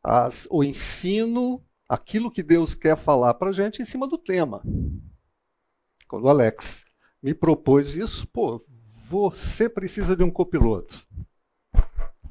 as, 0.03 0.47
o 0.51 0.63
ensino, 0.63 1.65
aquilo 1.89 2.31
que 2.31 2.43
Deus 2.43 2.75
quer 2.75 2.99
falar 2.99 3.33
para 3.35 3.49
a 3.49 3.55
gente 3.55 3.81
em 3.81 3.87
cima 3.87 4.07
do 4.07 4.19
tema. 4.19 4.63
Quando 6.07 6.25
o 6.25 6.29
Alex 6.29 6.85
me 7.23 7.33
propôs 7.33 7.97
isso, 7.97 8.29
pô, 8.29 8.63
você 9.09 9.67
precisa 9.67 10.15
de 10.15 10.23
um 10.23 10.31
copiloto. 10.31 11.09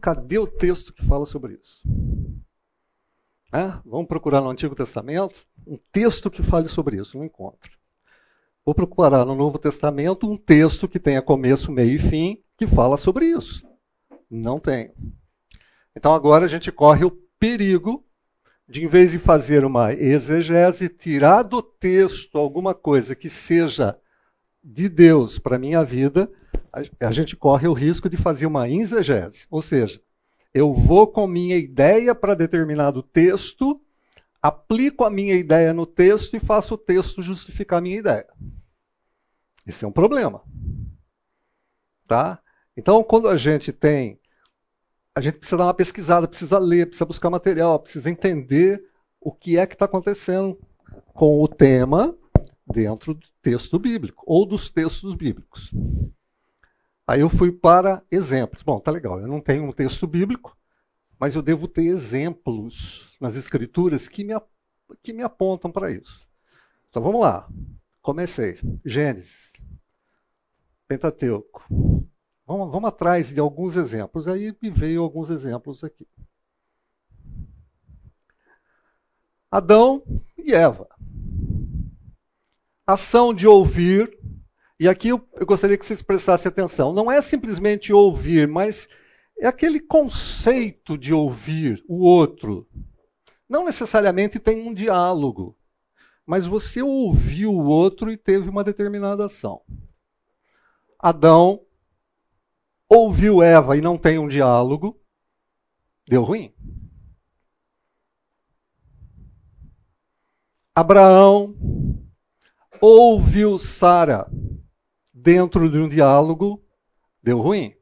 Cadê 0.01 0.37
o 0.37 0.47
texto 0.47 0.93
que 0.93 1.05
fala 1.05 1.25
sobre 1.25 1.53
isso? 1.53 1.81
Vamos 3.85 4.07
procurar 4.07 4.41
no 4.41 4.49
Antigo 4.49 4.75
Testamento 4.75 5.45
um 5.65 5.77
texto 5.91 6.29
que 6.29 6.43
fale 6.43 6.67
sobre 6.67 6.97
isso, 6.97 7.17
não 7.17 7.25
encontro. 7.25 7.71
Vou 8.65 8.75
procurar 8.75 9.25
no 9.25 9.35
Novo 9.35 9.57
Testamento 9.57 10.29
um 10.29 10.37
texto 10.37 10.87
que 10.87 10.99
tenha 10.99 11.21
começo, 11.21 11.71
meio 11.71 11.95
e 11.95 11.99
fim 11.99 12.43
que 12.57 12.67
fala 12.67 12.97
sobre 12.97 13.25
isso. 13.25 13.65
Não 14.29 14.59
tem. 14.59 14.93
Então 15.95 16.13
agora 16.13 16.45
a 16.45 16.47
gente 16.47 16.71
corre 16.71 17.05
o 17.05 17.11
perigo 17.39 18.05
de, 18.67 18.83
em 18.83 18.87
vez 18.87 19.11
de 19.11 19.19
fazer 19.19 19.63
uma 19.63 19.93
exegese, 19.93 20.89
tirar 20.89 21.43
do 21.43 21.61
texto 21.61 22.37
alguma 22.37 22.75
coisa 22.75 23.15
que 23.15 23.29
seja 23.29 23.97
de 24.61 24.89
Deus 24.89 25.39
para 25.39 25.55
a 25.55 25.59
minha 25.59 25.83
vida, 25.83 26.29
a, 26.71 27.11
gente 27.11 27.35
corre 27.35 27.67
o 27.67 27.73
risco 27.73 28.09
de 28.09 28.17
fazer 28.17 28.45
uma 28.45 28.69
exegese. 28.69 29.45
Ou 29.49 29.61
seja, 29.61 30.01
eu 30.53 30.73
vou 30.73 31.07
com 31.07 31.27
minha 31.27 31.57
ideia 31.57 32.13
para 32.13 32.35
determinado 32.35 33.01
texto, 33.01 33.81
aplico 34.41 35.03
a 35.03 35.09
minha 35.09 35.35
ideia 35.35 35.73
no 35.73 35.85
texto 35.85 36.35
e 36.35 36.39
faço 36.39 36.75
o 36.75 36.77
texto 36.77 37.21
justificar 37.21 37.79
a 37.79 37.81
minha 37.81 37.97
ideia. 37.97 38.27
Esse 39.65 39.85
é 39.85 39.87
um 39.87 39.91
problema. 39.91 40.41
Tá? 42.07 42.39
Então, 42.75 43.03
quando 43.03 43.27
a 43.27 43.37
gente 43.37 43.73
tem 43.73 44.19
a 45.17 45.21
gente 45.21 45.39
precisa 45.39 45.57
dar 45.57 45.63
uma 45.65 45.73
pesquisada, 45.73 46.27
precisa 46.27 46.59
ler, 46.59 46.85
precisa 46.85 47.03
buscar 47.03 47.31
material, 47.31 47.79
precisa 47.79 48.07
entender 48.07 48.83
o 49.19 49.31
que 49.31 49.57
é 49.57 49.65
que 49.65 49.73
está 49.73 49.85
acontecendo 49.85 50.59
com 51.11 51.41
o 51.41 51.47
tema 51.47 52.15
dentro 52.71 53.15
do 53.15 53.25
texto 53.41 53.79
bíblico 53.79 54.23
ou 54.27 54.45
dos 54.45 54.69
textos 54.69 55.15
bíblicos. 55.15 55.71
Aí 57.07 57.21
eu 57.21 57.29
fui 57.29 57.53
para 57.53 58.03
exemplos. 58.11 58.61
Bom, 58.61 58.79
tá 58.81 58.91
legal, 58.91 59.19
eu 59.21 59.27
não 59.27 59.39
tenho 59.39 59.63
um 59.63 59.71
texto 59.71 60.05
bíblico, 60.05 60.57
mas 61.17 61.33
eu 61.33 61.41
devo 61.41 61.65
ter 61.65 61.85
exemplos 61.85 63.15
nas 63.21 63.35
escrituras 63.35 64.09
que 64.09 64.25
me, 64.25 64.33
que 65.01 65.13
me 65.13 65.23
apontam 65.23 65.71
para 65.71 65.89
isso. 65.89 66.27
Então 66.89 67.01
vamos 67.01 67.21
lá. 67.21 67.47
Comecei. 68.01 68.59
Gênesis. 68.85 69.53
Pentateuco. 70.87 71.65
Vamos, 72.45 72.71
vamos 72.71 72.89
atrás 72.89 73.33
de 73.33 73.39
alguns 73.39 73.75
exemplos. 73.75 74.27
Aí 74.27 74.55
me 74.61 74.69
veio 74.69 75.01
alguns 75.01 75.29
exemplos 75.29 75.83
aqui. 75.83 76.07
Adão 79.49 80.03
e 80.37 80.53
Eva. 80.53 80.87
Ação 82.85 83.33
de 83.33 83.47
ouvir. 83.47 84.17
E 84.79 84.87
aqui 84.87 85.09
eu, 85.09 85.27
eu 85.33 85.45
gostaria 85.45 85.77
que 85.77 85.85
vocês 85.85 86.01
prestassem 86.01 86.49
atenção. 86.49 86.93
Não 86.93 87.11
é 87.11 87.19
simplesmente 87.21 87.91
ouvir, 87.91 88.47
mas 88.47 88.87
é 89.39 89.47
aquele 89.47 89.79
conceito 89.79 90.97
de 90.97 91.13
ouvir 91.13 91.83
o 91.87 92.03
outro. 92.03 92.67
Não 93.49 93.65
necessariamente 93.65 94.39
tem 94.39 94.67
um 94.67 94.73
diálogo, 94.73 95.57
mas 96.25 96.45
você 96.45 96.81
ouviu 96.81 97.53
o 97.53 97.65
outro 97.65 98.11
e 98.11 98.17
teve 98.17 98.49
uma 98.49 98.63
determinada 98.63 99.25
ação. 99.25 99.61
Adão 100.99 101.61
ouviu 102.87 103.41
Eva 103.41 103.77
e 103.77 103.81
não 103.81 103.97
tem 103.97 104.19
um 104.19 104.27
diálogo, 104.27 104.99
deu 106.07 106.23
ruim. 106.23 106.53
Abraão 110.75 111.55
ouviu 112.79 113.57
Sara 113.57 114.29
dentro 115.27 115.69
de 115.69 115.77
um 115.77 115.89
diálogo, 115.89 116.63
deu 117.21 117.41
ruim. 117.41 117.75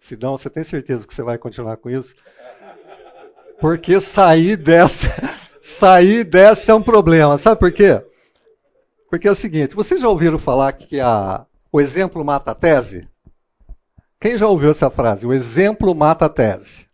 Se 0.00 0.16
não, 0.16 0.38
você 0.38 0.48
tem 0.48 0.64
certeza 0.64 1.06
que 1.06 1.14
você 1.14 1.22
vai 1.22 1.36
continuar 1.36 1.76
com 1.76 1.90
isso? 1.90 2.14
Porque 3.60 4.00
sair 4.00 4.56
dessa, 4.56 5.08
sair 5.62 6.24
dessa 6.24 6.72
é 6.72 6.74
um 6.74 6.82
problema. 6.82 7.36
Sabe 7.36 7.60
por 7.60 7.70
quê? 7.70 8.02
Porque 9.10 9.28
é 9.28 9.30
o 9.30 9.34
seguinte, 9.34 9.76
vocês 9.76 10.00
já 10.00 10.08
ouviram 10.08 10.38
falar 10.38 10.72
que 10.72 10.98
a, 10.98 11.44
o 11.70 11.78
exemplo 11.78 12.24
mata 12.24 12.52
a 12.52 12.54
tese? 12.54 13.06
Quem 14.18 14.38
já 14.38 14.48
ouviu 14.48 14.70
essa 14.70 14.88
frase? 14.88 15.26
O 15.26 15.32
exemplo 15.34 15.94
mata 15.94 16.24
a 16.24 16.30
tese. 16.30 16.86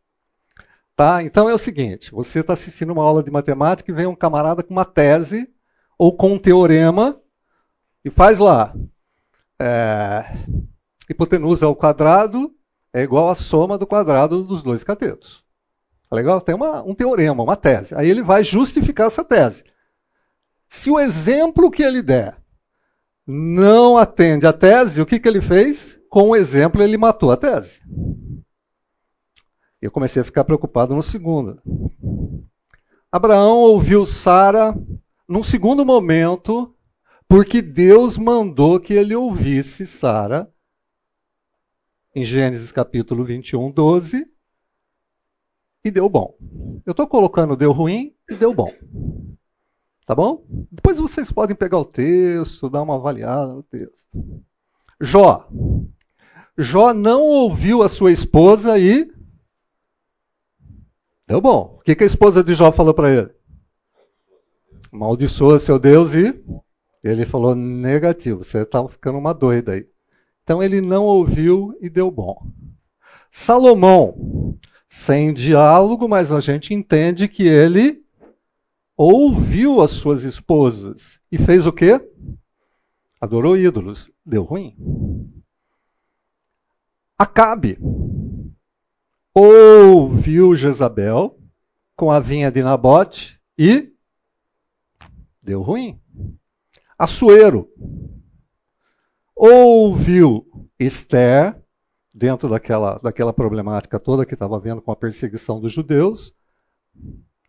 Tá? 0.96 1.22
Então 1.22 1.48
é 1.48 1.54
o 1.54 1.58
seguinte: 1.58 2.10
você 2.10 2.40
está 2.40 2.54
assistindo 2.54 2.92
uma 2.92 3.04
aula 3.04 3.22
de 3.22 3.30
matemática 3.30 3.92
e 3.92 3.94
vem 3.94 4.08
um 4.08 4.16
camarada 4.16 4.60
com 4.60 4.74
uma 4.74 4.84
tese 4.84 5.48
ou 5.96 6.16
com 6.16 6.32
um 6.32 6.38
teorema 6.38 7.21
e 8.04 8.10
faz 8.10 8.38
lá. 8.38 8.74
É, 9.60 10.24
hipotenusa 11.08 11.66
ao 11.66 11.76
quadrado 11.76 12.54
é 12.92 13.02
igual 13.02 13.28
à 13.28 13.34
soma 13.34 13.78
do 13.78 13.86
quadrado 13.86 14.42
dos 14.42 14.62
dois 14.62 14.82
catetos. 14.82 15.44
Tá 16.08 16.16
legal? 16.16 16.40
Tem 16.40 16.54
uma, 16.54 16.82
um 16.82 16.94
teorema, 16.94 17.42
uma 17.42 17.56
tese. 17.56 17.94
Aí 17.94 18.08
ele 18.08 18.22
vai 18.22 18.44
justificar 18.44 19.06
essa 19.06 19.24
tese. 19.24 19.64
Se 20.68 20.90
o 20.90 20.98
exemplo 20.98 21.70
que 21.70 21.82
ele 21.82 22.02
der 22.02 22.36
não 23.26 23.96
atende 23.96 24.46
à 24.46 24.52
tese, 24.52 25.00
o 25.00 25.06
que, 25.06 25.18
que 25.18 25.28
ele 25.28 25.40
fez? 25.40 26.00
com 26.12 26.28
o 26.28 26.36
exemplo, 26.36 26.82
ele 26.82 26.98
matou 26.98 27.32
a 27.32 27.38
tese. 27.38 27.80
Eu 29.80 29.90
comecei 29.90 30.20
a 30.20 30.24
ficar 30.24 30.44
preocupado 30.44 30.94
no 30.94 31.02
segundo. 31.02 31.58
Abraão 33.10 33.56
ouviu 33.60 34.04
Sara 34.04 34.74
num 35.26 35.42
segundo 35.42 35.86
momento, 35.86 36.71
porque 37.32 37.62
Deus 37.62 38.18
mandou 38.18 38.78
que 38.78 38.92
ele 38.92 39.16
ouvisse 39.16 39.86
Sara, 39.86 40.52
em 42.14 42.22
Gênesis 42.22 42.70
capítulo 42.70 43.24
21, 43.24 43.70
12, 43.70 44.30
e 45.82 45.90
deu 45.90 46.10
bom. 46.10 46.36
Eu 46.84 46.90
estou 46.90 47.08
colocando 47.08 47.56
deu 47.56 47.72
ruim 47.72 48.14
e 48.28 48.34
deu 48.34 48.52
bom. 48.52 48.70
Tá 50.04 50.14
bom? 50.14 50.44
Depois 50.70 50.98
vocês 50.98 51.32
podem 51.32 51.56
pegar 51.56 51.78
o 51.78 51.86
texto, 51.86 52.68
dar 52.68 52.82
uma 52.82 52.96
avaliada 52.96 53.54
no 53.54 53.62
texto. 53.62 54.06
Jó. 55.00 55.48
Jó 56.58 56.92
não 56.92 57.22
ouviu 57.22 57.82
a 57.82 57.88
sua 57.88 58.12
esposa 58.12 58.78
e. 58.78 59.10
Deu 61.26 61.40
bom. 61.40 61.78
O 61.78 61.82
que, 61.82 61.96
a 61.98 62.06
esposa 62.06 62.44
de 62.44 62.54
Jó 62.54 62.70
falou 62.70 62.92
para 62.92 63.10
ele? 63.10 63.30
Maldiçoa 64.92 65.58
seu 65.58 65.78
Deus 65.78 66.12
e. 66.12 66.38
Ele 67.02 67.26
falou 67.26 67.54
negativo, 67.54 68.44
você 68.44 68.58
está 68.58 68.86
ficando 68.88 69.18
uma 69.18 69.34
doida 69.34 69.72
aí. 69.72 69.86
Então 70.44 70.62
ele 70.62 70.80
não 70.80 71.04
ouviu 71.04 71.76
e 71.80 71.88
deu 71.88 72.10
bom. 72.10 72.46
Salomão, 73.30 74.56
sem 74.88 75.32
diálogo, 75.32 76.08
mas 76.08 76.30
a 76.30 76.40
gente 76.40 76.74
entende 76.74 77.28
que 77.28 77.44
ele 77.44 78.04
ouviu 78.96 79.80
as 79.80 79.90
suas 79.92 80.22
esposas 80.22 81.18
e 81.30 81.38
fez 81.38 81.66
o 81.66 81.72
quê? 81.72 82.00
Adorou 83.20 83.56
ídolos. 83.56 84.10
Deu 84.24 84.42
ruim. 84.42 84.76
Acabe 87.18 87.78
ouviu 89.34 90.54
Jezabel 90.54 91.38
com 91.96 92.10
a 92.10 92.20
vinha 92.20 92.50
de 92.50 92.62
Nabote 92.62 93.40
e 93.56 93.92
deu 95.42 95.62
ruim. 95.62 96.01
Assuero 97.02 97.68
ouviu 99.34 100.46
Esther 100.78 101.60
dentro 102.14 102.48
daquela, 102.48 103.00
daquela 103.00 103.32
problemática 103.32 103.98
toda 103.98 104.24
que 104.24 104.34
estava 104.34 104.60
vendo 104.60 104.80
com 104.80 104.92
a 104.92 104.94
perseguição 104.94 105.60
dos 105.60 105.72
judeus, 105.72 106.32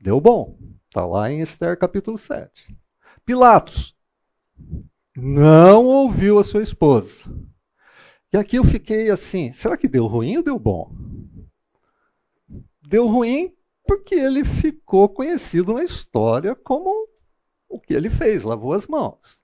deu 0.02 0.20
bom. 0.20 0.58
Está 0.88 1.06
lá 1.06 1.30
em 1.30 1.40
Esther 1.40 1.78
capítulo 1.78 2.18
7. 2.18 2.76
Pilatos 3.24 3.96
não 5.16 5.86
ouviu 5.86 6.40
a 6.40 6.44
sua 6.44 6.64
esposa. 6.64 7.24
E 8.34 8.38
aqui 8.38 8.56
eu 8.56 8.64
fiquei 8.64 9.12
assim: 9.12 9.54
será 9.54 9.78
que 9.78 9.88
deu 9.88 10.08
ruim 10.08 10.38
ou 10.38 10.44
deu 10.44 10.58
bom? 10.58 10.92
Deu 12.82 13.06
ruim 13.06 13.56
porque 13.86 14.16
ele 14.16 14.44
ficou 14.44 15.08
conhecido 15.08 15.76
na 15.76 15.84
história 15.84 16.56
como 16.56 17.08
o 17.70 17.80
que 17.80 17.94
ele 17.94 18.10
fez, 18.10 18.42
lavou 18.42 18.74
as 18.74 18.88
mãos. 18.88 19.43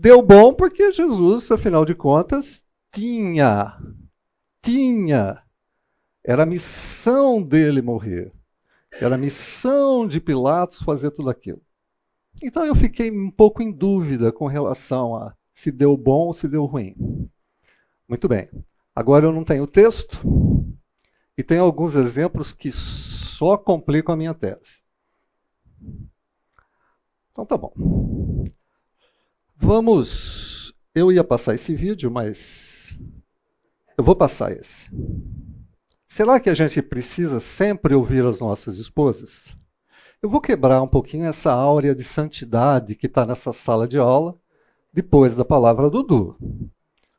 Deu 0.00 0.22
bom 0.22 0.54
porque 0.54 0.92
Jesus, 0.92 1.50
afinal 1.50 1.84
de 1.84 1.92
contas, 1.92 2.64
tinha, 2.92 3.76
tinha, 4.62 5.42
era 6.22 6.44
a 6.44 6.46
missão 6.46 7.42
dele 7.42 7.82
morrer. 7.82 8.32
Era 8.92 9.16
a 9.16 9.18
missão 9.18 10.06
de 10.06 10.20
Pilatos 10.20 10.80
fazer 10.82 11.10
tudo 11.10 11.28
aquilo. 11.28 11.60
Então 12.40 12.64
eu 12.64 12.76
fiquei 12.76 13.10
um 13.10 13.28
pouco 13.28 13.60
em 13.60 13.72
dúvida 13.72 14.30
com 14.30 14.46
relação 14.46 15.16
a 15.16 15.34
se 15.52 15.72
deu 15.72 15.96
bom 15.96 16.28
ou 16.28 16.32
se 16.32 16.46
deu 16.46 16.64
ruim. 16.64 16.94
Muito 18.08 18.28
bem. 18.28 18.48
Agora 18.94 19.26
eu 19.26 19.32
não 19.32 19.42
tenho 19.42 19.66
texto 19.66 20.16
e 21.36 21.42
tenho 21.42 21.64
alguns 21.64 21.96
exemplos 21.96 22.52
que 22.52 22.70
só 22.70 23.56
complicam 23.56 24.14
a 24.14 24.16
minha 24.16 24.32
tese. 24.32 24.80
Então 27.32 27.44
tá 27.44 27.56
bom. 27.56 27.72
Vamos. 29.60 30.72
Eu 30.94 31.12
ia 31.12 31.24
passar 31.24 31.54
esse 31.54 31.74
vídeo, 31.74 32.10
mas 32.10 32.98
eu 33.96 34.04
vou 34.04 34.14
passar 34.14 34.52
esse. 34.52 34.88
será 36.06 36.40
que 36.40 36.48
a 36.48 36.54
gente 36.54 36.80
precisa 36.80 37.40
sempre 37.40 37.94
ouvir 37.94 38.24
as 38.24 38.40
nossas 38.40 38.78
esposas? 38.78 39.56
Eu 40.22 40.30
vou 40.30 40.40
quebrar 40.40 40.80
um 40.80 40.88
pouquinho 40.88 41.26
essa 41.26 41.52
áurea 41.52 41.94
de 41.94 42.04
santidade 42.04 42.94
que 42.94 43.06
está 43.06 43.26
nessa 43.26 43.52
sala 43.52 43.86
de 43.86 43.98
aula, 43.98 44.36
depois 44.92 45.36
da 45.36 45.44
palavra 45.44 45.90
do 45.90 46.02
Du. 46.02 46.36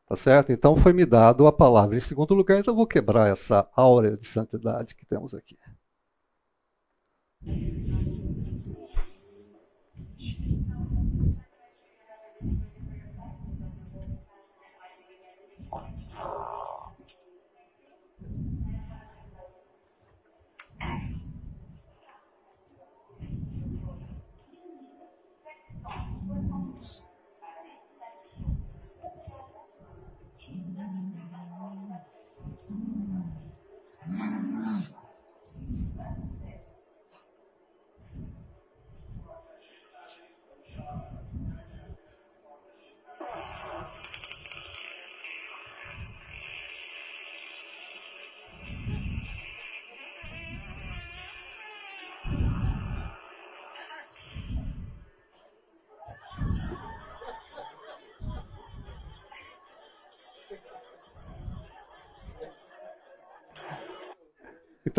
Tá 0.08 0.16
certo? 0.16 0.52
Então 0.52 0.76
foi 0.76 0.92
me 0.92 1.06
dado 1.06 1.46
a 1.46 1.52
palavra 1.52 1.96
em 1.96 2.02
segundo 2.02 2.34
lugar, 2.34 2.60
então 2.60 2.74
eu 2.74 2.78
vou 2.78 2.88
quebrar 2.88 3.30
essa 3.30 3.70
áurea 3.76 4.18
de 4.18 4.28
santidade 4.28 4.96
que 4.96 5.06
temos 5.06 5.34
aqui. 5.34 5.58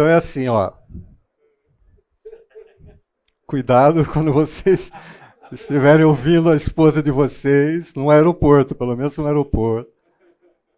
Então 0.01 0.09
é 0.09 0.15
assim, 0.15 0.49
ó. 0.49 0.73
Cuidado 3.47 4.03
quando 4.11 4.33
vocês 4.33 4.91
estiverem 5.53 6.07
ouvindo 6.07 6.49
a 6.49 6.57
esposa 6.57 7.03
de 7.03 7.11
vocês 7.11 7.93
no 7.93 8.09
aeroporto, 8.09 8.75
pelo 8.75 8.97
menos 8.97 9.15
no 9.19 9.27
aeroporto, 9.27 9.93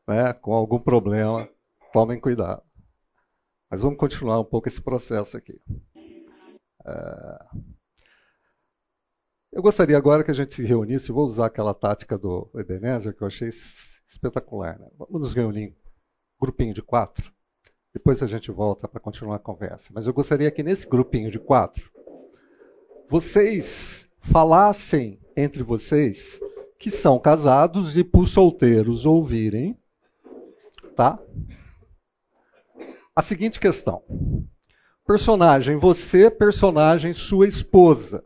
né, 0.09 0.33
com 0.33 0.53
algum 0.53 0.81
problema, 0.81 1.49
tomem 1.93 2.19
cuidado. 2.19 2.65
Mas 3.71 3.81
vamos 3.81 3.97
continuar 3.97 4.41
um 4.41 4.45
pouco 4.45 4.67
esse 4.67 4.83
processo 4.83 5.37
aqui. 5.37 5.57
É... 6.85 7.39
Eu 9.53 9.63
gostaria 9.63 9.97
agora 9.97 10.25
que 10.25 10.33
a 10.33 10.35
gente 10.35 10.53
se 10.53 10.65
reunisse, 10.65 11.13
vou 11.13 11.27
usar 11.27 11.47
aquela 11.47 11.75
tática 11.75 12.19
do 12.19 12.51
Ebenezer 12.57 13.15
que 13.15 13.23
eu 13.23 13.29
achei 13.29 13.51
espetacular. 14.09 14.81
Né? 14.81 14.89
Vamos 14.99 15.21
nos 15.21 15.33
reunir, 15.33 15.77
grupinho 16.41 16.75
de 16.75 16.83
quatro. 16.83 17.33
Depois 17.93 18.23
a 18.23 18.27
gente 18.27 18.51
volta 18.51 18.89
para 18.89 19.01
continuar 19.01 19.37
a 19.37 19.41
conversa. 19.41 19.91
Mas 19.93 20.07
eu 20.07 20.15
gostaria 20.15 20.51
que 20.51 20.63
nesse 20.63 20.87
grupinho 20.87 21.31
de 21.31 21.39
quatro, 21.39 21.91
vocês 23.09 24.07
falassem 24.21 25.21
entre 25.37 25.63
vocês 25.63 26.41
que 26.79 26.91
são 26.91 27.19
casados 27.19 27.97
e 27.97 28.03
por 28.03 28.27
solteiros 28.27 29.05
ouvirem, 29.05 29.77
tá? 30.97 31.19
A 33.15 33.21
seguinte 33.21 33.61
questão. 33.61 34.03
Personagem 35.07 35.77
você, 35.77 36.31
personagem 36.31 37.13
sua 37.13 37.47
esposa. 37.47 38.25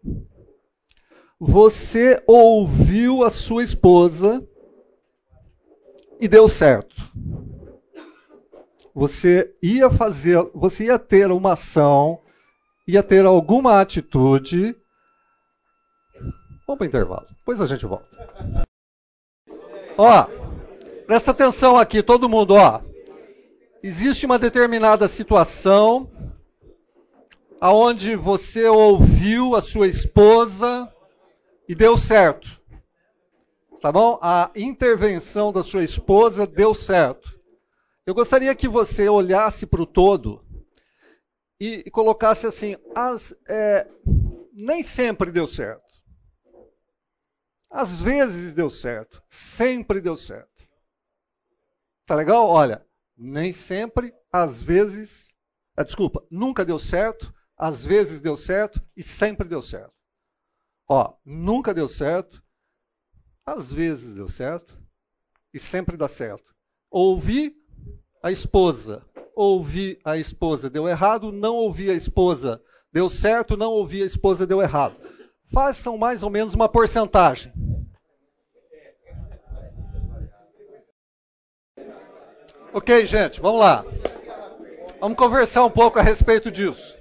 Você 1.41 2.23
ouviu 2.27 3.25
a 3.25 3.31
sua 3.31 3.65
esposa 3.65 4.47
e 6.21 6.29
deu 6.29 6.49
certo 6.49 6.95
você 8.97 9.55
ia 9.63 9.91
fazer, 9.91 10.43
você 10.55 10.85
ia 10.85 10.99
ter 10.99 11.31
uma 11.31 11.53
ação, 11.53 12.19
ia 12.89 13.03
ter 13.03 13.27
alguma 13.27 13.79
atitude. 13.79 14.75
Vamos 16.67 16.79
para 16.79 16.85
o 16.85 16.87
intervalo, 16.87 17.27
depois 17.29 17.61
a 17.61 17.67
gente 17.67 17.85
volta. 17.85 18.09
Ó, 19.99 20.27
presta 21.07 21.31
atenção 21.31 21.77
aqui, 21.77 22.03
todo 22.03 22.27
mundo, 22.27 22.55
ó. 22.55 22.81
Existe 23.83 24.25
uma 24.25 24.39
determinada 24.39 25.07
situação 25.09 26.11
aonde 27.61 28.17
você 28.17 28.67
ouviu 28.67 29.55
a 29.55 29.61
sua 29.61 29.89
esposa 29.89 30.91
e 31.69 31.75
deu 31.75 31.99
certo. 31.99 32.49
Tá 33.79 33.93
bom? 33.93 34.19
A 34.23 34.51
intervenção 34.57 35.53
da 35.53 35.63
sua 35.63 35.85
esposa 35.85 36.47
deu 36.47 36.75
certo. 36.75 37.36
Eu 38.07 38.15
gostaria 38.15 38.55
que 38.55 38.69
você 38.69 39.09
olhasse 39.09 39.67
para 39.67 39.83
o 39.83 39.87
todo 39.87 40.47
e, 41.59 41.91
colocasse 41.91 42.47
assim: 42.47 42.77
as, 42.95 43.35
é, 43.49 43.91
nem 44.53 44.81
sempre 44.81 45.33
deu 45.33 45.49
certo. 45.49 45.85
Às 47.69 48.01
vezes 48.01 48.55
deu 48.55 48.71
certo, 48.71 49.21
sempre 49.29 50.01
deu 50.01 50.17
certo. 50.17 50.65
Tá 52.07 52.15
legal? 52.15 52.47
Olha, 52.47 52.87
nem 53.17 53.53
sempre, 53.53 54.15
às 54.31 54.63
vezes, 54.63 55.35
ah, 55.77 55.83
desculpa, 55.83 56.25
nunca 56.31 56.65
deu 56.65 56.79
certo, 56.79 57.35
às 57.57 57.85
vezes 57.85 58.21
deu 58.21 58.37
certo 58.37 58.81
e 58.97 59.03
sempre 59.03 59.49
deu 59.49 59.61
certo. 59.61 59.93
Ó, 60.89 61.13
nunca 61.25 61.75
deu 61.75 61.89
certo, 61.89 62.41
às 63.45 63.73
vezes 63.73 64.15
deu 64.15 64.29
certo 64.29 64.81
e 65.53 65.59
sempre 65.59 65.97
dá 65.97 66.07
certo. 66.07 66.55
Ouvir 66.89 67.66
a 68.27 68.33
esposa. 68.33 69.05
Ouvi 69.37 70.01
a 70.05 70.17
esposa, 70.17 70.69
deu 70.69 70.89
errado, 70.89 71.31
não 71.31 71.55
ouvi 71.55 71.91
a 71.91 71.95
esposa, 71.95 72.61
deu 72.93 73.09
certo, 73.09 73.57
não 73.57 73.71
ouvi 73.71 74.03
a 74.03 74.07
esposa, 74.07 74.47
deu 74.47 74.61
errado. 74.61 74.97
Façam 75.53 75.97
mais 75.97 76.25
ou 76.25 76.31
menos 76.31 76.53
uma 76.53 76.69
porcentagem. 76.69 77.53
Ok, 82.73 83.07
gente, 83.07 83.41
vamos 83.41 83.61
lá. 83.61 83.85
Vamos 85.01 85.17
conversar 85.17 85.65
um 85.65 85.71
pouco 85.71 85.99
a 85.99 86.03
respeito 86.03 86.51
disso. 86.51 86.97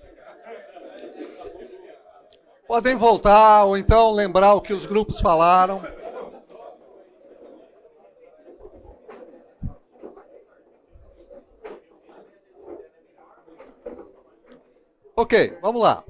Podem 2.68 2.96
voltar 2.96 3.64
ou 3.64 3.78
então 3.78 4.12
lembrar 4.12 4.54
o 4.54 4.62
que 4.62 4.74
os 4.74 4.86
grupos 4.86 5.20
falaram. 5.20 5.82
Ok, 15.18 15.58
vamos 15.62 15.82
lá. 15.82 16.04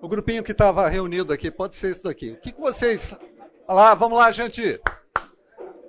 O 0.00 0.08
grupinho 0.08 0.42
que 0.42 0.52
estava 0.52 0.88
reunido 0.88 1.30
aqui, 1.30 1.50
pode 1.50 1.74
ser 1.74 1.90
isso 1.90 2.04
daqui. 2.04 2.30
O 2.32 2.36
que, 2.40 2.52
que 2.52 2.60
vocês. 2.60 3.14
Lá, 3.68 3.94
vamos 3.94 4.18
lá, 4.18 4.32
gente. 4.32 4.80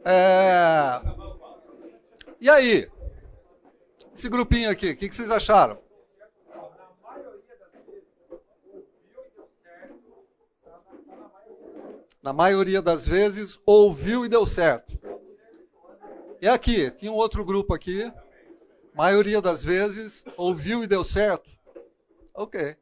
É... 0.03 1.01
E 2.41 2.49
aí? 2.49 2.91
Esse 4.13 4.27
grupinho 4.27 4.69
aqui, 4.69 4.91
o 4.91 4.97
que, 4.97 5.07
que 5.07 5.15
vocês 5.15 5.31
acharam? 5.31 5.79
Na 12.21 12.33
maioria 12.33 12.81
das 12.81 13.07
vezes, 13.07 13.57
ouviu 13.65 14.25
e 14.25 14.29
deu 14.29 14.45
certo. 14.45 14.99
E 16.41 16.49
aqui, 16.49 16.91
tinha 16.91 17.11
um 17.11 17.15
outro 17.15 17.45
grupo 17.45 17.73
aqui. 17.73 18.11
Maioria 18.93 19.41
das 19.41 19.63
vezes, 19.63 20.25
ouviu 20.35 20.83
e 20.83 20.87
deu 20.87 21.05
certo. 21.05 21.54
Ok. 22.35 22.77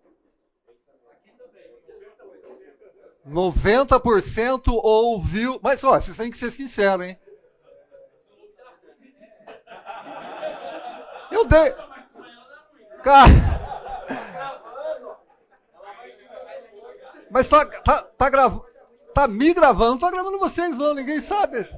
90% 3.27 4.79
ouviu. 4.83 5.59
Mas, 5.61 5.83
ó, 5.83 5.93
vocês 5.99 6.17
têm 6.17 6.29
que 6.29 6.37
ser 6.37 6.51
sinceros, 6.51 7.05
hein? 7.05 7.17
Eu 11.31 11.45
dei. 11.45 11.73
Cara. 13.01 13.29
Mas 17.29 17.49
tá, 17.49 17.65
tá, 17.65 18.01
tá 18.01 18.29
gravando. 18.29 18.65
Tá 19.13 19.27
me 19.27 19.53
gravando, 19.53 19.99
tá 19.99 20.09
gravando 20.09 20.39
vocês 20.39 20.77
não, 20.77 20.93
ninguém 20.93 21.21
sabe. 21.21 21.69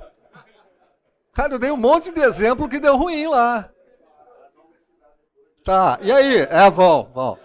Cara, 1.34 1.54
eu 1.54 1.60
dei 1.60 1.70
um 1.70 1.78
monte 1.78 2.12
de 2.12 2.22
exemplo 2.22 2.70
que 2.70 2.80
deu 2.80 2.96
ruim 2.96 3.28
lá. 3.28 3.70
Tá, 5.66 6.00
e 6.02 6.12
aí? 6.12 6.48
É, 6.50 6.70
bom, 6.70 7.04
bom. 7.14 7.45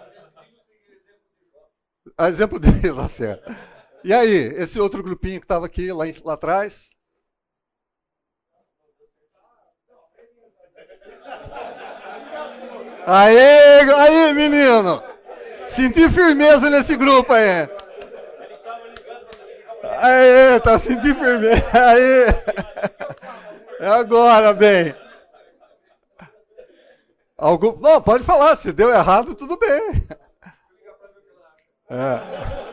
A 2.21 2.29
exemplo 2.29 2.59
dele, 2.59 2.91
lá 2.93 3.09
certo. 3.09 3.51
E 4.05 4.13
aí, 4.13 4.53
esse 4.59 4.79
outro 4.79 5.03
grupinho 5.03 5.41
que 5.41 5.47
estava 5.47 5.65
aqui 5.65 5.91
lá, 5.91 6.05
lá 6.23 6.35
atrás? 6.35 6.91
Aê, 13.07 13.81
aí, 13.91 14.35
menino! 14.35 15.03
Senti 15.65 16.11
firmeza 16.11 16.69
nesse 16.69 16.95
grupo 16.95 17.33
aí. 17.33 17.67
Aê, 19.83 20.61
tá 20.61 20.79
sentindo 20.79 21.15
firmeza. 21.15 21.65
Aê! 21.73 22.27
É 23.81 23.87
agora, 23.87 24.53
bem. 24.53 24.95
Algum... 27.39 27.81
Não, 27.81 28.03
pode 28.03 28.25
falar. 28.25 28.57
Se 28.57 28.73
deu 28.73 28.91
errado, 28.91 29.35
tudo 29.35 29.57
bem. 29.57 30.07
É. 31.91 32.71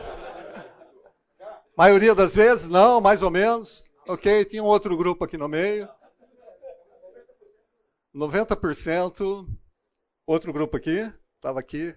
Maioria 1.76 2.14
das 2.14 2.34
vezes, 2.34 2.68
não, 2.68 3.00
mais 3.00 3.20
ou 3.20 3.30
menos. 3.30 3.84
Ok, 4.06 4.44
tinha 4.44 4.62
um 4.62 4.66
outro 4.66 4.96
grupo 4.96 5.24
aqui 5.24 5.36
no 5.36 5.48
meio. 5.48 5.88
90%. 8.14 9.46
Outro 10.24 10.52
grupo 10.52 10.76
aqui. 10.76 11.12
Estava 11.36 11.58
aqui. 11.58 11.96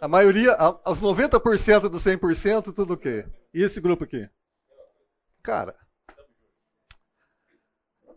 A 0.00 0.08
maioria, 0.08 0.56
os 0.86 1.00
90% 1.00 1.88
do 1.88 1.98
100%, 1.98 2.74
tudo 2.74 2.94
o 2.94 2.96
quê? 2.96 3.24
E 3.54 3.62
esse 3.62 3.80
grupo 3.80 4.04
aqui? 4.04 4.28
Cara, 5.42 5.76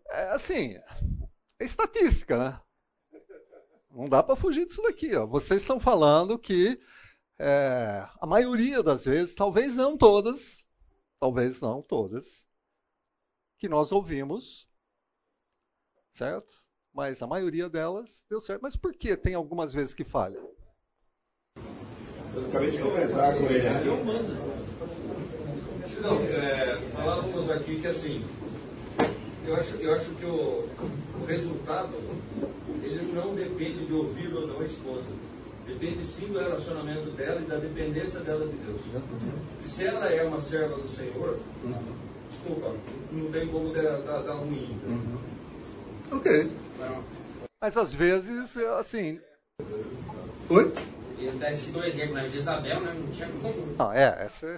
é 0.10 0.30
assim, 0.30 0.76
é 1.60 1.66
estatística, 1.66 2.38
né? 2.38 2.62
Não 3.96 4.10
dá 4.10 4.22
para 4.22 4.36
fugir 4.36 4.66
disso 4.66 4.82
daqui. 4.82 5.16
Ó. 5.16 5.26
Vocês 5.26 5.62
estão 5.62 5.80
falando 5.80 6.38
que 6.38 6.78
é, 7.40 8.06
a 8.20 8.28
maioria 8.28 8.84
das 8.84 9.06
vezes, 9.06 9.34
talvez 9.34 9.74
não 9.74 9.98
todas, 9.98 10.62
talvez 11.18 11.62
não 11.62 11.82
todas, 11.82 12.46
que 13.58 13.70
nós 13.70 13.94
ouvimos, 13.94 14.68
certo? 16.12 16.54
Mas 16.94 17.22
a 17.24 17.28
maioria 17.28 17.70
delas 17.70 18.22
deu 18.30 18.42
certo. 18.42 18.62
Mas 18.62 18.76
por 18.76 18.94
que 18.94 19.16
tem 19.16 19.34
algumas 19.34 19.72
vezes 19.72 19.94
que 19.94 20.04
falha? 20.04 20.44
Eu 22.34 22.48
acabei 22.50 22.72
de 22.72 22.82
comentar 22.82 23.38
com 23.38 23.46
ele 23.46 23.68
aqui. 23.68 23.88
Não, 26.02 26.22
é, 26.22 26.76
falávamos 26.92 27.50
aqui 27.50 27.80
que 27.80 27.88
assim, 27.88 28.22
eu 29.48 29.56
acho, 29.56 29.78
eu 29.78 29.94
acho 29.94 30.14
que 30.16 30.26
o, 30.26 30.68
o 31.22 31.26
resultado 31.26 31.94
ele 32.86 33.12
não 33.14 33.34
depende 33.34 33.86
de 33.86 33.94
ouvir 33.94 34.34
ou 34.34 34.48
não 34.48 34.60
a 34.60 34.64
esposa. 34.64 35.10
Depende 35.66 36.06
sim 36.06 36.28
do 36.28 36.40
relacionamento 36.40 37.10
dela 37.12 37.42
e 37.42 37.46
da 37.46 37.58
dependência 37.58 38.20
dela 38.20 38.48
de 38.48 38.56
Deus. 38.58 38.82
Se 39.64 39.86
ela 39.86 40.08
é 40.08 40.24
uma 40.24 40.40
serva 40.40 40.76
do 40.76 40.88
Senhor, 40.88 41.40
desculpa, 42.30 42.76
não 43.12 43.32
tem 43.32 43.48
como 43.48 43.74
dar, 43.74 43.98
dar, 44.02 44.22
dar 44.22 44.34
ruim. 44.34 44.80
Uhum. 44.86 46.18
Ok. 46.18 46.52
Mas 47.60 47.76
às 47.76 47.94
vezes, 47.94 48.56
assim. 48.58 49.20
Oi? 50.50 50.72
Ele 51.18 51.38
dá 51.40 51.52
esse 51.52 51.72
dois 51.72 51.96
exemplos, 51.96 52.16
né? 52.16 52.30
Jezabel, 52.30 52.82
né? 52.82 52.94
Não 52.94 53.12
tinha 53.12 53.28
como. 53.42 53.76
Não, 53.76 53.92
é, 53.92 54.24
essa 54.24 54.46
é. 54.48 54.58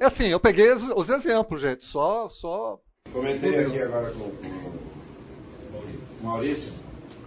É 0.00 0.06
assim, 0.06 0.28
eu 0.28 0.38
peguei 0.38 0.70
os, 0.72 0.84
os 0.84 1.08
exemplos, 1.08 1.60
gente. 1.60 1.84
Só, 1.84 2.28
só 2.28 2.80
Comentei 3.12 3.58
aqui 3.58 3.80
agora 3.80 4.10
com, 4.12 4.24
o 4.24 4.87
Maurício. 6.20 6.72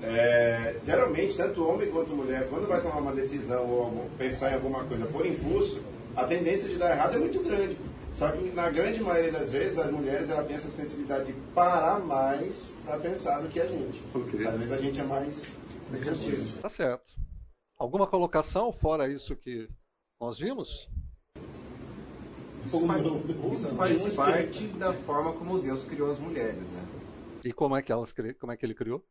É, 0.01 0.75
geralmente, 0.85 1.37
tanto 1.37 1.67
homem 1.67 1.89
quanto 1.91 2.15
mulher, 2.15 2.47
quando 2.49 2.67
vai 2.67 2.81
tomar 2.81 2.97
uma 2.97 3.13
decisão 3.13 3.69
ou 3.69 4.09
pensar 4.17 4.51
em 4.51 4.55
alguma 4.55 4.83
coisa 4.83 5.05
for 5.05 5.25
impulso, 5.25 5.81
a 6.15 6.25
tendência 6.25 6.67
de 6.67 6.77
dar 6.77 6.91
errado 6.91 7.15
é 7.15 7.19
muito 7.19 7.41
grande. 7.43 7.77
Só 8.15 8.29
que 8.29 8.49
na 8.51 8.69
grande 8.69 9.01
maioria 9.01 9.31
das 9.31 9.51
vezes 9.51 9.77
as 9.77 9.89
mulheres 9.91 10.29
ela 10.29 10.43
têm 10.43 10.55
essa 10.55 10.69
sensibilidade 10.69 11.31
de 11.31 11.33
parar 11.53 11.99
mais 11.99 12.71
para 12.85 12.97
pensar 12.97 13.39
do 13.39 13.47
que 13.47 13.59
a 13.59 13.65
gente. 13.65 14.01
Okay. 14.13 14.45
Às 14.45 14.55
vezes 14.57 14.71
a 14.71 14.77
gente 14.77 14.99
é 14.99 15.03
mais 15.03 15.45
negativo. 15.89 16.61
Tá 16.61 16.69
certo. 16.69 17.13
Alguma 17.77 18.05
colocação 18.05 18.71
fora 18.71 19.07
isso 19.07 19.35
que 19.35 19.69
nós 20.19 20.37
vimos? 20.37 20.89
Isso 22.65 23.75
faz, 23.75 23.97
isso 23.97 24.11
faz 24.11 24.35
parte 24.35 24.67
da 24.67 24.93
forma 24.93 25.33
como 25.33 25.59
Deus 25.59 25.83
criou 25.83 26.11
as 26.11 26.19
mulheres, 26.19 26.67
né? 26.67 26.85
E 27.43 27.51
como 27.51 27.75
é 27.75 27.81
que 27.81 27.91
elas 27.91 28.13
como 28.39 28.51
é 28.51 28.57
que 28.57 28.65
ele 28.65 28.73
criou? 28.73 29.03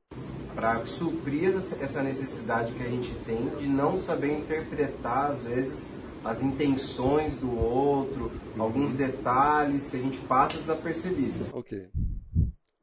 Para 0.54 0.84
suprir 0.84 1.56
essa 1.56 2.02
necessidade 2.02 2.72
que 2.72 2.82
a 2.82 2.88
gente 2.88 3.12
tem 3.24 3.48
de 3.56 3.66
não 3.66 3.98
saber 3.98 4.38
interpretar 4.38 5.32
às 5.32 5.42
vezes 5.42 5.92
as 6.24 6.42
intenções 6.42 7.36
do 7.38 7.58
outro, 7.58 8.30
uhum. 8.54 8.62
alguns 8.62 8.94
detalhes 8.94 9.88
que 9.88 9.96
a 9.96 10.00
gente 10.00 10.18
passa 10.26 10.58
desapercebido. 10.58 11.56
Ok. 11.56 11.90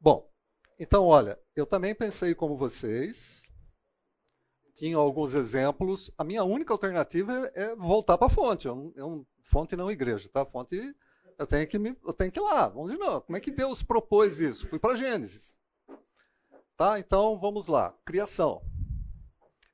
Bom, 0.00 0.28
então 0.78 1.06
olha, 1.06 1.38
eu 1.54 1.64
também 1.64 1.94
pensei 1.94 2.34
como 2.34 2.56
vocês. 2.56 3.42
Tinha 4.76 4.96
alguns 4.96 5.34
exemplos. 5.34 6.10
A 6.16 6.22
minha 6.22 6.44
única 6.44 6.72
alternativa 6.72 7.50
é 7.54 7.74
voltar 7.74 8.16
para 8.16 8.28
a 8.28 8.30
fonte. 8.30 8.66
Eu, 8.66 8.92
eu 8.96 9.26
fonte 9.42 9.76
não 9.76 9.90
igreja, 9.90 10.28
tá? 10.32 10.44
Fonte 10.44 10.94
eu 11.38 11.46
tenho 11.46 11.66
que 11.66 11.78
me, 11.78 11.96
eu 12.04 12.12
tenho 12.12 12.32
que 12.32 12.40
ir 12.40 12.42
lá. 12.42 12.68
Vamos 12.68 12.90
de 12.90 12.98
novo. 12.98 13.20
Como 13.22 13.36
é 13.36 13.40
que 13.40 13.52
Deus 13.52 13.82
propôs 13.82 14.40
isso? 14.40 14.66
Fui 14.68 14.78
para 14.78 14.96
Gênesis. 14.96 15.54
Tá? 16.76 16.98
Então 16.98 17.38
vamos 17.38 17.68
lá. 17.68 17.96
Criação. 18.04 18.60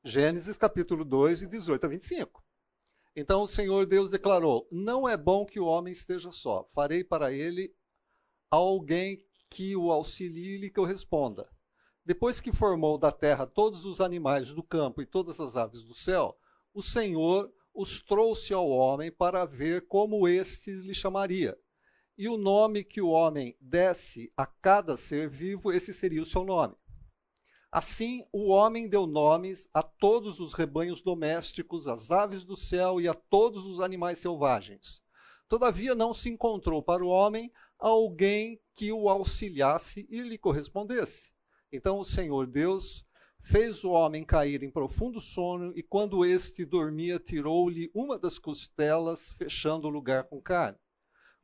Gênesis 0.04 0.58
capítulo 0.58 1.04
2 1.04 1.42
e 1.42 1.46
18 1.46 1.86
a 1.86 1.88
25. 1.88 2.44
Então 3.16 3.42
o 3.42 3.48
Senhor 3.48 3.86
Deus 3.86 4.10
declarou: 4.10 4.68
Não 4.70 5.08
é 5.08 5.16
bom 5.16 5.46
que 5.46 5.58
o 5.58 5.64
homem 5.64 5.92
esteja 5.92 6.30
só. 6.30 6.68
Farei 6.74 7.02
para 7.02 7.32
ele 7.32 7.74
alguém 8.50 9.24
que 9.48 9.74
o 9.74 9.90
auxilie 9.90 10.56
e 10.56 10.58
lhe 10.58 10.70
corresponda. 10.70 11.48
Depois 12.04 12.40
que 12.40 12.52
formou 12.52 12.98
da 12.98 13.10
terra 13.10 13.46
todos 13.46 13.86
os 13.86 14.00
animais 14.00 14.50
do 14.50 14.62
campo 14.62 15.00
e 15.00 15.06
todas 15.06 15.40
as 15.40 15.56
aves 15.56 15.82
do 15.82 15.94
céu, 15.94 16.36
o 16.74 16.82
Senhor 16.82 17.50
os 17.74 18.00
trouxe 18.00 18.54
ao 18.54 18.68
homem 18.68 19.10
para 19.10 19.44
ver 19.44 19.88
como 19.88 20.28
estes 20.28 20.80
lhe 20.80 20.94
chamaria. 20.94 21.58
E 22.16 22.28
o 22.28 22.36
nome 22.36 22.84
que 22.84 23.00
o 23.00 23.08
homem 23.08 23.56
desse 23.60 24.32
a 24.36 24.46
cada 24.46 24.96
ser 24.96 25.28
vivo, 25.28 25.72
esse 25.72 25.92
seria 25.92 26.22
o 26.22 26.26
seu 26.26 26.44
nome. 26.44 26.76
Assim, 27.72 28.24
o 28.32 28.50
homem 28.50 28.88
deu 28.88 29.04
nomes 29.04 29.68
a 29.74 29.82
todos 29.82 30.38
os 30.38 30.52
rebanhos 30.52 31.02
domésticos, 31.02 31.88
às 31.88 32.12
aves 32.12 32.44
do 32.44 32.56
céu 32.56 33.00
e 33.00 33.08
a 33.08 33.14
todos 33.14 33.66
os 33.66 33.80
animais 33.80 34.20
selvagens. 34.20 35.02
Todavia, 35.48 35.92
não 35.92 36.14
se 36.14 36.28
encontrou 36.28 36.80
para 36.80 37.04
o 37.04 37.08
homem 37.08 37.52
alguém 37.76 38.60
que 38.74 38.92
o 38.92 39.08
auxiliasse 39.08 40.06
e 40.08 40.20
lhe 40.20 40.38
correspondesse. 40.38 41.32
Então, 41.72 41.98
o 41.98 42.04
Senhor 42.04 42.46
Deus 42.46 43.04
fez 43.44 43.84
o 43.84 43.90
homem 43.90 44.24
cair 44.24 44.62
em 44.62 44.70
profundo 44.70 45.20
sono, 45.20 45.72
e 45.76 45.82
quando 45.82 46.24
este 46.24 46.64
dormia, 46.64 47.20
tirou-lhe 47.20 47.90
uma 47.94 48.18
das 48.18 48.38
costelas, 48.38 49.30
fechando 49.32 49.86
o 49.86 49.90
lugar 49.90 50.24
com 50.24 50.40
carne. 50.40 50.78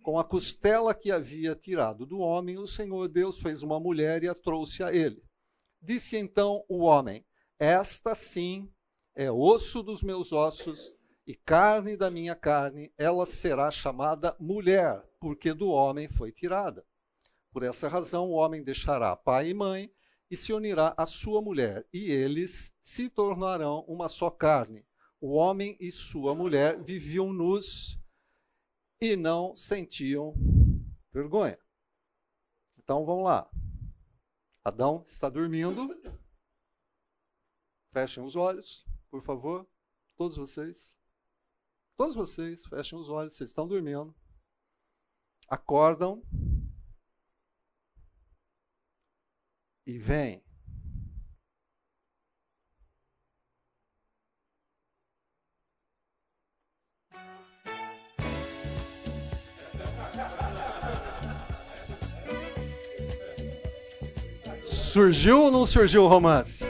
Com 0.02 0.18
a 0.18 0.24
costela 0.24 0.94
que 0.94 1.12
havia 1.12 1.54
tirado 1.54 2.06
do 2.06 2.18
homem, 2.18 2.58
o 2.58 2.66
Senhor 2.66 3.06
Deus 3.06 3.38
fez 3.38 3.62
uma 3.62 3.78
mulher 3.78 4.24
e 4.24 4.28
a 4.28 4.34
trouxe 4.34 4.82
a 4.82 4.92
ele. 4.92 5.22
Disse 5.80 6.16
então 6.16 6.64
o 6.68 6.78
homem: 6.78 7.22
Esta 7.58 8.14
sim 8.14 8.72
é 9.14 9.30
osso 9.30 9.82
dos 9.82 10.02
meus 10.02 10.32
ossos 10.32 10.96
e 11.26 11.34
carne 11.34 11.98
da 11.98 12.10
minha 12.10 12.34
carne, 12.34 12.90
ela 12.96 13.26
será 13.26 13.70
chamada 13.70 14.34
mulher, 14.40 15.04
porque 15.20 15.52
do 15.52 15.68
homem 15.68 16.08
foi 16.08 16.32
tirada. 16.32 16.82
Por 17.52 17.62
essa 17.62 17.88
razão, 17.88 18.30
o 18.30 18.32
homem 18.32 18.64
deixará 18.64 19.14
pai 19.14 19.50
e 19.50 19.54
mãe 19.54 19.92
e 20.30 20.36
se 20.36 20.52
unirá 20.52 20.94
à 20.96 21.04
sua 21.04 21.42
mulher, 21.42 21.86
e 21.92 22.10
eles 22.10 22.72
se 22.80 23.08
tornarão 23.08 23.80
uma 23.88 24.08
só 24.08 24.30
carne. 24.30 24.86
O 25.20 25.32
homem 25.32 25.76
e 25.80 25.90
sua 25.90 26.34
mulher 26.34 26.82
viviam 26.82 27.32
nus 27.32 28.00
e 29.00 29.16
não 29.16 29.56
sentiam 29.56 30.34
vergonha. 31.12 31.58
Então 32.78 33.04
vamos 33.04 33.24
lá. 33.24 33.50
Adão 34.62 35.04
está 35.06 35.28
dormindo. 35.28 36.00
Fechem 37.88 38.22
os 38.22 38.36
olhos, 38.36 38.86
por 39.10 39.22
favor. 39.22 39.68
Todos 40.16 40.36
vocês. 40.36 40.94
Todos 41.96 42.14
vocês, 42.14 42.64
fechem 42.66 42.98
os 42.98 43.08
olhos. 43.08 43.34
Vocês 43.34 43.50
estão 43.50 43.66
dormindo. 43.66 44.14
Acordam. 45.48 46.22
E 49.90 49.98
vem. 49.98 50.40
Surgiu 64.62 65.42
ou 65.42 65.50
não 65.50 65.66
surgiu 65.66 66.04
o 66.04 66.08
romance? 66.08 66.64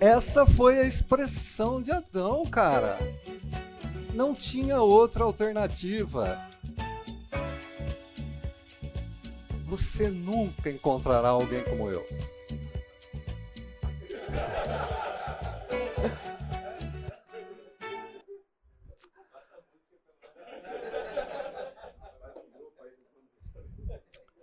Essa 0.00 0.46
foi 0.46 0.78
a 0.78 0.84
expressão 0.84 1.82
de 1.82 1.90
Adão, 1.90 2.44
cara. 2.44 2.98
Não 4.14 4.32
tinha 4.32 4.80
outra 4.80 5.24
alternativa. 5.24 6.48
Você 9.68 10.08
nunca 10.08 10.70
encontrará 10.70 11.28
alguém 11.28 11.62
como 11.62 11.90
eu. 11.90 12.04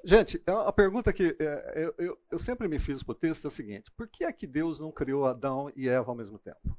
Gente, 0.03 0.39
é 0.45 0.51
a 0.51 0.71
pergunta 0.71 1.11
que 1.11 1.35
é, 1.39 1.83
eu, 1.83 1.95
eu, 1.97 2.17
eu, 2.29 2.37
sempre 2.37 2.67
me 2.67 2.77
fiz 2.77 3.01
para 3.01 3.13
o 3.13 3.15
texto 3.15 3.45
é 3.45 3.47
a 3.47 3.51
seguinte: 3.51 3.91
por 3.97 4.07
que 4.07 4.23
é 4.23 4.31
que 4.31 4.45
Deus 4.45 4.79
não 4.79 4.91
criou 4.91 5.25
Adão 5.25 5.71
e 5.75 5.89
Eva 5.89 6.11
ao 6.11 6.15
mesmo 6.15 6.37
tempo? 6.37 6.77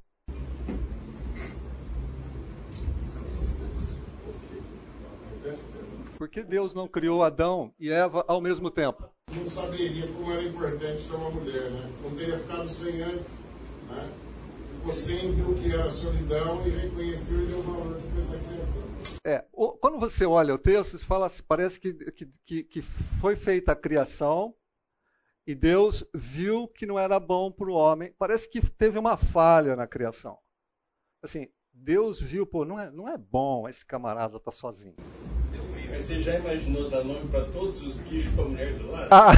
Por 6.17 6.27
que 6.27 6.43
Deus 6.43 6.73
não 6.73 6.87
criou 6.87 7.21
Adão 7.21 7.71
e 7.79 7.91
Eva 7.91 8.25
ao 8.27 8.41
mesmo 8.41 8.71
tempo? 8.71 9.07
Não 9.31 9.47
saberia 9.47 10.11
como 10.11 10.31
era 10.31 10.43
importante 10.43 11.07
ter 11.07 11.15
uma 11.15 11.29
mulher, 11.29 11.69
né? 11.69 11.93
Não 12.01 12.15
teria 12.15 12.39
ficado 12.39 12.67
sem 12.67 13.03
antes, 13.03 13.31
né? 13.87 14.11
Ficou 14.73 14.93
sem 14.93 15.41
o 15.43 15.53
que 15.53 15.71
era 15.71 15.91
solidão 15.91 16.65
e 16.65 16.71
reconheceu 16.71 17.43
e 17.43 17.45
deu 17.45 17.61
valor 17.61 18.01
depois 18.01 18.27
da 18.31 18.39
criação. 18.39 18.83
É, 19.23 19.45
quando 19.79 19.99
você 19.99 20.25
olha 20.25 20.55
o 20.55 20.57
texto, 20.57 20.97
você 20.97 21.05
fala, 21.05 21.27
assim, 21.27 21.43
parece 21.47 21.79
que, 21.79 21.93
que, 22.43 22.63
que 22.63 22.81
foi 22.81 23.35
feita 23.35 23.73
a 23.73 23.75
criação 23.75 24.55
e 25.45 25.53
Deus 25.53 26.03
viu 26.15 26.67
que 26.67 26.87
não 26.87 26.97
era 26.97 27.19
bom 27.19 27.51
para 27.51 27.69
o 27.69 27.75
homem. 27.75 28.11
Parece 28.17 28.49
que 28.49 28.59
teve 28.71 28.97
uma 28.97 29.17
falha 29.17 29.75
na 29.75 29.85
criação. 29.85 30.39
Assim, 31.21 31.47
Deus 31.71 32.19
viu, 32.19 32.47
pô, 32.47 32.65
não 32.65 32.79
é, 32.79 32.89
não 32.89 33.07
é 33.07 33.19
bom 33.19 33.69
esse 33.69 33.85
camarada 33.85 34.37
estar 34.37 34.49
tá 34.49 34.57
sozinho. 34.57 34.95
Você 35.99 36.19
já 36.21 36.35
imaginou 36.35 36.89
dar 36.89 37.03
nome 37.03 37.27
para 37.27 37.41
todos 37.45 37.81
os 37.81 37.95
bichos 37.95 38.31
para 38.33 38.43
a 38.43 38.47
mulher 38.47 38.73
do 38.73 38.91
lado? 38.91 39.07
Ah. 39.11 39.31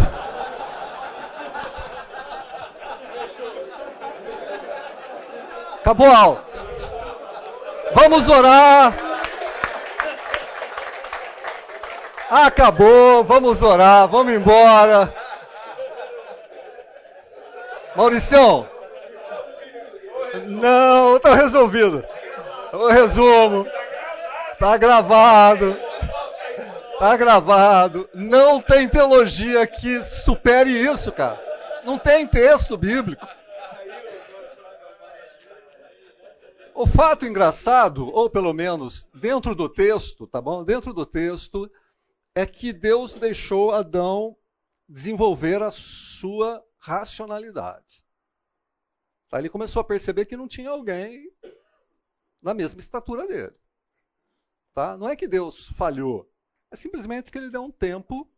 Acabou 5.80 6.07
a 6.07 6.18
aula. 6.18 6.45
Vamos 7.93 8.30
orar. 8.30 8.93
Acabou, 12.30 13.24
vamos 13.24 13.62
orar, 13.62 14.07
vamos 14.07 14.34
embora. 14.34 15.14
Mauricião. 17.95 18.70
Não, 20.45 21.16
está 21.16 21.34
resolvido. 21.34 22.05
O 22.74 22.88
resumo. 22.89 23.66
Está 24.53 24.78
gravado. 24.78 25.88
Está 26.99 27.15
gravado. 27.15 28.09
Não 28.13 28.61
tem 28.61 28.89
teologia 28.89 29.65
que 29.65 30.03
supere 30.03 30.69
isso, 30.69 31.13
cara. 31.13 31.41
Não 31.85 31.97
tem 31.97 32.27
texto 32.27 32.75
bíblico. 32.77 33.25
O 36.75 36.85
fato 36.85 37.25
engraçado, 37.25 38.05
ou 38.13 38.29
pelo 38.29 38.51
menos 38.51 39.07
dentro 39.13 39.55
do 39.55 39.69
texto, 39.69 40.27
tá 40.27 40.41
bom? 40.41 40.61
Dentro 40.65 40.93
do 40.93 41.05
texto, 41.05 41.71
é 42.35 42.45
que 42.45 42.73
Deus 42.73 43.13
deixou 43.13 43.71
Adão 43.71 44.35
desenvolver 44.85 45.63
a 45.63 45.71
sua 45.71 46.61
racionalidade. 46.77 48.03
Aí 49.31 49.39
ele 49.39 49.49
começou 49.49 49.79
a 49.79 49.85
perceber 49.85 50.25
que 50.25 50.35
não 50.35 50.49
tinha 50.49 50.69
alguém 50.69 51.31
na 52.41 52.53
mesma 52.53 52.81
estatura 52.81 53.25
dele. 53.25 53.55
Tá? 54.73 54.97
Não 54.97 55.07
é 55.07 55.15
que 55.15 55.29
Deus 55.29 55.69
falhou, 55.77 56.29
é 56.72 56.76
simplesmente 56.76 57.32
que 57.32 57.38
ele 57.38 57.49
deu 57.49 57.63
um 57.63 57.72
tempo 57.72 58.32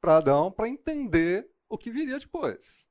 para 0.00 0.16
Adão 0.16 0.50
para 0.50 0.68
entender 0.68 1.50
o 1.68 1.78
que 1.78 1.90
viria 1.90 2.18
depois. 2.18 2.84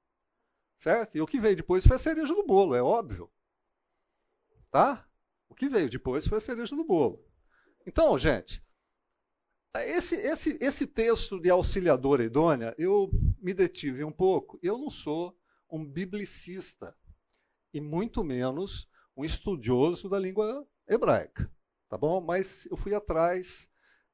Certo? 0.78 1.18
E 1.18 1.22
o 1.22 1.28
que 1.28 1.40
veio 1.40 1.58
depois 1.58 1.86
foi 1.86 1.98
a 1.98 2.00
cereja 2.00 2.34
do 2.34 2.46
bolo, 2.46 2.76
é 2.76 2.82
óbvio. 2.82 3.30
Tá? 4.72 5.08
O 5.50 5.56
que 5.56 5.68
veio 5.68 5.90
depois 5.90 6.26
foi 6.26 6.38
a 6.38 6.42
cereja 6.42 6.76
do 6.76 6.86
bolo. 6.86 7.26
Então, 7.86 8.18
gente, 8.18 8.64
esse, 9.76 10.16
esse, 10.16 10.58
esse 10.62 10.88
texto 10.88 11.40
de 11.40 11.50
auxiliadora 11.50 12.24
idônea, 12.24 12.74
eu 12.78 13.10
me 13.40 13.54
detive 13.54 14.04
um 14.04 14.12
pouco. 14.12 14.60
Eu 14.64 14.78
não 14.78 14.90
sou 14.90 15.38
um 15.70 15.86
biblicista, 15.86 16.96
e 17.74 17.80
muito 17.80 18.24
menos 18.24 18.90
um 19.16 19.24
estudioso 19.24 20.10
da 20.10 20.18
língua 20.18 20.68
hebraica, 20.88 21.52
tá 21.88 21.98
bom? 21.98 22.20
Mas 22.20 22.66
eu 22.66 22.76
fui 22.76 22.96
atrás, 22.96 23.69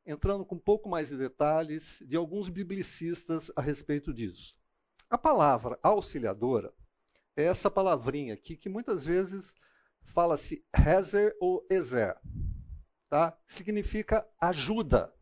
entrando 0.06 0.45
com 0.45 0.56
um 0.56 0.60
pouco 0.60 0.88
mais 0.88 1.10
de 1.10 1.18
detalhes, 1.18 2.01
de 2.06 2.16
alguns 2.16 2.49
biblicistas 2.49 3.51
a 3.56 3.62
respeito 3.62 4.14
disso. 4.14 4.56
A 5.10 5.18
palavra 5.18 5.80
auxiliadora 5.82 6.74
é 7.36 7.43
essa 7.43 7.70
palavrinha 7.70 8.34
aqui 8.34 8.56
que 8.56 8.70
muitas 8.70 9.06
vezes 9.06 9.53
fala-se 10.03 10.64
Hezer 10.74 11.36
ou 11.39 11.66
Ezer, 11.70 12.16
tá? 13.10 13.38
Significa 13.47 14.28
ajuda 14.39 15.14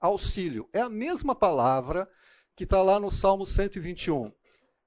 auxílio. 0.00 0.68
É 0.72 0.80
a 0.80 0.88
mesma 0.88 1.34
palavra 1.34 2.10
que 2.56 2.64
está 2.64 2.82
lá 2.82 2.98
no 2.98 3.10
Salmo 3.10 3.44
121. 3.44 4.32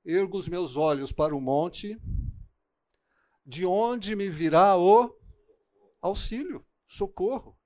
Ergo 0.05 0.37
os 0.37 0.47
meus 0.47 0.75
olhos 0.75 1.11
para 1.11 1.35
o 1.35 1.41
monte, 1.41 1.99
de 3.45 3.65
onde 3.65 4.15
me 4.15 4.29
virá 4.29 4.77
o 4.77 5.15
auxílio, 6.01 6.65
socorro. 6.87 7.57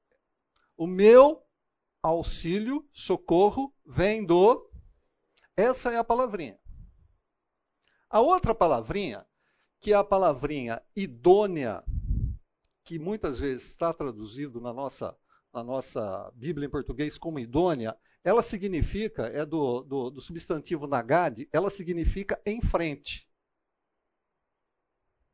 O 0.78 0.86
meu 0.86 1.44
auxílio, 2.04 2.88
socorro, 2.94 3.74
vem 3.84 4.24
do. 4.24 4.70
Essa 5.56 5.92
é 5.92 5.98
a 5.98 6.04
palavrinha. 6.04 6.60
A 8.08 8.22
outra 8.22 8.54
palavrinha, 8.54 9.26
que 9.82 9.92
é 9.92 9.96
a 9.96 10.04
palavrinha 10.04 10.82
idônea, 10.96 11.84
que 12.84 13.00
muitas 13.00 13.40
vezes 13.40 13.72
está 13.72 13.92
traduzido 13.92 14.62
na 14.62 14.72
nossa 14.72 15.18
a 15.52 15.64
nossa 15.64 16.32
Bíblia 16.36 16.68
em 16.68 16.70
português 16.70 17.18
como 17.18 17.40
idônea, 17.40 17.98
ela 18.24 18.44
significa, 18.44 19.24
é 19.28 19.44
do, 19.44 19.82
do, 19.82 20.12
do 20.12 20.22
substantivo 20.22 20.86
nagad, 20.86 21.48
ela 21.52 21.72
significa 21.72 22.40
em 22.46 22.62
frente. 22.62 23.28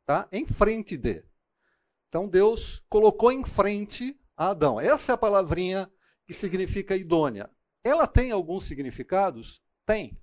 Tá? 0.06 0.28
Em 0.32 0.46
frente 0.46 0.96
de. 0.96 1.26
Então 2.08 2.30
Deus 2.30 2.80
colocou 2.88 3.32
em 3.32 3.44
frente 3.44 4.18
a 4.36 4.50
Adão. 4.50 4.80
Essa 4.80 5.12
é 5.12 5.16
a 5.16 5.18
palavrinha 5.18 5.92
que 6.26 6.34
significa 6.34 6.96
idônea. 6.96 7.50
Ela 7.84 8.08
tem 8.08 8.32
alguns 8.32 8.66
significados? 8.66 9.62
Tem. 9.86 10.20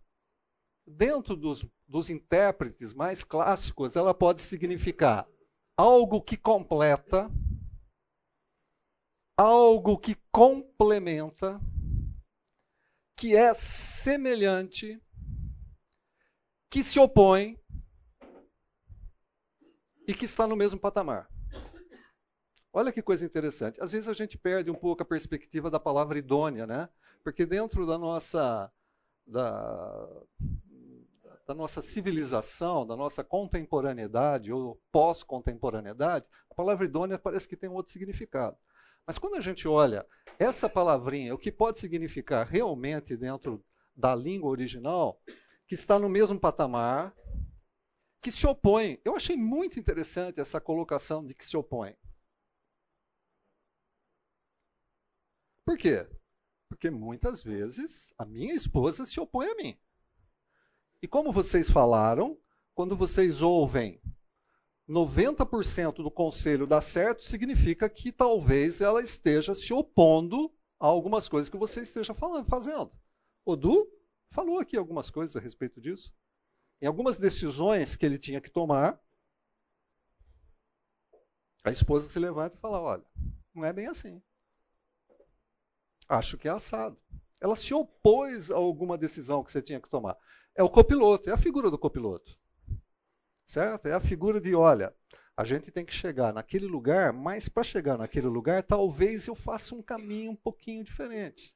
Dentro 0.86 1.36
dos, 1.36 1.64
dos 1.86 2.10
intérpretes 2.10 2.94
mais 2.94 3.22
clássicos, 3.22 3.96
ela 3.96 4.14
pode 4.14 4.42
significar 4.42 5.28
algo 5.76 6.20
que 6.20 6.36
completa, 6.36 7.30
algo 9.36 9.98
que 9.98 10.16
complementa, 10.32 11.60
que 13.16 13.36
é 13.36 13.54
semelhante, 13.54 15.00
que 16.68 16.82
se 16.82 16.98
opõe 16.98 17.58
e 20.06 20.14
que 20.14 20.24
está 20.24 20.46
no 20.46 20.56
mesmo 20.56 20.80
patamar. 20.80 21.29
Olha 22.72 22.92
que 22.92 23.02
coisa 23.02 23.24
interessante. 23.24 23.82
Às 23.82 23.92
vezes 23.92 24.08
a 24.08 24.12
gente 24.12 24.38
perde 24.38 24.70
um 24.70 24.74
pouco 24.74 25.02
a 25.02 25.06
perspectiva 25.06 25.70
da 25.70 25.80
palavra 25.80 26.18
idônea, 26.18 26.66
né? 26.66 26.88
Porque 27.24 27.44
dentro 27.44 27.84
da 27.84 27.98
nossa 27.98 28.70
da, 29.26 30.08
da 31.46 31.54
nossa 31.54 31.82
civilização, 31.82 32.86
da 32.86 32.96
nossa 32.96 33.24
contemporaneidade 33.24 34.52
ou 34.52 34.80
pós-contemporaneidade, 34.92 36.26
a 36.48 36.54
palavra 36.54 36.84
idônea 36.84 37.18
parece 37.18 37.48
que 37.48 37.56
tem 37.56 37.68
um 37.68 37.74
outro 37.74 37.92
significado. 37.92 38.56
Mas 39.06 39.18
quando 39.18 39.36
a 39.36 39.40
gente 39.40 39.66
olha 39.66 40.06
essa 40.38 40.68
palavrinha, 40.68 41.34
o 41.34 41.38
que 41.38 41.50
pode 41.50 41.80
significar 41.80 42.46
realmente 42.46 43.16
dentro 43.16 43.64
da 43.96 44.14
língua 44.14 44.48
original, 44.50 45.20
que 45.66 45.74
está 45.74 45.98
no 45.98 46.08
mesmo 46.08 46.38
patamar, 46.38 47.14
que 48.22 48.30
se 48.30 48.46
opõe. 48.46 49.00
Eu 49.04 49.16
achei 49.16 49.36
muito 49.36 49.78
interessante 49.78 50.40
essa 50.40 50.60
colocação 50.60 51.26
de 51.26 51.34
que 51.34 51.44
se 51.44 51.56
opõe. 51.56 51.96
Por 55.70 55.78
quê? 55.78 56.04
Porque 56.68 56.90
muitas 56.90 57.44
vezes 57.44 58.12
a 58.18 58.24
minha 58.24 58.52
esposa 58.52 59.06
se 59.06 59.20
opõe 59.20 59.46
a 59.46 59.54
mim. 59.54 59.78
E 61.00 61.06
como 61.06 61.30
vocês 61.30 61.70
falaram, 61.70 62.36
quando 62.74 62.96
vocês 62.96 63.40
ouvem 63.40 64.02
90% 64.88 66.02
do 66.02 66.10
conselho 66.10 66.66
dá 66.66 66.82
certo, 66.82 67.22
significa 67.22 67.88
que 67.88 68.10
talvez 68.10 68.80
ela 68.80 69.00
esteja 69.00 69.54
se 69.54 69.72
opondo 69.72 70.52
a 70.80 70.88
algumas 70.88 71.28
coisas 71.28 71.48
que 71.48 71.56
você 71.56 71.82
esteja 71.82 72.12
falando, 72.14 72.48
fazendo. 72.48 72.90
O 73.44 73.54
Du 73.54 73.88
falou 74.28 74.58
aqui 74.58 74.76
algumas 74.76 75.08
coisas 75.08 75.36
a 75.36 75.40
respeito 75.40 75.80
disso. 75.80 76.12
Em 76.82 76.86
algumas 76.88 77.16
decisões 77.16 77.94
que 77.94 78.04
ele 78.04 78.18
tinha 78.18 78.40
que 78.40 78.50
tomar, 78.50 79.00
a 81.62 81.70
esposa 81.70 82.08
se 82.08 82.18
levanta 82.18 82.56
e 82.56 82.60
fala: 82.60 82.80
Olha, 82.80 83.06
não 83.54 83.64
é 83.64 83.72
bem 83.72 83.86
assim. 83.86 84.20
Acho 86.10 86.36
que 86.36 86.48
é 86.48 86.50
assado. 86.50 87.00
Ela 87.40 87.54
se 87.54 87.72
opôs 87.72 88.50
a 88.50 88.56
alguma 88.56 88.98
decisão 88.98 89.44
que 89.44 89.52
você 89.52 89.62
tinha 89.62 89.80
que 89.80 89.88
tomar. 89.88 90.16
É 90.56 90.62
o 90.62 90.68
copiloto, 90.68 91.30
é 91.30 91.32
a 91.32 91.38
figura 91.38 91.70
do 91.70 91.78
copiloto. 91.78 92.36
Certo? 93.46 93.86
É 93.86 93.92
a 93.92 94.00
figura 94.00 94.40
de, 94.40 94.52
olha, 94.52 94.92
a 95.36 95.44
gente 95.44 95.70
tem 95.70 95.84
que 95.84 95.94
chegar 95.94 96.32
naquele 96.34 96.66
lugar, 96.66 97.12
mas 97.12 97.48
para 97.48 97.62
chegar 97.62 97.96
naquele 97.96 98.26
lugar, 98.26 98.64
talvez 98.64 99.28
eu 99.28 99.36
faça 99.36 99.72
um 99.72 99.80
caminho 99.80 100.32
um 100.32 100.36
pouquinho 100.36 100.82
diferente. 100.82 101.54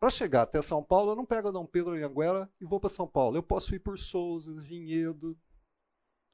Para 0.00 0.10
chegar 0.10 0.42
até 0.42 0.60
São 0.60 0.82
Paulo, 0.82 1.12
eu 1.12 1.16
não 1.16 1.24
pego 1.24 1.52
Dom 1.52 1.64
Pedro 1.64 1.96
e 1.96 2.02
Anguera 2.02 2.50
e 2.60 2.64
vou 2.64 2.80
para 2.80 2.90
São 2.90 3.06
Paulo. 3.06 3.36
Eu 3.36 3.44
posso 3.44 3.76
ir 3.76 3.78
por 3.78 3.96
Souza, 3.96 4.52
Vinhedo. 4.60 5.38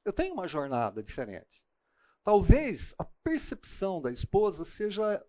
Eu 0.03 0.11
tenho 0.11 0.33
uma 0.33 0.47
jornada 0.47 1.03
diferente. 1.03 1.63
Talvez 2.23 2.95
a 2.97 3.05
percepção 3.05 4.01
da 4.01 4.11
esposa 4.11 4.65
seja, 4.65 5.23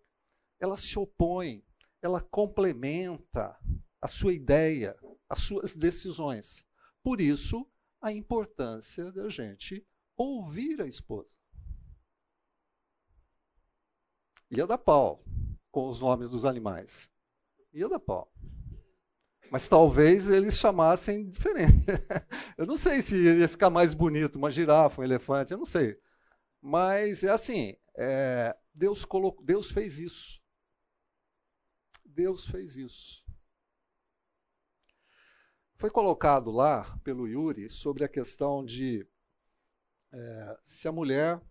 ela 0.59 0.77
se 0.77 0.97
opõe, 0.97 1.63
ela 2.01 2.21
complementa 2.21 3.57
a 4.01 4.07
sua 4.07 4.33
ideia, 4.33 4.97
as 5.27 5.39
suas 5.39 5.75
decisões. 5.75 6.63
Por 7.03 7.21
isso, 7.21 7.65
a 8.01 8.11
importância 8.11 9.11
da 9.11 9.29
gente 9.29 9.85
ouvir 10.15 10.81
a 10.81 10.87
esposa. 10.87 11.29
Ia 14.51 14.65
dar 14.65 14.77
pau 14.77 15.23
com 15.71 15.87
os 15.87 15.99
nomes 15.99 16.29
dos 16.29 16.43
animais. 16.43 17.09
Ia 17.71 17.87
dar 17.87 17.99
pau. 17.99 18.31
Mas 19.51 19.67
talvez 19.67 20.27
eles 20.27 20.55
chamassem 20.55 21.29
diferente. 21.29 21.85
eu 22.57 22.65
não 22.65 22.77
sei 22.77 23.01
se 23.01 23.15
ia 23.15 23.47
ficar 23.47 23.69
mais 23.69 23.93
bonito 23.93 24.35
uma 24.35 24.51
girafa, 24.51 25.01
um 25.01 25.03
elefante, 25.03 25.51
eu 25.51 25.57
não 25.57 25.65
sei. 25.65 25.97
Mas 26.61 27.23
é 27.23 27.29
assim, 27.29 27.75
é, 27.97 28.55
Deus, 28.73 29.05
colocou, 29.05 29.43
Deus 29.43 29.71
fez 29.71 29.99
isso. 29.99 30.41
Deus 32.19 32.45
fez 32.45 32.75
isso. 32.75 33.25
Foi 35.75 35.89
colocado 35.89 36.51
lá 36.51 36.99
pelo 37.01 37.25
Yuri 37.25 37.69
sobre 37.69 38.03
a 38.03 38.09
questão 38.09 38.61
de 38.61 39.07
é, 40.11 40.59
se 40.65 40.89
a 40.89 40.91
mulher 40.91 41.41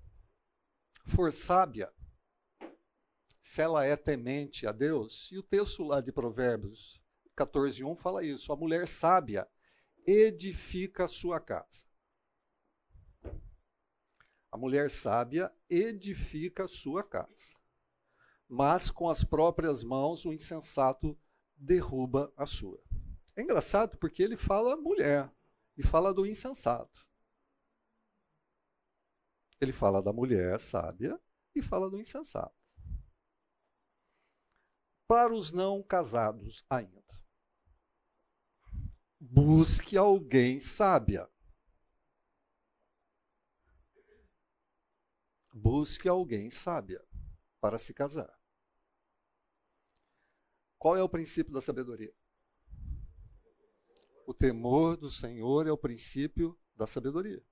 for 1.07 1.33
sábia, 1.33 1.91
se 3.43 3.63
ela 3.63 3.83
é 3.87 3.97
temente 3.97 4.67
a 4.67 4.73
Deus, 4.73 5.33
e 5.33 5.39
o 5.39 5.43
texto 5.43 5.83
lá 5.85 6.03
de 6.03 6.13
Provérbios 6.13 7.03
14:1 7.35 7.97
fala 7.97 8.23
isso, 8.23 8.53
a 8.53 8.57
mulher 8.57 8.87
sábia 8.87 9.49
edifica 10.07 11.07
a 11.07 11.09
sua 11.09 11.41
casa. 11.41 11.87
A 14.53 14.59
mulher 14.59 14.91
sábia 14.91 15.51
edifica 15.71 16.65
a 16.65 16.69
sua 16.69 17.03
casa. 17.03 17.58
Mas 18.49 18.91
com 18.91 19.11
as 19.11 19.23
próprias 19.23 19.85
mãos 19.85 20.25
o 20.25 20.33
insensato 20.33 21.19
derruba 21.55 22.33
a 22.37 22.47
sua. 22.47 22.83
É 23.37 23.43
engraçado 23.43 23.97
porque 23.99 24.23
ele 24.23 24.37
fala 24.37 24.77
mulher 24.77 25.31
e 25.77 25.83
fala 25.83 26.15
do 26.15 26.27
insensato. 26.27 27.07
Ele 29.61 29.73
fala 29.73 30.03
da 30.03 30.13
mulher 30.13 30.59
sábia 30.61 31.21
e 31.55 31.61
fala 31.61 31.91
do 31.91 31.99
insensato. 31.99 32.57
Para 35.07 35.35
os 35.35 35.51
não 35.51 35.83
casados 35.83 36.65
ainda, 36.71 37.03
busque 39.19 39.97
alguém 39.97 40.61
sábia. 40.61 41.29
Busque 45.53 46.09
alguém 46.09 46.51
sábia 46.51 47.05
para 47.61 47.79
se 47.79 47.93
casar. 47.93 48.38
Qual 50.79 50.97
é 50.97 51.03
o 51.03 51.09
princípio 51.09 51.53
da 51.53 51.61
sabedoria? 51.61 52.15
O 54.27 54.33
temor 54.33 54.97
do 54.97 55.11
Senhor 55.11 55.67
é 55.67 55.73
o 55.73 55.79
princípio 55.79 56.59
da 56.77 56.87
sabedoria. 56.87 57.43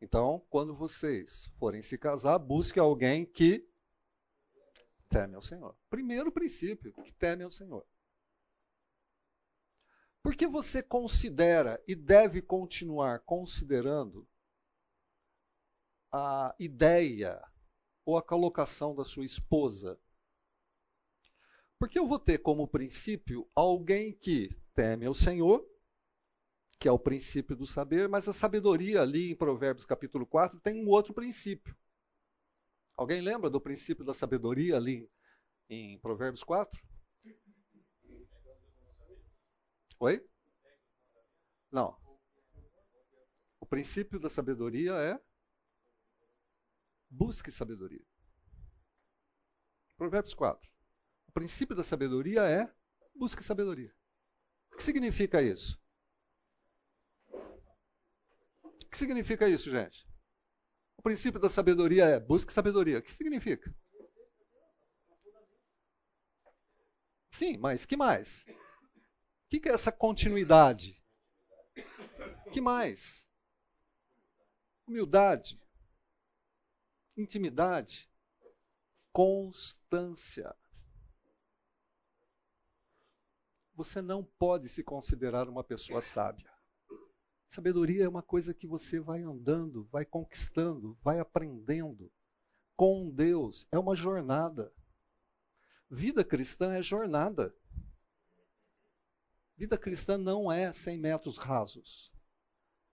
Então, 0.00 0.44
quando 0.50 0.74
vocês 0.74 1.48
forem 1.58 1.82
se 1.82 1.96
casar, 1.96 2.38
busque 2.38 2.78
alguém 2.78 3.24
que 3.24 3.66
teme 5.08 5.34
ao 5.34 5.42
Senhor. 5.42 5.78
Primeiro 5.88 6.32
princípio, 6.32 6.92
que 6.92 7.12
teme 7.12 7.44
ao 7.44 7.50
Senhor. 7.50 7.86
Porque 10.22 10.46
você 10.46 10.82
considera 10.82 11.82
e 11.86 11.94
deve 11.94 12.42
continuar 12.42 13.20
considerando 13.20 14.28
a 16.10 16.54
ideia 16.58 17.40
ou 18.04 18.16
a 18.16 18.22
colocação 18.22 18.94
da 18.94 19.04
sua 19.04 19.24
esposa? 19.24 20.00
Porque 21.78 21.98
eu 21.98 22.06
vou 22.06 22.18
ter 22.18 22.38
como 22.38 22.68
princípio 22.68 23.48
alguém 23.54 24.12
que 24.12 24.56
teme 24.74 25.06
ao 25.06 25.14
Senhor, 25.14 25.64
que 26.78 26.88
é 26.88 26.92
o 26.92 26.98
princípio 26.98 27.56
do 27.56 27.66
saber, 27.66 28.08
mas 28.08 28.28
a 28.28 28.32
sabedoria 28.32 29.02
ali 29.02 29.30
em 29.30 29.36
Provérbios 29.36 29.84
capítulo 29.84 30.26
4 30.26 30.60
tem 30.60 30.84
um 30.84 30.88
outro 30.88 31.14
princípio. 31.14 31.76
Alguém 32.96 33.20
lembra 33.20 33.50
do 33.50 33.60
princípio 33.60 34.04
da 34.04 34.14
sabedoria 34.14 34.76
ali 34.76 35.10
em 35.68 35.98
Provérbios 35.98 36.44
4? 36.44 36.80
Oi? 40.00 40.24
Não. 41.70 41.96
O 43.58 43.66
princípio 43.66 44.20
da 44.20 44.28
sabedoria 44.28 44.92
é 44.92 45.20
busque 47.08 47.50
sabedoria. 47.50 48.04
Provérbios 49.96 50.34
4. 50.34 50.73
Princípio 51.34 51.76
da 51.76 51.82
sabedoria 51.82 52.42
é 52.44 52.72
busque 53.14 53.44
sabedoria. 53.44 53.94
O 54.72 54.76
que 54.76 54.82
significa 54.82 55.42
isso? 55.42 55.78
O 58.62 58.88
que 58.90 58.96
significa 58.96 59.48
isso, 59.48 59.70
gente? 59.70 60.08
O 60.96 61.02
princípio 61.02 61.38
da 61.38 61.50
sabedoria 61.50 62.04
é 62.04 62.18
busque 62.18 62.52
sabedoria. 62.52 63.00
O 63.00 63.02
que 63.02 63.12
significa? 63.12 63.74
Sim, 67.32 67.58
mas 67.58 67.84
que 67.84 67.96
mais? 67.96 68.44
O 68.48 69.60
que 69.60 69.68
é 69.68 69.72
essa 69.72 69.92
continuidade? 69.92 71.04
Que 72.52 72.60
mais? 72.60 73.28
Humildade 74.86 75.60
intimidade, 77.16 78.10
constância. 79.12 80.54
Você 83.74 84.00
não 84.00 84.22
pode 84.22 84.68
se 84.68 84.84
considerar 84.84 85.48
uma 85.48 85.64
pessoa 85.64 86.00
sábia. 86.00 86.52
Sabedoria 87.48 88.04
é 88.04 88.08
uma 88.08 88.22
coisa 88.22 88.54
que 88.54 88.66
você 88.66 89.00
vai 89.00 89.22
andando, 89.22 89.84
vai 89.84 90.04
conquistando, 90.04 90.98
vai 91.02 91.18
aprendendo. 91.18 92.10
Com 92.76 93.10
Deus 93.10 93.66
é 93.70 93.78
uma 93.78 93.94
jornada. 93.94 94.72
Vida 95.90 96.24
cristã 96.24 96.74
é 96.74 96.82
jornada. 96.82 97.54
Vida 99.56 99.78
cristã 99.78 100.18
não 100.18 100.50
é 100.50 100.72
100 100.72 100.98
metros 100.98 101.36
rasos. 101.36 102.12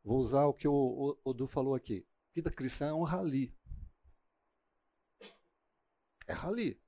Vou 0.04 0.20
usar 0.20 0.46
o 0.46 0.54
que 0.54 0.68
o 0.68 1.20
Odu 1.24 1.48
falou 1.48 1.76
aqui. 1.76 2.08
Vida 2.34 2.52
cristã 2.52 2.88
é 2.88 2.94
um 2.94 3.04
rali. 3.04 3.56
É 6.28 6.34
rali. 6.34 6.80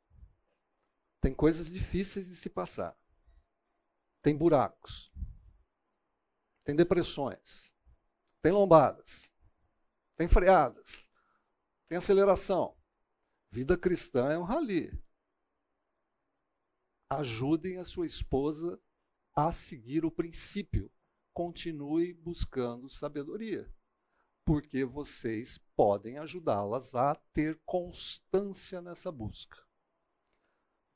Tem 1.19 1.33
coisas 1.33 1.71
difíceis 1.71 2.27
de 2.27 2.35
se 2.35 2.49
passar. 2.49 2.95
Tem 4.23 4.35
buracos. 4.35 5.13
Tem 6.63 6.75
depressões. 6.75 7.71
Tem 8.41 8.51
lombadas. 8.51 9.29
Tem 10.15 10.27
freadas. 10.27 11.07
Tem 11.87 11.99
aceleração. 11.99 12.75
Vida 13.51 13.77
cristã 13.77 14.31
é 14.31 14.39
um 14.39 14.43
rali. 14.43 14.91
Ajudem 17.07 17.77
a 17.77 17.85
sua 17.85 18.07
esposa 18.07 18.81
a 19.35 19.53
seguir 19.53 20.03
o 20.03 20.11
princípio. 20.11 20.91
Continue 21.31 22.13
buscando 22.15 22.89
sabedoria 22.89 23.71
porque 24.45 24.83
vocês 24.83 25.57
podem 25.75 26.17
ajudá-las 26.17 26.93
a 26.95 27.15
ter 27.33 27.59
constância 27.65 28.81
nessa 28.81 29.11
busca. 29.11 29.57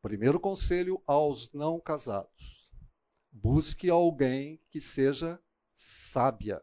Primeiro 0.01 0.39
conselho 0.39 1.01
aos 1.05 1.51
não 1.53 1.79
casados: 1.79 2.56
busque 3.31 3.89
alguém 3.89 4.61
que 4.69 4.79
seja 4.79 5.41
sábia. 5.75 6.61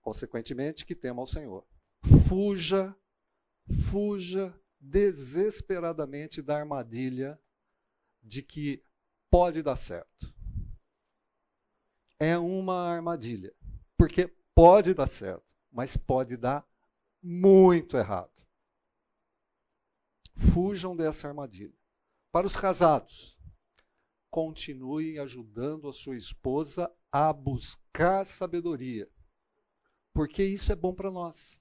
Consequentemente, 0.00 0.84
que 0.84 0.94
tema 0.94 1.22
ao 1.22 1.26
Senhor. 1.26 1.66
Fuja, 2.26 2.96
fuja 3.90 4.58
desesperadamente 4.80 6.40
da 6.40 6.56
armadilha 6.56 7.38
de 8.22 8.42
que 8.42 8.84
pode 9.30 9.62
dar 9.62 9.76
certo. 9.76 10.34
É 12.18 12.36
uma 12.38 12.88
armadilha. 12.88 13.54
Porque 13.96 14.26
pode 14.54 14.94
dar 14.94 15.06
certo, 15.06 15.44
mas 15.70 15.96
pode 15.96 16.36
dar 16.36 16.66
muito 17.22 17.96
errado. 17.96 18.32
Fujam 20.34 20.96
dessa 20.96 21.28
armadilha. 21.28 21.78
Para 22.32 22.46
os 22.46 22.56
casados, 22.56 23.38
continue 24.30 25.18
ajudando 25.18 25.88
a 25.88 25.92
sua 25.92 26.16
esposa 26.16 26.90
a 27.10 27.32
buscar 27.32 28.24
sabedoria, 28.24 29.10
porque 30.14 30.44
isso 30.44 30.72
é 30.72 30.76
bom 30.76 30.94
para 30.94 31.10
nós. 31.10 31.58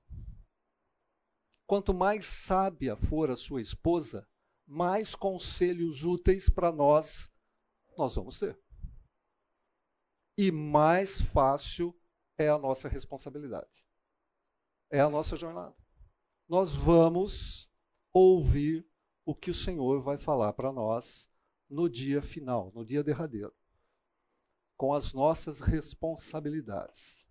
Quanto 1.68 1.94
mais 1.94 2.26
sábia 2.26 2.96
for 2.96 3.30
a 3.30 3.36
sua 3.36 3.62
esposa, 3.62 4.28
mais 4.66 5.16
conselhos 5.16 6.04
úteis 6.04 6.50
para 6.50 6.72
nós 6.72 7.32
nós 7.98 8.16
vamos 8.16 8.40
ter. 8.40 8.58
E 10.38 10.52
mais 10.52 11.20
fácil 11.20 11.94
é 12.38 12.48
a 12.48 12.58
nossa 12.58 12.88
responsabilidade. 12.88 13.86
É 14.90 15.02
a 15.02 15.10
nossa 15.10 15.36
jornada. 15.36 15.76
Nós 16.48 16.74
vamos 16.74 17.70
ouvir 18.14 18.88
o 19.26 19.36
que 19.36 19.52
o 19.52 19.54
Senhor 19.54 20.02
vai 20.02 20.18
falar 20.18 20.54
para 20.54 20.72
nós 20.72 21.29
no 21.70 21.90
dia 21.90 22.22
final, 22.22 22.72
no 22.74 22.84
dia 22.84 23.04
derradeiro, 23.04 23.54
com 24.76 24.94
as 24.94 25.14
nossas 25.14 25.60
responsabilidades. 25.60 27.26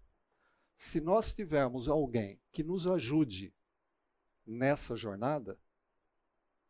Se 0.77 1.01
nós 1.01 1.33
tivermos 1.33 1.89
alguém 1.89 2.41
que 2.53 2.63
nos 2.63 2.87
ajude 2.87 3.53
nessa 4.47 4.95
jornada, 4.95 5.59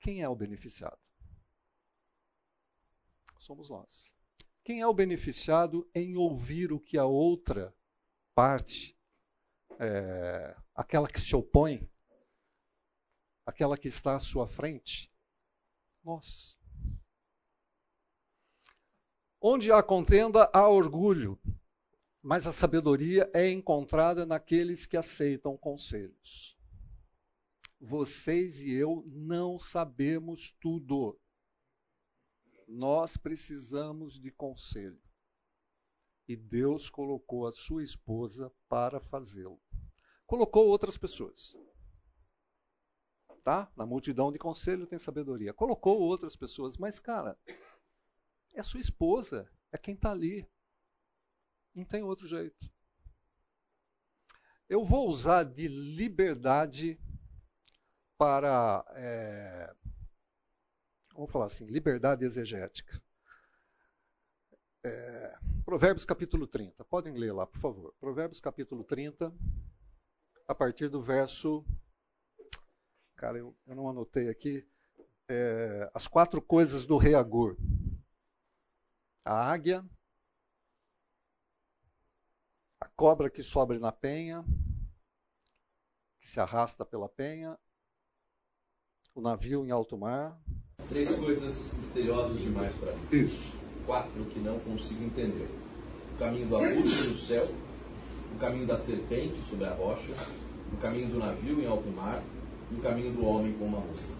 quem 0.01 0.23
é 0.23 0.29
o 0.29 0.35
beneficiado? 0.35 0.99
Somos 3.37 3.69
nós. 3.69 4.11
Quem 4.65 4.81
é 4.81 4.87
o 4.87 4.95
beneficiado 4.95 5.89
em 5.95 6.17
ouvir 6.17 6.73
o 6.73 6.81
que 6.81 6.99
a 6.99 7.05
outra 7.05 7.75
parte, 8.35 8.99
é, 9.79 10.57
aquela 10.75 11.09
que 11.09 11.21
se 11.21 11.35
opõe, 11.35 11.91
aquela 13.47 13.79
que 13.79 13.89
está 13.89 14.17
à 14.17 14.21
sua 14.21 14.47
frente? 14.47 15.11
Nós. 16.03 16.58
Onde 19.51 19.73
há 19.73 19.83
contenda, 19.83 20.51
há 20.53 20.69
orgulho, 20.69 21.39
mas 22.21 22.47
a 22.47 22.53
sabedoria 22.53 23.31
é 23.33 23.51
encontrada 23.51 24.27
naqueles 24.27 24.85
que 24.85 24.95
aceitam 24.95 25.57
conselhos. 25.57 26.55
Vocês 27.81 28.61
e 28.61 28.75
eu 28.75 29.03
não 29.07 29.59
sabemos 29.59 30.55
tudo. 30.61 31.19
Nós 32.69 33.17
precisamos 33.17 34.21
de 34.21 34.31
conselho 34.31 35.01
e 36.29 36.37
Deus 36.37 36.91
colocou 36.91 37.47
a 37.47 37.53
sua 37.53 37.83
esposa 37.83 38.53
para 38.69 39.01
fazê-lo. 39.01 39.59
Colocou 40.27 40.67
outras 40.67 40.99
pessoas. 40.99 41.57
Tá? 43.43 43.73
Na 43.75 43.87
multidão 43.87 44.31
de 44.31 44.39
conselho 44.39 44.87
tem 44.87 44.99
sabedoria. 44.99 45.55
Colocou 45.55 45.99
outras 45.99 46.37
pessoas, 46.37 46.77
mas 46.77 47.01
cara, 47.01 47.39
é 48.61 48.63
sua 48.63 48.81
esposa, 48.81 49.51
é 49.73 49.79
quem 49.79 49.95
está 49.95 50.11
ali. 50.11 50.49
Não 51.75 51.85
tem 51.85 52.03
outro 52.03 52.27
jeito. 52.27 52.71
Eu 54.69 54.85
vou 54.85 55.09
usar 55.09 55.45
de 55.45 55.69
liberdade 55.69 56.99
para, 58.19 58.85
é, 58.97 59.75
vamos 61.15 61.31
falar 61.31 61.47
assim, 61.47 61.67
liberdade 61.67 62.25
exegética. 62.25 63.01
É, 64.85 65.39
Provérbios 65.65 66.05
capítulo 66.05 66.47
30. 66.47 66.85
Podem 66.85 67.15
ler 67.15 67.33
lá, 67.33 67.47
por 67.47 67.59
favor. 67.59 67.95
Provérbios 68.01 68.41
capítulo 68.41 68.83
30, 68.85 69.33
a 70.47 70.55
partir 70.55 70.89
do 70.89 71.01
verso. 71.01 71.65
Cara, 73.17 73.39
eu, 73.39 73.57
eu 73.67 73.75
não 73.75 73.89
anotei 73.89 74.29
aqui. 74.29 74.67
É, 75.29 75.91
as 75.95 76.07
quatro 76.07 76.41
coisas 76.41 76.87
do 76.87 76.97
rei 76.97 77.15
Agur: 77.15 77.57
a 79.29 79.53
águia, 79.53 79.85
a 82.81 82.89
cobra 82.97 83.29
que 83.29 83.43
sobe 83.43 83.79
na 83.79 83.93
penha, 83.93 84.43
que 86.19 86.27
se 86.27 86.41
arrasta 86.41 86.83
pela 86.83 87.11
penha, 87.11 87.59
o 89.15 89.21
navio 89.21 89.67
em 89.67 89.71
alto 89.71 89.99
mar. 89.99 90.41
Três 90.89 91.15
coisas 91.15 91.71
misteriosas 91.75 92.39
demais 92.39 92.75
para 92.77 92.97
mim. 92.97 93.07
Isso 93.13 93.55
quatro 93.85 94.25
que 94.27 94.39
não 94.39 94.59
consigo 94.61 95.05
entender: 95.05 95.51
o 96.15 96.19
caminho 96.19 96.49
do 96.49 96.57
abuso 96.57 97.11
no 97.11 97.17
céu, 97.17 97.47
o 98.35 98.39
caminho 98.39 98.67
da 98.67 98.79
serpente 98.79 99.45
sobre 99.45 99.67
a 99.67 99.75
rocha, 99.75 100.13
o 100.73 100.77
caminho 100.79 101.11
do 101.11 101.19
navio 101.19 101.61
em 101.61 101.67
alto 101.67 101.89
mar 101.91 102.23
e 102.71 102.77
o 102.77 102.81
caminho 102.81 103.13
do 103.13 103.27
homem 103.27 103.59
com 103.59 103.67
uma 103.67 103.81
moça. 103.81 104.11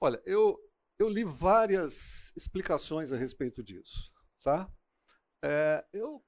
Olha, 0.00 0.20
eu, 0.26 0.58
eu 0.98 1.08
li 1.08 1.22
várias 1.22 2.32
explicações 2.36 3.12
a 3.12 3.16
respeito 3.16 3.62
disso, 3.62 4.10
tá? 4.42 4.70
É, 5.42 5.84
eu, 5.92 6.22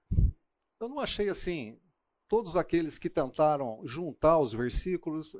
eu 0.80 0.88
não 0.88 1.00
achei 1.00 1.28
assim, 1.28 1.80
todos 2.28 2.54
aqueles 2.56 2.98
que 2.98 3.10
tentaram 3.10 3.80
juntar 3.84 4.38
os 4.38 4.52
versículos, 4.52 5.32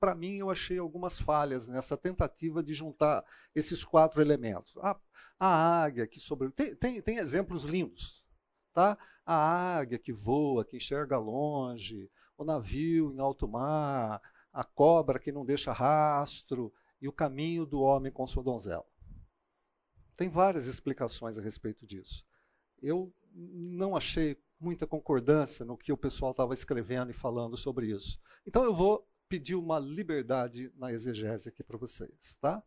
para 0.00 0.14
mim 0.14 0.38
eu 0.38 0.50
achei 0.50 0.78
algumas 0.78 1.18
falhas 1.18 1.68
nessa 1.68 1.96
tentativa 1.96 2.62
de 2.62 2.74
juntar 2.74 3.24
esses 3.54 3.84
quatro 3.84 4.20
elementos. 4.20 4.76
Ah, 4.78 4.98
a 5.38 5.82
águia 5.82 6.06
que 6.06 6.20
sobre 6.20 6.50
tem, 6.50 6.74
tem, 6.74 7.00
tem 7.00 7.18
exemplos 7.18 7.64
lindos, 7.64 8.24
tá? 8.72 8.98
A 9.24 9.78
águia 9.78 9.98
que 9.98 10.12
voa, 10.12 10.64
que 10.64 10.76
enxerga 10.76 11.16
longe, 11.18 12.10
o 12.36 12.44
navio 12.44 13.12
em 13.12 13.20
alto 13.20 13.46
mar, 13.46 14.20
a 14.52 14.64
cobra 14.64 15.18
que 15.18 15.32
não 15.32 15.44
deixa 15.44 15.72
rastro 15.72 16.72
e 17.00 17.08
o 17.08 17.12
caminho 17.12 17.64
do 17.64 17.80
homem 17.80 18.12
com 18.12 18.26
sua 18.26 18.42
donzela. 18.42 18.84
Tem 20.22 20.28
várias 20.28 20.68
explicações 20.68 21.36
a 21.36 21.42
respeito 21.42 21.84
disso. 21.84 22.24
Eu 22.80 23.12
não 23.34 23.96
achei 23.96 24.40
muita 24.60 24.86
concordância 24.86 25.64
no 25.64 25.76
que 25.76 25.92
o 25.92 25.96
pessoal 25.96 26.30
estava 26.30 26.54
escrevendo 26.54 27.10
e 27.10 27.12
falando 27.12 27.56
sobre 27.56 27.88
isso. 27.90 28.20
Então 28.46 28.62
eu 28.62 28.72
vou 28.72 29.04
pedir 29.28 29.56
uma 29.56 29.80
liberdade 29.80 30.70
na 30.76 30.92
exegese 30.92 31.48
aqui 31.48 31.64
para 31.64 31.76
vocês, 31.76 32.36
tá? 32.40 32.62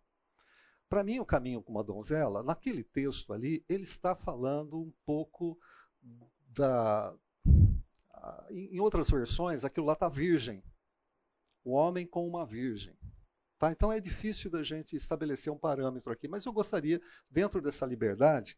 Para 0.90 1.02
mim, 1.02 1.20
o 1.20 1.26
caminho 1.26 1.64
com 1.64 1.72
uma 1.72 1.82
donzela, 1.82 2.44
naquele 2.44 2.84
texto 2.84 3.32
ali, 3.32 3.64
ele 3.70 3.84
está 3.84 4.14
falando 4.14 4.78
um 4.78 4.92
pouco 5.06 5.58
da. 6.50 7.16
Em 8.52 8.82
outras 8.82 9.10
versões, 9.10 9.64
aquilo 9.64 9.86
lá 9.86 9.94
está 9.94 10.10
virgem. 10.10 10.62
O 11.64 11.72
homem 11.72 12.06
com 12.06 12.28
uma 12.28 12.46
virgem. 12.46 12.98
Tá? 13.58 13.72
Então 13.72 13.92
é 13.92 14.00
difícil 14.00 14.52
da 14.52 14.64
gente 14.64 14.96
estabelecer 14.96 15.52
um 15.52 15.58
parâmetro 15.58 16.12
aqui, 16.12 16.28
mas 16.28 16.46
eu 16.46 16.54
gostaria, 16.54 17.02
dentro 17.30 17.62
dessa 17.62 17.86
liberdade, 17.86 18.58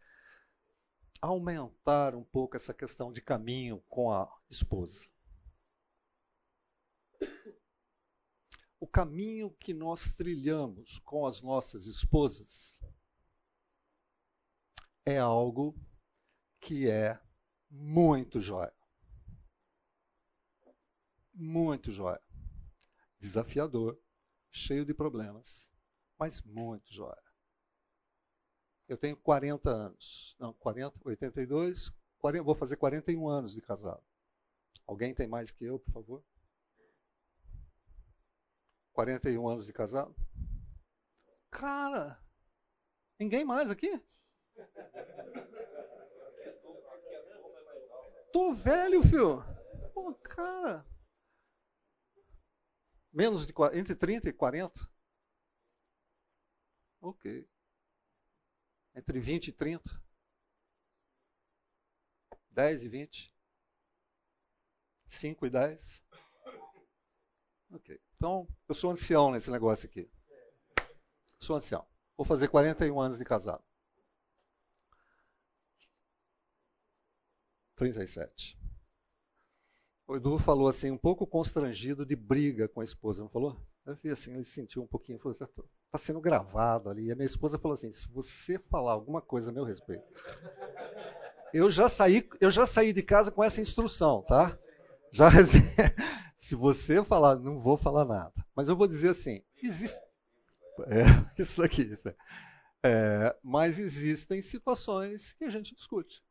aumentar 1.21 2.15
um 2.15 2.23
pouco 2.23 2.57
essa 2.57 2.73
questão 2.73 3.11
de 3.11 3.21
caminho 3.21 3.83
com 3.87 4.11
a 4.11 4.27
esposa. 4.49 5.07
o 8.79 8.87
caminho 8.87 9.51
que 9.59 9.73
nós 9.73 10.11
trilhamos 10.11 10.99
com 10.99 11.25
as 11.25 11.41
nossas 11.41 11.87
esposas 11.87 12.77
é 15.05 15.17
algo 15.17 15.75
que 16.59 16.89
é 16.89 17.19
muito 17.69 18.39
jóia. 18.39 18.73
Muito 21.33 21.91
jóia. 21.91 22.21
Desafiador, 23.19 23.99
cheio 24.58 24.86
de 24.86 24.93
problemas, 24.93 25.70
mas 26.18 26.41
muito 26.41 26.93
jóia. 26.93 27.22
Eu 28.88 28.97
tenho 28.97 29.16
40 29.18 29.70
anos. 29.70 30.36
Não, 30.39 30.53
40, 30.53 30.97
82, 31.03 31.91
40, 32.20 32.43
vou 32.43 32.55
fazer 32.55 32.78
41 32.78 33.28
anos 33.28 33.53
de 33.53 33.62
casado. 33.62 34.03
Alguém 34.86 35.14
tem 35.14 35.28
mais 35.28 35.51
que 35.51 35.66
eu, 35.66 35.80
por 35.80 35.91
favor? 35.91 36.24
41 38.93 39.47
anos 39.47 39.66
de 39.66 39.74
casado? 39.74 40.16
Cara, 41.51 42.20
ninguém 43.20 43.45
mais 43.45 43.70
aqui? 43.70 44.01
Tô 48.32 48.53
velho, 48.53 49.03
filho. 49.03 49.43
Pô, 49.93 50.14
cara. 50.16 50.86
Menos 53.18 53.47
de 53.47 53.53
entre 53.74 53.95
30 53.95 54.30
e 54.30 54.32
40? 54.32 54.88
Ok. 57.01 57.49
Entre 58.93 59.20
20 59.20 59.47
e 59.47 59.51
30? 59.51 60.03
10 62.51 62.84
e 62.84 62.88
20? 62.88 63.36
5 65.07 65.45
e 65.47 65.49
10? 65.49 66.05
Ok. 67.72 67.99
Então, 68.15 68.47
eu 68.70 68.76
sou 68.76 68.91
ancião 68.91 69.32
nesse 69.32 69.49
negócio 69.49 69.89
aqui. 69.89 70.07
Sou 71.39 71.55
ancião. 71.55 71.88
Vou 72.15 72.24
fazer 72.24 72.49
41 72.49 73.01
anos 73.01 73.18
de 73.18 73.26
casado. 73.26 73.65
37. 77.78 78.57
O 80.08 80.16
Edu 80.16 80.39
falou 80.39 80.70
assim, 80.70 80.89
um 80.89 80.97
pouco 80.97 81.28
constrangido 81.28 82.05
de 82.05 82.16
briga 82.16 82.68
com 82.70 82.80
a 82.80 82.84
esposa, 82.84 83.22
não 83.22 83.30
falou? 83.30 83.60
Eu 83.86 83.93
vi 83.95 84.10
assim, 84.10 84.34
ele 84.34 84.45
sentiu 84.45 84.82
um 84.82 84.88
pouquinho, 84.88 85.20
falou, 85.20 85.38
está 85.38 85.97
sendo 85.97 86.22
gravado 86.22 86.89
ali. 86.89 87.08
E 87.08 87.12
a 87.12 87.16
minha 87.16 87.26
esposa 87.26 87.60
falou 87.60 87.76
assim: 87.76 87.91
se 87.91 88.08
você 88.08 88.58
falar 88.58 88.93
alguma 88.93 89.22
coisa 89.22 89.49
a 89.49 89.53
meu 89.53 89.66
respeito. 89.66 90.05
Eu 91.53 91.70
já 91.70 91.89
saí, 91.89 92.28
eu 92.39 92.49
já 92.49 92.66
saí 92.66 92.93
de 92.93 93.03
casa 93.03 93.32
com 93.32 93.43
essa 93.43 93.60
instrução, 93.60 94.22
tá? 94.24 94.58
Já 95.12 95.30
se 96.39 96.55
você 96.55 97.03
falar, 97.03 97.36
não 97.38 97.58
vou 97.58 97.78
falar 97.78 98.05
nada. 98.05 98.34
Mas 98.55 98.70
eu 98.70 98.76
vou 98.78 98.88
dizer 98.88 99.10
assim: 99.10 99.43
existe. 99.62 99.99
É, 100.86 101.41
isso 101.41 101.60
daqui. 101.60 101.82
Isso 101.82 102.08
é, 102.84 103.36
mas 103.43 103.80
existem 103.80 104.43
situações 104.43 105.34
que 105.34 105.43
a 105.43 105.49
gente 105.49 105.74
discute. 105.74 106.24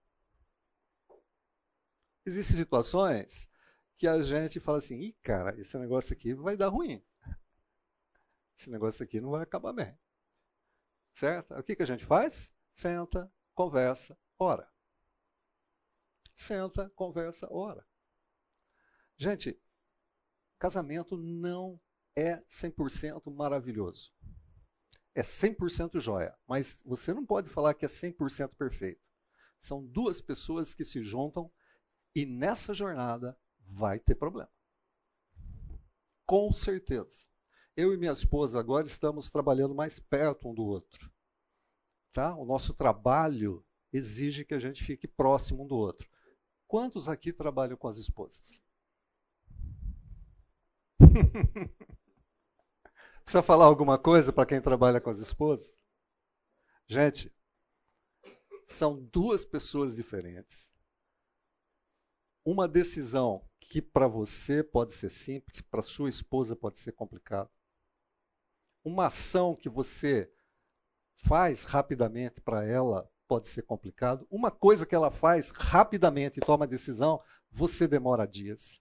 Existem 2.24 2.56
situações 2.56 3.48
que 3.96 4.06
a 4.06 4.22
gente 4.22 4.60
fala 4.60 4.78
assim: 4.78 4.98
ih, 5.00 5.12
cara, 5.22 5.58
esse 5.60 5.76
negócio 5.78 6.12
aqui 6.12 6.34
vai 6.34 6.56
dar 6.56 6.68
ruim. 6.68 7.04
Esse 8.58 8.70
negócio 8.70 9.04
aqui 9.04 9.20
não 9.20 9.30
vai 9.30 9.42
acabar 9.42 9.72
bem. 9.72 9.98
Certo? 11.14 11.54
O 11.54 11.62
que, 11.62 11.76
que 11.76 11.82
a 11.82 11.86
gente 11.86 12.04
faz? 12.04 12.52
Senta, 12.74 13.32
conversa, 13.54 14.18
ora. 14.38 14.70
Senta, 16.34 16.90
conversa, 16.90 17.48
ora. 17.50 17.86
Gente, 19.16 19.58
casamento 20.58 21.16
não 21.16 21.80
é 22.14 22.42
100% 22.50 23.32
maravilhoso. 23.34 24.14
É 25.14 25.22
100% 25.22 25.98
joia, 25.98 26.36
mas 26.46 26.78
você 26.84 27.14
não 27.14 27.24
pode 27.24 27.48
falar 27.48 27.72
que 27.72 27.86
é 27.86 27.88
100% 27.88 28.54
perfeito. 28.54 29.00
São 29.58 29.84
duas 29.86 30.20
pessoas 30.20 30.74
que 30.74 30.84
se 30.84 31.02
juntam 31.02 31.50
e 32.14 32.26
nessa 32.26 32.74
jornada 32.74 33.38
vai 33.66 33.98
ter 33.98 34.14
problema. 34.14 34.50
Com 36.24 36.52
certeza. 36.52 37.24
Eu 37.76 37.92
e 37.92 37.96
minha 37.96 38.12
esposa 38.12 38.58
agora 38.58 38.86
estamos 38.86 39.30
trabalhando 39.30 39.74
mais 39.74 40.00
perto 40.00 40.48
um 40.48 40.54
do 40.54 40.64
outro. 40.64 41.10
Tá? 42.12 42.34
O 42.34 42.44
nosso 42.44 42.72
trabalho 42.74 43.64
exige 43.92 44.44
que 44.44 44.54
a 44.54 44.58
gente 44.58 44.82
fique 44.82 45.06
próximo 45.06 45.64
um 45.64 45.66
do 45.66 45.76
outro. 45.76 46.08
Quantos 46.66 47.08
aqui 47.08 47.32
trabalham 47.32 47.76
com 47.76 47.86
as 47.86 47.98
esposas? 47.98 48.60
Precisa 53.22 53.42
falar 53.42 53.66
alguma 53.66 53.98
coisa 53.98 54.32
para 54.32 54.46
quem 54.46 54.60
trabalha 54.60 55.00
com 55.00 55.10
as 55.10 55.18
esposas? 55.18 55.74
Gente, 56.88 57.32
são 58.66 59.00
duas 59.12 59.44
pessoas 59.44 59.96
diferentes. 59.96 60.68
Uma 62.44 62.68
decisão 62.68 63.44
que 63.68 63.82
para 63.82 64.06
você 64.06 64.62
pode 64.62 64.92
ser 64.92 65.10
simples, 65.10 65.60
para 65.60 65.82
sua 65.82 66.08
esposa 66.08 66.56
pode 66.56 66.78
ser 66.78 66.92
complicado 66.92 67.50
uma 68.86 69.06
ação 69.06 69.56
que 69.56 69.68
você 69.68 70.32
faz 71.16 71.64
rapidamente 71.64 72.40
para 72.40 72.64
ela 72.64 73.10
pode 73.26 73.48
ser 73.48 73.62
complicado. 73.62 74.24
Uma 74.30 74.48
coisa 74.48 74.86
que 74.86 74.94
ela 74.94 75.10
faz 75.10 75.50
rapidamente 75.50 76.38
e 76.38 76.40
toma 76.40 76.68
decisão, 76.68 77.20
você 77.50 77.88
demora 77.88 78.24
dias. 78.26 78.80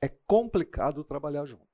É 0.00 0.08
complicado 0.08 1.04
trabalhar 1.04 1.44
juntos. 1.44 1.66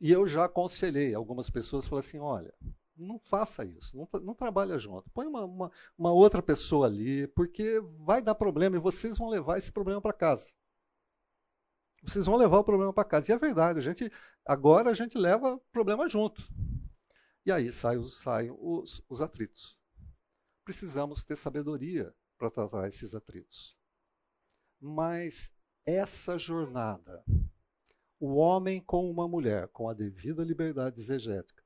E 0.00 0.10
eu 0.10 0.26
já 0.26 0.46
aconselhei 0.46 1.14
algumas 1.14 1.48
pessoas, 1.48 1.86
falei 1.86 2.04
assim, 2.04 2.18
olha, 2.18 2.52
não 3.00 3.18
faça 3.18 3.64
isso, 3.64 3.96
não, 3.96 4.08
não 4.20 4.34
trabalha 4.34 4.78
junto. 4.78 5.10
Põe 5.10 5.26
uma, 5.26 5.44
uma, 5.44 5.72
uma 5.98 6.12
outra 6.12 6.42
pessoa 6.42 6.86
ali, 6.86 7.26
porque 7.28 7.80
vai 7.98 8.22
dar 8.22 8.34
problema 8.34 8.76
e 8.76 8.80
vocês 8.80 9.18
vão 9.18 9.28
levar 9.28 9.58
esse 9.58 9.72
problema 9.72 10.00
para 10.00 10.12
casa 10.12 10.48
vocês 12.02 12.26
vão 12.26 12.36
levar 12.36 12.58
o 12.58 12.64
problema 12.64 12.92
para 12.92 13.04
casa. 13.04 13.30
E 13.30 13.34
é 13.34 13.38
verdade, 13.38 13.78
a 13.78 13.82
gente, 13.82 14.10
agora 14.44 14.90
a 14.90 14.94
gente 14.94 15.18
leva 15.18 15.54
o 15.54 15.60
problema 15.72 16.08
junto. 16.08 16.42
E 17.44 17.52
aí 17.52 17.70
saem 17.72 18.54
os, 18.58 19.02
os 19.08 19.20
atritos. 19.20 19.78
Precisamos 20.64 21.24
ter 21.24 21.36
sabedoria 21.36 22.14
para 22.38 22.50
tratar 22.50 22.88
esses 22.88 23.14
atritos. 23.14 23.76
Mas 24.80 25.52
essa 25.84 26.38
jornada, 26.38 27.24
o 28.18 28.36
homem 28.36 28.80
com 28.80 29.10
uma 29.10 29.28
mulher, 29.28 29.68
com 29.68 29.88
a 29.88 29.94
devida 29.94 30.44
liberdade 30.44 31.00
exegética, 31.00 31.62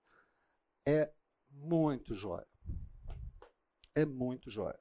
é 0.86 1.12
muito 1.54 2.14
jóia. 2.14 2.46
É 3.94 4.04
muito 4.04 4.50
jóia. 4.50 4.78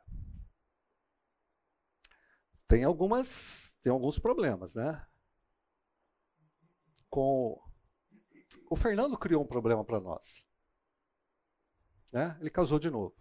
Tem 2.67 2.83
algumas, 2.83 3.75
tem 3.81 3.91
alguns 3.91 4.19
problemas, 4.19 4.75
né? 4.75 5.05
com. 7.13 7.61
O 8.71 8.75
Fernando 8.75 9.15
criou 9.15 9.43
um 9.43 9.47
problema 9.47 9.85
para 9.85 9.99
nós. 9.99 10.43
Né? 12.11 12.35
Ele 12.39 12.49
casou 12.49 12.79
de 12.79 12.89
novo. 12.89 13.15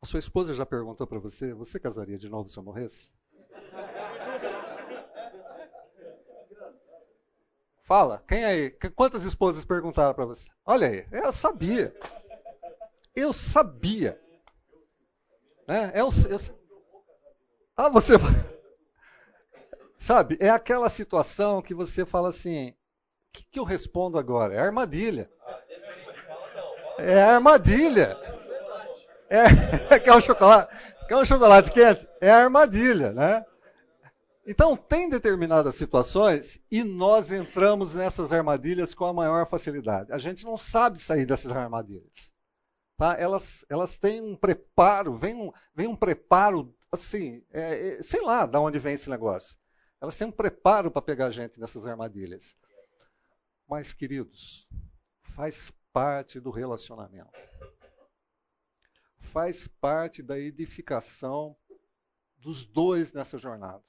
A 0.00 0.06
sua 0.06 0.18
esposa 0.18 0.54
já 0.54 0.64
perguntou 0.64 1.06
para 1.06 1.18
você: 1.18 1.52
você 1.52 1.78
casaria 1.78 2.16
de 2.16 2.30
novo 2.30 2.48
se 2.48 2.58
eu 2.58 2.62
morresse? 2.62 3.12
Fala, 7.84 8.22
quem 8.26 8.44
aí? 8.44 8.70
Quantas 8.96 9.24
esposas 9.24 9.64
perguntaram 9.64 10.14
para 10.14 10.24
você? 10.24 10.48
Olha 10.64 10.88
aí, 10.88 11.06
eu 11.12 11.32
sabia. 11.32 11.94
Eu 13.14 13.32
sabia. 13.32 14.18
Né? 15.68 15.92
Eu, 15.94 16.08
eu... 16.28 16.38
Ah, 17.76 17.90
você. 17.90 18.14
Sabe, 20.00 20.36
é 20.40 20.48
aquela 20.48 20.88
situação 20.88 21.60
que 21.60 21.74
você 21.74 22.06
fala 22.06 22.30
assim: 22.30 22.70
o 22.70 22.74
que, 23.34 23.44
que 23.44 23.58
eu 23.58 23.64
respondo 23.64 24.18
agora? 24.18 24.54
É 24.54 24.58
armadilha. 24.58 25.30
É 26.98 27.22
armadilha. 27.22 28.18
É, 29.28 29.98
quer 30.00 30.14
um 30.14 30.20
chocolate? 30.20 30.74
Quer 31.06 31.16
um 31.16 31.24
chocolate 31.24 31.70
quente? 31.70 32.08
É 32.18 32.30
armadilha, 32.30 33.12
né? 33.12 33.44
Então, 34.46 34.76
tem 34.76 35.08
determinadas 35.08 35.74
situações 35.74 36.60
e 36.70 36.84
nós 36.84 37.30
entramos 37.30 37.94
nessas 37.94 38.30
armadilhas 38.30 38.94
com 38.94 39.06
a 39.06 39.12
maior 39.12 39.46
facilidade. 39.46 40.12
A 40.12 40.18
gente 40.18 40.44
não 40.44 40.58
sabe 40.58 40.98
sair 40.98 41.24
dessas 41.24 41.50
armadilhas. 41.50 42.32
Tá? 42.96 43.16
Elas, 43.18 43.64
elas 43.70 43.96
têm 43.96 44.20
um 44.20 44.36
preparo, 44.36 45.14
vem 45.14 45.34
um, 45.34 45.50
vem 45.74 45.86
um 45.86 45.96
preparo, 45.96 46.76
assim, 46.92 47.42
é, 47.50 47.88
é, 47.88 48.02
sei 48.02 48.20
lá 48.20 48.44
de 48.44 48.58
onde 48.58 48.78
vem 48.78 48.94
esse 48.94 49.08
negócio. 49.08 49.56
Elas 49.98 50.16
têm 50.18 50.28
um 50.28 50.32
preparo 50.32 50.90
para 50.90 51.00
pegar 51.00 51.26
a 51.26 51.30
gente 51.30 51.58
nessas 51.58 51.86
armadilhas. 51.86 52.54
Mas, 53.66 53.94
queridos, 53.94 54.68
faz 55.34 55.72
parte 55.90 56.38
do 56.38 56.50
relacionamento. 56.50 57.30
Faz 59.20 59.66
parte 59.66 60.22
da 60.22 60.38
edificação 60.38 61.56
dos 62.36 62.66
dois 62.66 63.14
nessa 63.14 63.38
jornada. 63.38 63.82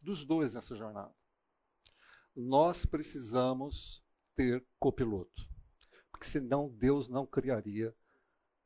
Dos 0.00 0.24
dois 0.24 0.54
nessa 0.54 0.76
jornada. 0.76 1.14
Nós 2.34 2.86
precisamos 2.86 4.04
ter 4.34 4.64
copiloto. 4.78 5.48
Porque 6.10 6.26
senão 6.26 6.68
Deus 6.68 7.08
não 7.08 7.26
criaria 7.26 7.94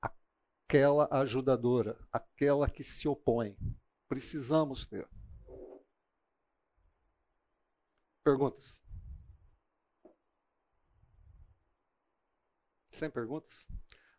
aquela 0.01 1.09
ajudadora, 1.11 1.99
aquela 2.13 2.69
que 2.69 2.85
se 2.85 3.09
opõe. 3.09 3.57
Precisamos 4.09 4.87
ter. 4.87 5.09
Perguntas? 8.23 8.81
Sem 12.93 13.11
perguntas? 13.11 13.67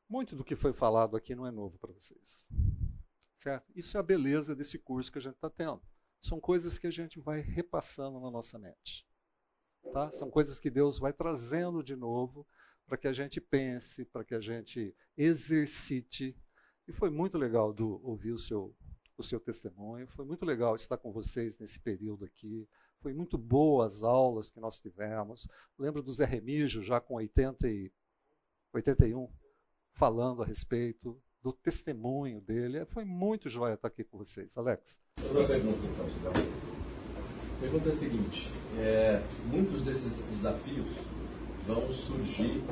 Muito 0.09 0.35
do 0.35 0.43
que 0.43 0.55
foi 0.55 0.73
falado 0.73 1.15
aqui 1.15 1.33
não 1.33 1.47
é 1.47 1.51
novo 1.51 1.77
para 1.79 1.93
vocês. 1.93 2.43
Certo? 3.37 3.71
Isso 3.75 3.97
é 3.97 3.99
a 3.99 4.03
beleza 4.03 4.55
desse 4.55 4.77
curso 4.77 5.11
que 5.11 5.19
a 5.19 5.21
gente 5.21 5.35
está 5.35 5.49
tendo. 5.49 5.81
São 6.23 6.39
coisas 6.39 6.77
que 6.77 6.87
a 6.87 6.91
gente 6.91 7.19
vai 7.19 7.41
repassando 7.41 8.17
na 8.17 8.31
nossa 8.31 8.57
mente. 8.57 9.05
Tá? 9.91 10.09
São 10.13 10.31
coisas 10.31 10.57
que 10.57 10.69
Deus 10.69 10.97
vai 10.97 11.11
trazendo 11.11 11.83
de 11.83 11.97
novo 11.97 12.47
para 12.87 12.97
que 12.97 13.09
a 13.09 13.13
gente 13.13 13.41
pense, 13.41 14.05
para 14.05 14.23
que 14.23 14.33
a 14.33 14.39
gente 14.39 14.95
exercite. 15.17 16.33
E 16.87 16.93
foi 16.93 17.09
muito 17.09 17.37
legal 17.37 17.73
do, 17.73 17.99
ouvir 18.01 18.31
o 18.31 18.37
seu, 18.37 18.73
o 19.17 19.23
seu 19.23 19.37
testemunho. 19.37 20.07
Foi 20.07 20.23
muito 20.23 20.45
legal 20.45 20.75
estar 20.75 20.97
com 20.97 21.11
vocês 21.11 21.57
nesse 21.59 21.77
período 21.77 22.23
aqui. 22.23 22.69
Foi 23.01 23.13
muito 23.13 23.37
boa 23.37 23.85
as 23.85 24.01
aulas 24.01 24.49
que 24.49 24.61
nós 24.61 24.79
tivemos. 24.79 25.45
Lembro 25.77 26.01
do 26.01 26.13
Zé 26.13 26.23
Remígio, 26.23 26.81
já 26.81 27.01
com 27.01 27.15
80 27.15 27.67
e 27.67 27.91
81, 28.71 29.29
falando 29.91 30.41
a 30.41 30.45
respeito 30.45 31.21
do 31.43 31.51
testemunho 31.51 32.39
dele. 32.39 32.85
Foi 32.85 33.03
muito 33.03 33.49
joia 33.49 33.73
estar 33.73 33.89
aqui 33.89 34.03
com 34.03 34.17
vocês. 34.17 34.57
Alex. 34.57 34.97
Uma 35.29 35.43
pergunta, 35.43 35.79
então. 35.83 36.31
A 36.31 37.59
pergunta 37.59 37.89
é 37.89 37.91
a 37.91 37.95
seguinte: 37.95 38.49
é, 38.77 39.21
muitos 39.51 39.83
desses 39.83 40.25
desafios 40.27 40.87
vão 41.67 41.91
surgir 41.91 42.63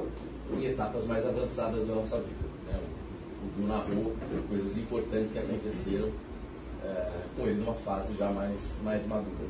em 0.54 0.66
etapas 0.66 1.06
mais 1.06 1.26
avançadas 1.26 1.86
da 1.86 1.96
nossa 1.96 2.18
vida. 2.20 2.48
Né? 2.66 2.82
O 3.44 3.60
Du 3.60 3.68
narrou 3.68 4.16
coisas 4.48 4.78
importantes 4.78 5.32
que 5.32 5.40
aconteceram 5.40 6.12
é, 6.84 7.24
com 7.36 7.48
ele 7.48 7.60
numa 7.60 7.76
fase 7.76 8.16
já 8.16 8.32
mais, 8.32 8.60
mais 8.84 9.06
madura. 9.06 9.48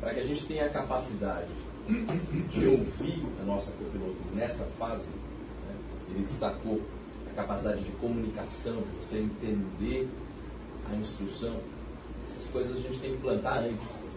para 0.00 0.14
que 0.14 0.20
a 0.20 0.24
gente 0.24 0.46
tenha 0.46 0.66
a 0.66 0.70
capacidade 0.70 1.50
de 2.50 2.66
ouvir 2.66 3.26
a 3.40 3.44
nossa 3.44 3.72
copiloto 3.72 4.16
nessa 4.34 4.64
fase, 4.78 5.10
né, 5.10 5.76
ele 6.10 6.24
destacou 6.24 6.80
a 7.30 7.34
capacidade 7.34 7.82
de 7.82 7.90
comunicação, 7.92 8.76
de 8.82 9.04
você 9.04 9.18
entender 9.18 10.08
a 10.90 10.96
instrução. 10.96 11.56
Essas 12.24 12.50
coisas 12.50 12.76
a 12.76 12.80
gente 12.80 12.98
tem 13.00 13.12
que 13.12 13.22
plantar 13.22 13.58
antes. 13.58 14.08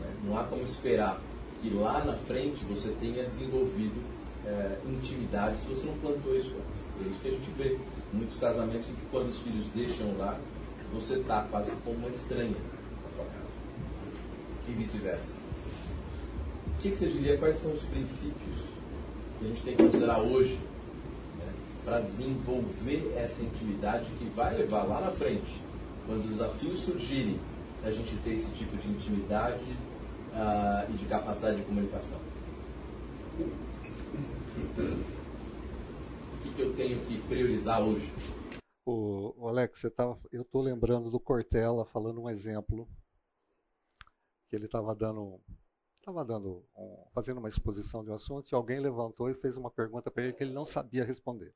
Né? 0.00 0.14
Não 0.24 0.38
há 0.38 0.44
como 0.44 0.62
esperar 0.62 1.20
que 1.60 1.70
lá 1.70 2.04
na 2.04 2.14
frente 2.14 2.64
você 2.64 2.94
tenha 3.00 3.24
desenvolvido 3.24 4.02
é, 4.44 4.78
intimidade 4.86 5.60
se 5.60 5.68
você 5.68 5.86
não 5.86 5.94
plantou 5.98 6.36
isso 6.36 6.54
antes. 6.54 7.06
É 7.06 7.08
isso 7.08 7.20
que 7.20 7.28
a 7.28 7.30
gente 7.30 7.50
vê 7.52 7.78
muitos 8.12 8.38
casamentos 8.38 8.88
em 8.88 8.94
que 8.94 9.06
quando 9.10 9.28
os 9.28 9.38
filhos 9.38 9.66
deixam 9.74 10.16
lá, 10.18 10.38
você 10.92 11.14
está 11.14 11.42
quase 11.50 11.72
como 11.84 11.96
uma 11.96 12.10
estranha 12.10 12.50
na 12.50 13.16
sua 13.16 13.24
casa. 13.24 14.68
E 14.68 14.72
vice-versa. 14.72 15.36
O 16.66 16.82
que, 16.82 16.90
que 16.90 16.96
você 16.96 17.06
diria? 17.06 17.38
Quais 17.38 17.56
são 17.58 17.72
os 17.72 17.82
princípios 17.84 18.58
que 19.38 19.44
a 19.44 19.48
gente 19.48 19.62
tem 19.62 19.76
que 19.76 19.82
considerar 19.84 20.20
hoje 20.20 20.58
para 21.84 22.00
desenvolver 22.00 23.12
essa 23.16 23.42
intimidade 23.42 24.06
que 24.18 24.24
vai 24.30 24.56
levar 24.56 24.84
lá 24.84 25.00
na 25.00 25.10
frente, 25.10 25.62
quando 26.06 26.20
os 26.20 26.26
desafios 26.26 26.80
surgirem, 26.80 27.40
a 27.84 27.90
gente 27.90 28.16
ter 28.18 28.34
esse 28.34 28.50
tipo 28.52 28.76
de 28.76 28.88
intimidade 28.88 29.64
uh, 30.32 30.90
e 30.90 30.96
de 30.96 31.04
capacidade 31.06 31.56
de 31.56 31.64
comunicação? 31.64 32.18
O 36.32 36.42
que, 36.42 36.54
que 36.54 36.62
eu 36.62 36.74
tenho 36.74 37.00
que 37.06 37.20
priorizar 37.22 37.82
hoje? 37.82 38.12
O, 38.86 39.48
Alex, 39.48 39.80
você 39.80 39.92
eu 40.32 40.42
estou 40.42 40.62
lembrando 40.62 41.10
do 41.10 41.20
Cortella 41.20 41.84
falando 41.84 42.20
um 42.20 42.30
exemplo 42.30 42.88
que 44.48 44.56
ele 44.56 44.66
estava 44.66 44.94
dando, 44.94 45.40
estava 45.98 46.24
dando, 46.24 46.64
um, 46.76 47.06
fazendo 47.12 47.38
uma 47.38 47.48
exposição 47.48 48.04
de 48.04 48.10
um 48.10 48.14
assunto 48.14 48.50
e 48.50 48.54
alguém 48.54 48.80
levantou 48.80 49.30
e 49.30 49.34
fez 49.34 49.56
uma 49.56 49.70
pergunta 49.70 50.10
para 50.10 50.24
ele 50.24 50.32
que 50.32 50.42
ele 50.42 50.52
não 50.52 50.66
sabia 50.66 51.04
responder. 51.04 51.54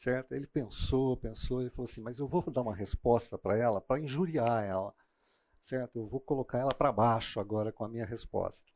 Certo? 0.00 0.32
Ele 0.32 0.46
pensou, 0.46 1.14
pensou 1.14 1.62
e 1.62 1.68
falou 1.68 1.84
assim: 1.84 2.00
mas 2.00 2.18
eu 2.18 2.26
vou 2.26 2.42
dar 2.50 2.62
uma 2.62 2.74
resposta 2.74 3.36
para 3.36 3.58
ela 3.58 3.82
para 3.82 4.00
injuriar 4.00 4.64
ela, 4.64 4.94
certo? 5.62 5.98
Eu 5.98 6.08
vou 6.08 6.18
colocar 6.18 6.58
ela 6.58 6.74
para 6.74 6.90
baixo 6.90 7.38
agora 7.38 7.70
com 7.70 7.84
a 7.84 7.88
minha 7.88 8.06
resposta. 8.06 8.66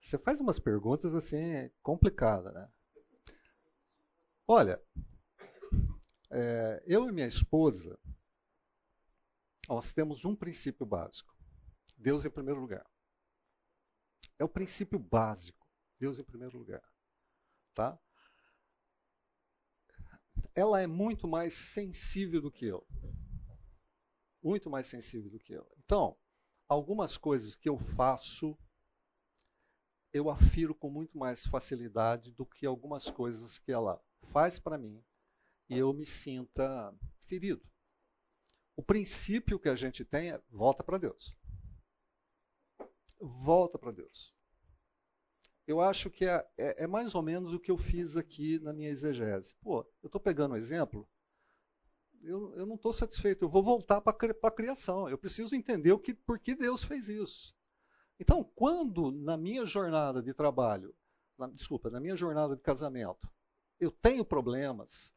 Você 0.00 0.18
faz 0.18 0.40
umas 0.40 0.58
perguntas 0.58 1.14
assim 1.14 1.70
complicadas, 1.84 2.52
né? 2.52 2.68
Olha, 4.48 4.82
é, 6.32 6.82
eu 6.84 7.08
e 7.08 7.12
minha 7.12 7.28
esposa, 7.28 7.96
nós 9.68 9.92
temos 9.92 10.24
um 10.24 10.34
princípio 10.34 10.84
básico: 10.84 11.32
Deus 11.96 12.24
em 12.24 12.30
primeiro 12.30 12.60
lugar. 12.60 12.84
É 14.36 14.44
o 14.44 14.48
princípio 14.48 14.98
básico, 14.98 15.64
Deus 15.96 16.18
em 16.18 16.24
primeiro 16.24 16.58
lugar, 16.58 16.82
tá? 17.72 17.96
Ela 20.56 20.80
é 20.80 20.86
muito 20.86 21.28
mais 21.28 21.52
sensível 21.52 22.40
do 22.40 22.50
que 22.50 22.64
eu, 22.64 22.84
muito 24.42 24.68
mais 24.68 24.88
sensível 24.88 25.30
do 25.30 25.38
que 25.38 25.52
eu. 25.52 25.70
Então, 25.84 26.16
algumas 26.68 27.16
coisas 27.16 27.54
que 27.54 27.68
eu 27.68 27.78
faço 27.78 28.58
eu 30.16 30.30
afiro 30.30 30.74
com 30.74 30.88
muito 30.88 31.18
mais 31.18 31.46
facilidade 31.46 32.32
do 32.32 32.46
que 32.46 32.64
algumas 32.64 33.10
coisas 33.10 33.58
que 33.58 33.70
ela 33.70 34.02
faz 34.32 34.58
para 34.58 34.78
mim 34.78 35.04
e 35.68 35.76
eu 35.76 35.92
me 35.92 36.06
sinta 36.06 36.94
ferido. 37.26 37.62
O 38.74 38.82
princípio 38.82 39.58
que 39.58 39.68
a 39.68 39.74
gente 39.74 40.04
tem 40.04 40.32
é 40.32 40.40
volta 40.50 40.82
para 40.82 40.98
Deus. 40.98 41.36
Volta 43.20 43.78
para 43.78 43.92
Deus. 43.92 44.35
Eu 45.66 45.80
acho 45.80 46.08
que 46.08 46.24
é, 46.24 46.46
é, 46.56 46.84
é, 46.84 46.86
mais 46.86 47.14
ou 47.14 47.22
menos 47.22 47.52
o 47.52 47.58
que 47.58 47.70
eu 47.70 47.76
fiz 47.76 48.16
aqui 48.16 48.58
na 48.60 48.72
minha 48.72 48.88
exegese. 48.88 49.54
Pô, 49.56 49.80
eu 50.02 50.06
estou 50.06 50.20
pegando 50.20 50.54
um 50.54 50.56
exemplo, 50.56 51.08
eu, 52.22 52.54
eu 52.54 52.66
não 52.66 52.76
estou 52.76 52.92
satisfeito, 52.92 53.44
eu 53.44 53.48
vou 53.48 53.62
voltar 53.62 54.00
para 54.00 54.12
a 54.42 54.50
criação. 54.50 55.08
Eu 55.08 55.18
preciso 55.18 55.54
entender 55.54 55.92
o 55.92 55.98
que, 55.98 56.14
por 56.14 56.38
que 56.38 56.54
Deus 56.54 56.84
fez 56.84 57.08
isso. 57.08 57.54
Então, 58.18 58.44
quando 58.54 59.10
na 59.10 59.36
minha 59.36 59.66
jornada 59.66 60.22
de 60.22 60.32
trabalho, 60.32 60.94
na, 61.38 61.48
desculpa, 61.48 61.90
na 61.90 62.00
minha 62.00 62.16
jornada 62.16 62.56
de 62.56 62.62
casamento, 62.62 63.28
eu 63.78 63.90
tenho 63.90 64.24
problemas, 64.24 65.12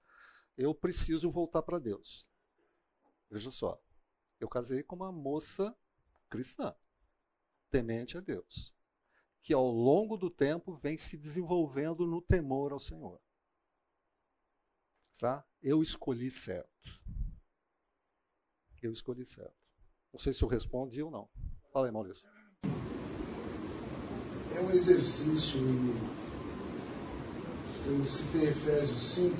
eu 0.57 0.73
preciso 0.75 1.31
voltar 1.31 1.61
para 1.61 1.79
Deus. 1.79 2.27
Veja 3.29 3.51
só, 3.51 3.81
eu 4.39 4.49
casei 4.49 4.83
com 4.83 4.95
uma 4.95 5.11
moça 5.11 5.75
cristã, 6.29 6.75
temente 7.69 8.17
a 8.17 8.21
Deus, 8.21 8.73
que 9.41 9.53
ao 9.53 9.67
longo 9.69 10.17
do 10.17 10.29
tempo 10.29 10.73
vem 10.73 10.97
se 10.97 11.17
desenvolvendo 11.17 12.05
no 12.05 12.21
temor 12.21 12.71
ao 12.71 12.79
Senhor. 12.79 13.19
Tá? 15.19 15.45
Eu 15.61 15.81
escolhi 15.81 16.31
certo. 16.31 16.99
Eu 18.81 18.91
escolhi 18.91 19.25
certo. 19.25 19.55
Não 20.13 20.19
sei 20.19 20.33
se 20.33 20.43
eu 20.43 20.47
respondi 20.47 21.01
ou 21.01 21.11
não. 21.11 21.29
Fala 21.71 21.87
aí, 21.87 21.91
Maurício 21.91 22.27
é 24.59 24.61
um 24.61 24.71
exercício, 24.71 25.59
eu 27.87 28.05
citei 28.05 28.49
Efésios 28.49 29.01
5, 29.01 29.35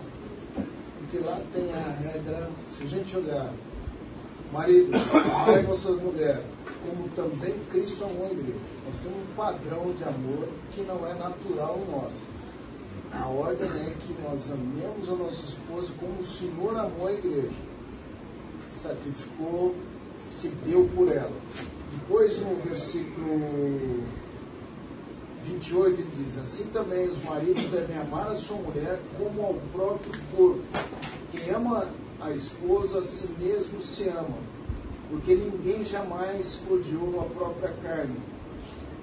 porque 1.00 1.18
lá 1.18 1.42
tem 1.52 1.74
a 1.74 1.90
regra, 1.92 2.50
se 2.72 2.84
a 2.84 2.88
gente 2.88 3.18
olhar, 3.18 3.54
marido, 4.52 4.92
amai 5.36 5.64
vossas 5.64 6.02
mulheres, 6.02 6.46
como 6.86 7.10
também 7.10 7.54
Cristo 7.72 8.04
amou 8.04 8.26
a 8.28 8.32
igreja. 8.32 8.60
Nós 8.86 8.96
temos 9.02 9.18
um 9.18 9.36
padrão 9.36 9.94
de 9.94 10.04
amor 10.04 10.48
que 10.72 10.82
não 10.82 11.06
é 11.06 11.14
natural 11.14 11.80
nosso. 11.90 12.40
A 13.12 13.28
ordem 13.28 13.68
é 13.68 13.94
que 14.00 14.22
nós 14.22 14.52
amemos 14.52 15.10
a 15.10 15.16
nossa 15.16 15.46
esposa 15.46 15.92
como 16.00 16.20
o 16.20 16.26
Senhor 16.26 16.78
amou 16.78 17.08
a 17.08 17.14
igreja. 17.14 17.50
Sacrificou, 18.70 19.76
se 20.20 20.50
deu 20.66 20.88
por 20.96 21.08
ela. 21.12 21.34
Depois, 21.92 22.40
no 22.42 22.56
versículo 22.58 24.04
28 25.46 26.02
ele 26.02 26.12
diz: 26.18 26.38
Assim 26.38 26.66
também 26.66 27.10
os 27.10 27.24
maridos 27.24 27.64
devem 27.70 27.98
amar 27.98 28.28
a 28.28 28.36
sua 28.36 28.58
mulher 28.58 29.00
como 29.18 29.42
ao 29.42 29.54
próprio 29.72 30.22
corpo. 30.36 30.62
Quem 31.32 31.50
ama 31.50 31.88
a 32.20 32.32
esposa 32.32 33.00
a 33.00 33.02
si 33.02 33.30
mesmo 33.40 33.82
se 33.82 34.08
ama, 34.10 34.38
porque 35.10 35.36
ninguém 35.36 35.86
jamais 35.86 36.62
odiou 36.70 37.22
a 37.22 37.24
própria 37.26 37.74
carne. 37.82 38.18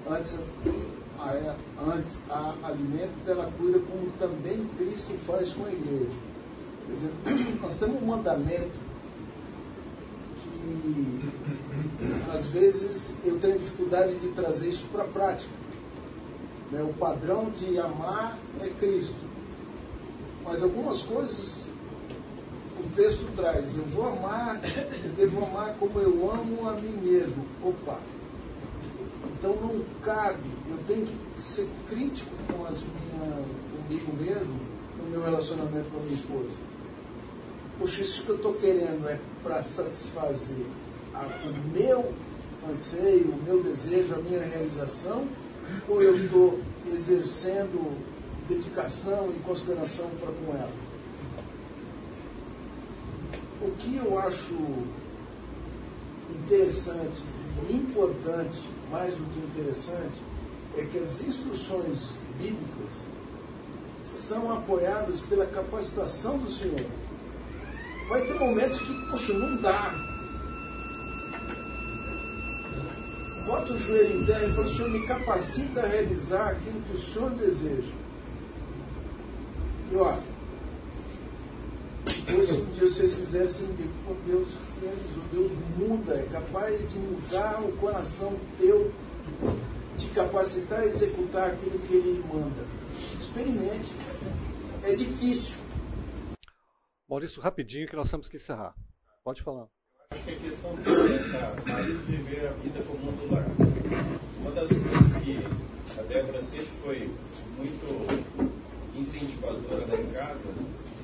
Antes, 0.09 0.39
a, 1.19 1.55
antes 1.93 2.23
a 2.29 2.55
alimento 2.63 3.25
dela 3.25 3.51
cuida, 3.57 3.79
como 3.79 4.11
também 4.19 4.65
Cristo 4.77 5.13
faz 5.25 5.51
com 5.53 5.65
a 5.65 5.71
igreja. 5.71 6.09
Quer 6.85 6.93
dizer, 6.93 7.59
nós 7.61 7.77
temos 7.77 8.01
um 8.01 8.05
mandamento 8.05 8.87
que 10.63 11.29
às 12.33 12.45
vezes 12.45 13.21
eu 13.25 13.37
tenho 13.39 13.59
dificuldade 13.59 14.15
de 14.19 14.29
trazer 14.29 14.69
isso 14.69 14.85
para 14.91 15.03
a 15.03 15.07
prática 15.07 15.57
né? 16.71 16.81
O 16.83 16.93
padrão 16.93 17.49
de 17.49 17.79
amar 17.79 18.37
é 18.61 18.69
Cristo. 18.69 19.15
Mas 20.43 20.61
algumas 20.63 21.01
coisas 21.01 21.67
o 22.87 22.95
texto 22.95 23.29
traz. 23.35 23.77
Eu 23.77 23.85
vou 23.85 24.07
amar, 24.07 24.59
eu 25.03 25.11
devo 25.11 25.45
amar 25.45 25.75
como 25.79 25.99
eu 25.99 26.31
amo 26.31 26.69
a 26.69 26.73
mim 26.73 26.97
mesmo. 27.01 27.45
Opa! 27.63 27.99
Então 29.37 29.55
não 29.55 29.83
cabe, 30.01 30.49
eu 30.69 30.77
tenho 30.87 31.05
que 31.05 31.41
ser 31.41 31.67
crítico 31.89 32.31
com 32.47 32.65
as 32.65 32.79
minha, 32.79 33.45
comigo 33.71 34.13
mesmo, 34.17 34.59
no 34.97 35.09
meu 35.11 35.23
relacionamento 35.23 35.89
com 35.91 35.99
a 35.99 36.01
minha 36.01 36.15
esposa. 36.15 36.57
Poxa, 37.77 38.01
isso 38.01 38.23
que 38.23 38.29
eu 38.29 38.35
estou 38.37 38.53
querendo 38.55 39.07
é 39.07 39.19
para 39.43 39.61
satisfazer 39.61 40.65
a, 41.13 41.19
o 41.47 41.71
meu 41.71 42.11
anseio, 42.69 43.31
o 43.31 43.43
meu 43.43 43.61
desejo, 43.61 44.15
a 44.15 44.17
minha 44.17 44.39
realização, 44.39 45.27
ou 45.87 46.01
eu 46.01 46.17
estou 46.23 46.59
exercendo 46.91 47.95
dedicação 48.47 49.31
e 49.35 49.39
consideração 49.41 50.09
para 50.19 50.31
com 50.31 50.57
ela? 50.57 50.86
O 53.61 53.71
que 53.77 53.97
eu 53.97 54.19
acho 54.19 54.55
interessante 56.29 57.23
importante, 57.69 58.69
mais 58.91 59.13
do 59.15 59.23
que 59.33 59.39
interessante, 59.39 60.21
é 60.77 60.83
que 60.83 60.99
as 60.99 61.21
instruções 61.21 62.17
bíblicas 62.37 62.91
são 64.03 64.53
apoiadas 64.53 65.21
pela 65.21 65.45
capacitação 65.47 66.37
do 66.37 66.49
Senhor. 66.49 66.85
Vai 68.09 68.21
ter 68.21 68.39
momentos 68.39 68.79
que, 68.79 68.93
poxa, 69.09 69.33
não 69.33 69.57
dá 69.57 69.93
bota 73.47 73.71
o 73.71 73.77
joelho 73.77 74.21
em 74.21 74.25
terra 74.25 74.43
e 74.43 74.53
fala, 74.53 74.67
Senhor, 74.67 74.89
me 74.89 75.07
capacita 75.07 75.79
a 75.81 75.87
realizar 75.87 76.49
aquilo 76.49 76.81
que 76.81 76.97
o 76.97 77.01
Senhor 77.01 77.29
deseja. 77.31 77.93
E 79.89 79.95
olha, 79.95 80.21
Deus, 82.07 82.47
se 82.47 82.53
um 82.53 82.71
dia 82.71 82.87
vocês 82.87 83.13
quisessem 83.13 83.67
ver 83.67 83.87
que 83.87 84.29
Deus 84.29 84.47
Deus 85.31 85.51
muda, 85.77 86.15
é 86.15 86.27
capaz 86.31 86.91
de 86.91 86.97
mudar 86.99 87.61
o 87.61 87.71
coração 87.77 88.37
teu, 88.57 88.91
te 89.97 90.07
capacitar 90.09 90.79
a 90.79 90.85
executar 90.85 91.51
aquilo 91.51 91.79
que 91.79 91.93
Ele 91.93 92.23
manda. 92.31 92.65
Experimente. 93.19 93.91
É 94.83 94.95
difícil. 94.95 95.57
Maurício, 97.09 97.41
rapidinho 97.41 97.87
que 97.87 97.95
nós 97.95 98.09
temos 98.09 98.27
que 98.27 98.37
encerrar. 98.37 98.73
Pode 99.23 99.41
falar. 99.41 99.67
Acho 100.11 100.23
que 100.23 100.31
a 100.31 100.39
questão 100.39 100.75
do 100.75 100.89
é 100.89 101.71
marido 101.71 101.99
viver 102.05 102.47
a 102.47 102.51
vida 102.51 102.81
como 102.83 103.11
um 103.11 103.33
lar. 103.33 103.45
Uma 104.39 104.51
das 104.51 104.69
coisas 104.69 105.23
que 105.23 105.99
a 105.99 106.03
Débora 106.03 106.41
sempre 106.41 106.67
foi 106.81 107.11
muito 107.57 108.56
incentivadora 108.99 110.01
em 110.01 110.11
casa 110.11 110.49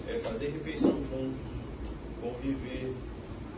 é 0.08 0.14
fazer 0.16 0.50
refeição 0.50 1.02
junto, 1.04 1.38
conviver. 2.22 2.94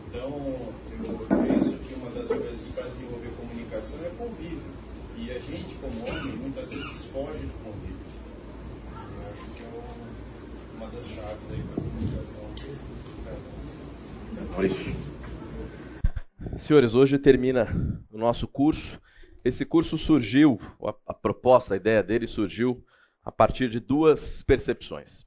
Então, 0.08 0.30
eu 0.30 1.26
penso 1.28 1.76
que 1.78 1.94
uma 1.94 2.10
das 2.10 2.28
coisas 2.28 2.68
para 2.74 2.88
desenvolver 2.88 3.30
comunicação 3.36 4.00
é 4.04 4.10
convívio. 4.16 4.86
E 5.16 5.30
a 5.30 5.38
gente, 5.38 5.74
como 5.76 6.06
homem, 6.06 6.36
muitas 6.36 6.68
vezes 6.68 7.04
foge 7.06 7.40
do 7.40 7.64
convívio. 7.64 7.96
Eu 8.92 9.30
acho 9.30 9.50
que 9.52 9.62
é 9.62 9.66
uma 10.76 10.88
das 10.88 11.06
chaves 11.06 11.50
aí 11.50 11.62
para 11.62 11.72
a 11.72 11.84
comunicação 11.84 12.44
casal. 13.24 13.56
Senhores, 16.58 16.94
hoje 16.94 17.18
termina 17.18 17.66
o 18.10 18.18
nosso 18.18 18.46
curso. 18.46 19.00
Esse 19.44 19.64
curso 19.64 19.96
surgiu, 19.96 20.60
a, 20.82 20.94
a 21.06 21.14
proposta, 21.14 21.74
a 21.74 21.76
ideia 21.76 22.02
dele 22.02 22.26
surgiu 22.26 22.84
a 23.26 23.32
partir 23.32 23.68
de 23.68 23.80
duas 23.80 24.40
percepções. 24.42 25.26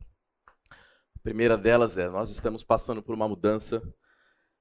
A 0.71 1.19
primeira 1.21 1.57
delas 1.57 1.97
é: 1.97 2.07
nós 2.09 2.31
estamos 2.31 2.63
passando 2.63 3.03
por 3.03 3.13
uma 3.13 3.27
mudança 3.27 3.84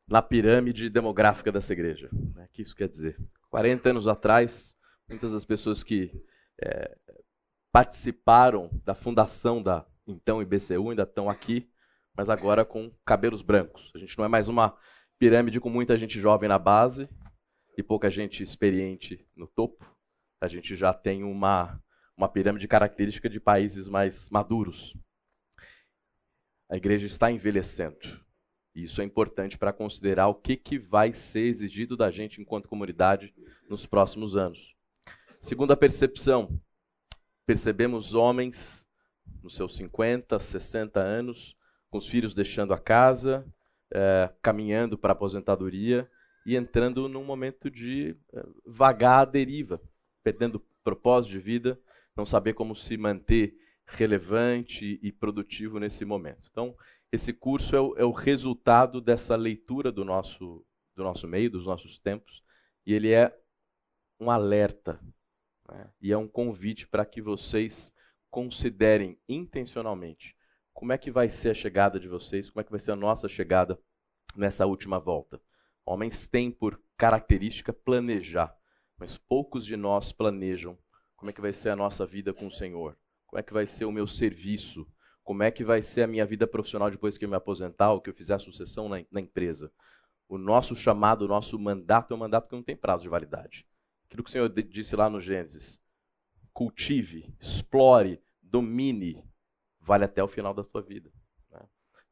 na 0.09 0.21
pirâmide 0.21 0.91
demográfica 0.91 1.53
dessa 1.53 1.73
igreja. 1.73 2.11
O 2.13 2.49
que 2.49 2.63
isso 2.63 2.75
quer 2.75 2.89
dizer? 2.89 3.17
40 3.49 3.91
anos 3.91 4.09
atrás, 4.09 4.75
muitas 5.09 5.31
das 5.31 5.45
pessoas 5.45 5.85
que 5.85 6.11
é, 6.61 6.99
participaram 7.71 8.69
da 8.85 8.95
fundação 8.95 9.63
da 9.63 9.87
então 10.05 10.43
IBCU 10.43 10.91
ainda 10.91 11.03
estão 11.03 11.31
aqui, 11.31 11.71
mas 12.17 12.29
agora 12.29 12.65
com 12.65 12.91
cabelos 13.05 13.43
brancos. 13.43 13.93
A 13.95 13.99
gente 13.99 14.19
não 14.19 14.25
é 14.25 14.29
mais 14.29 14.49
uma 14.49 14.77
pirâmide 15.19 15.61
com 15.61 15.71
muita 15.71 15.97
gente 15.97 16.19
jovem 16.21 16.49
na 16.49 16.59
base 16.59 17.09
e 17.77 17.83
pouca 17.83 18.11
gente 18.11 18.43
experiente 18.43 19.25
no 19.37 19.47
topo. 19.47 19.85
A 20.41 20.49
gente 20.49 20.75
já 20.75 20.93
tem 20.95 21.23
uma, 21.23 21.81
uma 22.19 22.29
pirâmide 22.29 22.67
característica 22.67 23.31
de 23.31 23.39
países 23.39 23.89
mais 23.89 24.29
maduros. 24.29 24.93
A 26.69 26.77
igreja 26.77 27.07
está 27.07 27.31
envelhecendo. 27.31 27.97
E 28.75 28.83
isso 28.85 29.01
é 29.01 29.05
importante 29.05 29.57
para 29.57 29.73
considerar 29.73 30.27
o 30.27 30.35
que, 30.35 30.57
que 30.57 30.79
vai 30.79 31.13
ser 31.13 31.43
exigido 31.43 31.97
da 31.97 32.11
gente 32.11 32.41
enquanto 32.41 32.69
comunidade 32.69 33.33
nos 33.69 33.87
próximos 33.87 34.37
anos. 34.37 34.75
Segunda 35.41 35.77
percepção, 35.77 36.61
percebemos 37.47 38.13
homens 38.15 38.85
nos 39.41 39.55
seus 39.55 39.77
50, 39.77 40.41
60 40.41 41.01
anos, 41.01 41.57
com 41.89 41.99
os 41.99 42.07
filhos 42.09 42.35
deixando 42.35 42.75
a 42.75 42.79
casa, 42.79 43.47
é, 43.93 44.29
caminhando 44.43 44.99
para 44.99 45.13
a 45.13 45.17
aposentadoria 45.17 46.11
e 46.45 46.57
entrando 46.57 47.09
num 47.09 47.25
momento 47.25 47.71
de 47.71 48.17
é, 48.35 48.45
vagar 48.67 49.21
à 49.21 49.25
deriva, 49.25 49.81
perdendo 50.23 50.63
propósito 50.83 51.31
de 51.31 51.39
vida, 51.39 51.81
não 52.19 52.27
saber 52.27 52.55
como 52.55 52.75
se 52.75 52.97
manter 52.97 53.57
relevante 53.87 54.99
e 55.01 55.13
produtivo 55.13 55.79
nesse 55.79 56.05
momento. 56.05 56.49
Então, 56.51 56.77
esse 57.13 57.33
curso 57.33 57.77
é 57.77 57.81
o, 57.81 57.97
é 57.97 58.05
o 58.05 58.11
resultado 58.11 59.01
dessa 59.01 59.37
leitura 59.37 59.91
do 59.93 60.05
nosso, 60.05 60.67
do 60.95 61.05
nosso 61.05 61.27
meio, 61.27 61.51
dos 61.51 61.65
nossos 61.65 61.99
tempos, 61.99 62.43
e 62.85 62.93
ele 62.93 63.13
é 63.13 63.35
um 64.21 64.31
alerta 64.31 65.01
né? 65.69 65.91
e 66.01 66.13
é 66.13 66.19
um 66.19 66.27
convite 66.27 66.87
para 66.89 67.07
que 67.07 67.23
vocês 67.23 67.93
considerem 68.31 69.19
intencionalmente 69.29 70.37
como 70.75 70.93
é 70.93 70.99
que 70.99 71.11
vai 71.11 71.31
ser 71.31 71.51
a 71.51 71.55
chegada 71.55 71.99
de 71.99 72.09
vocês, 72.09 72.51
como 72.51 72.61
é 72.61 72.65
que 72.65 72.71
vai 72.71 72.81
ser 72.81 72.93
a 72.93 72.97
nossa 72.97 73.29
chegada 73.29 73.81
nessa 74.37 74.67
última 74.67 74.99
volta. 74.99 75.41
Homens 75.85 76.27
têm 76.27 76.51
por 76.51 76.81
característica 76.97 77.73
planejar, 77.73 78.55
mas 78.97 79.17
poucos 79.17 79.65
de 79.65 79.77
nós 79.77 80.13
planejam 80.13 80.79
como 81.19 81.31
é 81.31 81.33
que 81.33 81.41
vai 81.41 81.53
ser 81.53 81.69
a 81.69 81.77
nossa 81.77 82.07
vida 82.07 82.33
com 82.33 82.47
o 82.47 82.51
Senhor, 82.51 82.97
como 83.27 83.41
é 83.41 83.43
que 83.43 83.53
vai 83.53 83.67
ser 83.67 83.85
o 83.85 83.93
meu 83.93 84.07
serviço, 84.07 84.87
como 85.25 85.43
é 85.43 85.51
que 85.51 85.65
vai 85.65 85.83
ser 85.83 86.03
a 86.03 86.07
minha 86.07 86.25
vida 86.25 86.47
profissional 86.47 86.91
depois 86.91 87.19
que 87.19 87.25
eu 87.25 87.29
me 87.29 87.35
aposentar 87.35 87.93
ou 87.93 88.01
que 88.01 88.09
eu 88.09 88.15
fizer 88.15 88.35
a 88.35 88.39
sucessão 88.39 88.89
na, 88.89 89.05
na 89.11 89.21
empresa. 89.21 89.71
O 90.29 90.39
nosso 90.39 90.77
chamado, 90.77 91.23
o 91.23 91.29
nosso 91.29 91.59
mandato 91.59 92.13
é 92.13 92.17
um 92.17 92.21
mandato 92.21 92.49
que 92.49 92.55
não 92.55 92.63
tem 92.63 92.77
prazo 92.77 93.03
de 93.03 93.09
validade. 93.09 93.67
Aquilo 94.07 94.23
que 94.23 94.31
o 94.31 94.33
Senhor 94.33 94.49
disse 94.49 94.95
lá 94.95 95.11
no 95.11 95.21
Gênesis. 95.21 95.81
Cultive, 96.53 97.35
explore, 97.41 98.23
domine, 98.41 99.25
vale 99.81 100.05
até 100.05 100.23
o 100.23 100.29
final 100.29 100.55
da 100.55 100.63
tua 100.63 100.83
vida. 100.83 101.11
Né? 101.51 101.61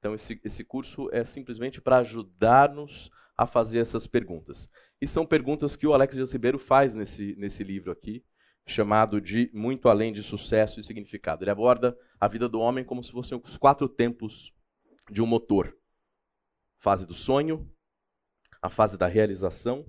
Então, 0.01 0.15
esse, 0.15 0.41
esse 0.45 0.65
curso 0.65 1.09
é 1.13 1.25
simplesmente 1.25 1.81
para 1.81 1.99
ajudar-nos 1.99 3.09
a 3.37 3.47
fazer 3.47 3.79
essas 3.79 4.07
perguntas. 4.07 4.69
E 5.01 5.07
são 5.07 5.25
perguntas 5.25 5.77
que 5.77 5.87
o 5.87 5.95
Alex 5.95 6.15
Dias 6.15 6.33
Ribeiro 6.33 6.59
faz 6.59 6.95
nesse, 6.95 7.37
nesse 7.37 7.63
livro 7.63 7.93
aqui 7.93 8.25
chamado 8.67 9.21
de 9.21 9.51
Muito 9.55 9.89
Além 9.89 10.13
de 10.13 10.23
Sucesso 10.23 10.81
e 10.81 10.85
Significado. 10.85 11.45
Ele 11.45 11.51
aborda 11.51 11.97
a 12.21 12.27
vida 12.27 12.49
do 12.49 12.59
homem 12.59 12.85
como 12.85 13.03
se 13.03 13.13
fossem 13.13 13.41
os 13.43 13.57
quatro 13.57 13.89
tempos 13.89 14.53
de 15.11 15.23
um 15.23 15.27
motor: 15.27 15.77
fase 16.79 17.07
do 17.07 17.15
sonho, 17.15 17.71
a 18.61 18.69
fase 18.69 18.99
da 18.99 19.07
realização, 19.07 19.87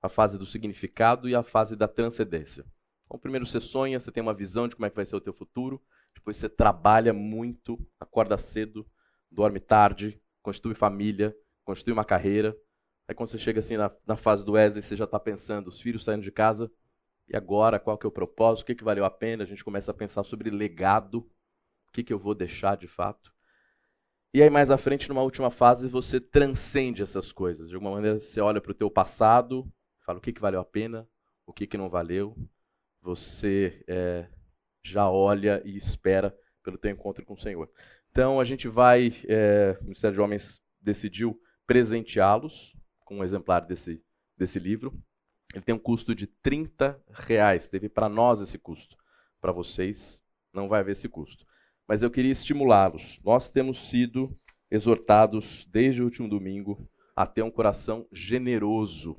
a 0.00 0.08
fase 0.08 0.38
do 0.38 0.44
significado 0.44 1.28
e 1.28 1.34
a 1.34 1.42
fase 1.42 1.74
da 1.74 1.88
transcendência. 1.88 2.64
Então, 3.06 3.18
primeiro 3.18 3.46
você 3.46 3.60
sonha, 3.60 3.98
você 3.98 4.10
tem 4.10 4.22
uma 4.22 4.34
visão 4.34 4.68
de 4.68 4.76
como 4.76 4.86
é 4.86 4.90
que 4.90 4.96
vai 4.96 5.06
ser 5.06 5.16
o 5.16 5.20
teu 5.20 5.32
futuro, 5.32 5.82
depois 6.14 6.36
você 6.36 6.48
trabalha 6.48 7.12
muito, 7.12 7.78
acorda 7.98 8.36
cedo, 8.36 8.86
dorme 9.30 9.60
tarde, 9.60 10.20
constitui 10.42 10.74
família, 10.74 11.34
constitui 11.64 11.92
uma 11.92 12.04
carreira. 12.04 12.56
Aí 13.08 13.14
quando 13.14 13.30
você 13.30 13.38
chega 13.38 13.60
assim 13.60 13.76
na, 13.76 13.90
na 14.06 14.16
fase 14.16 14.44
do 14.44 14.52
Wesley, 14.52 14.82
você 14.82 14.96
já 14.96 15.04
está 15.04 15.18
pensando, 15.18 15.68
os 15.68 15.80
filhos 15.80 16.04
saindo 16.04 16.22
de 16.22 16.30
casa, 16.30 16.70
e 17.32 17.36
agora, 17.36 17.80
qual 17.80 17.96
que 17.96 18.04
é 18.04 18.08
o 18.08 18.12
propósito? 18.12 18.62
O 18.62 18.66
que, 18.66 18.74
que 18.74 18.84
valeu 18.84 19.06
a 19.06 19.10
pena? 19.10 19.42
A 19.42 19.46
gente 19.46 19.64
começa 19.64 19.90
a 19.90 19.94
pensar 19.94 20.22
sobre 20.22 20.50
legado. 20.50 21.20
O 21.88 21.92
que, 21.92 22.04
que 22.04 22.12
eu 22.12 22.18
vou 22.18 22.34
deixar 22.34 22.76
de 22.76 22.86
fato? 22.86 23.32
E 24.34 24.42
aí, 24.42 24.50
mais 24.50 24.70
à 24.70 24.76
frente, 24.76 25.08
numa 25.08 25.22
última 25.22 25.50
fase, 25.50 25.88
você 25.88 26.20
transcende 26.20 27.02
essas 27.02 27.32
coisas. 27.32 27.70
De 27.70 27.74
alguma 27.74 27.92
maneira, 27.92 28.20
você 28.20 28.38
olha 28.38 28.60
para 28.60 28.72
o 28.72 28.74
teu 28.74 28.90
passado, 28.90 29.66
fala 30.00 30.18
o 30.18 30.20
que, 30.20 30.30
que 30.30 30.42
valeu 30.42 30.60
a 30.60 30.64
pena, 30.64 31.08
o 31.46 31.54
que, 31.54 31.66
que 31.66 31.78
não 31.78 31.88
valeu. 31.88 32.36
Você 33.00 33.82
é, 33.88 34.28
já 34.84 35.08
olha 35.10 35.62
e 35.64 35.78
espera 35.78 36.36
pelo 36.62 36.76
teu 36.76 36.90
encontro 36.90 37.24
com 37.24 37.32
o 37.32 37.40
Senhor. 37.40 37.66
Então, 38.10 38.40
a 38.40 38.44
gente 38.44 38.68
vai, 38.68 39.10
é, 39.26 39.78
o 39.80 39.84
Ministério 39.84 40.16
de 40.16 40.20
Homens 40.20 40.60
decidiu 40.82 41.40
presenteá-los 41.66 42.76
com 43.06 43.20
um 43.20 43.24
exemplar 43.24 43.62
desse, 43.62 44.04
desse 44.36 44.58
livro. 44.58 44.92
Ele 45.52 45.62
tem 45.62 45.74
um 45.74 45.78
custo 45.78 46.14
de 46.14 46.26
30 46.26 47.00
reais. 47.10 47.68
Teve 47.68 47.88
para 47.88 48.08
nós 48.08 48.40
esse 48.40 48.58
custo. 48.58 48.96
Para 49.40 49.52
vocês, 49.52 50.22
não 50.52 50.68
vai 50.68 50.80
haver 50.80 50.92
esse 50.92 51.08
custo. 51.08 51.46
Mas 51.86 52.02
eu 52.02 52.10
queria 52.10 52.32
estimulá-los. 52.32 53.20
Nós 53.24 53.48
temos 53.48 53.88
sido 53.88 54.36
exortados 54.70 55.66
desde 55.70 56.00
o 56.00 56.04
último 56.04 56.28
domingo 56.28 56.88
a 57.14 57.26
ter 57.26 57.42
um 57.42 57.50
coração 57.50 58.06
generoso, 58.10 59.16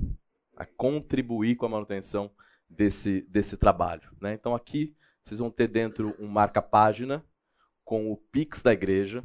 a 0.55 0.65
contribuir 0.65 1.55
com 1.55 1.65
a 1.65 1.69
manutenção 1.69 2.31
desse, 2.68 3.22
desse 3.30 3.55
trabalho. 3.55 4.10
Né? 4.19 4.34
Então 4.34 4.55
aqui 4.55 4.95
vocês 5.23 5.39
vão 5.39 5.51
ter 5.51 5.68
dentro 5.68 6.15
um 6.19 6.27
marca-página 6.27 7.23
com 7.85 8.11
o 8.11 8.18
Pix 8.18 8.61
da 8.61 8.73
igreja. 8.73 9.23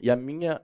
E 0.00 0.10
a 0.10 0.16
minha, 0.16 0.60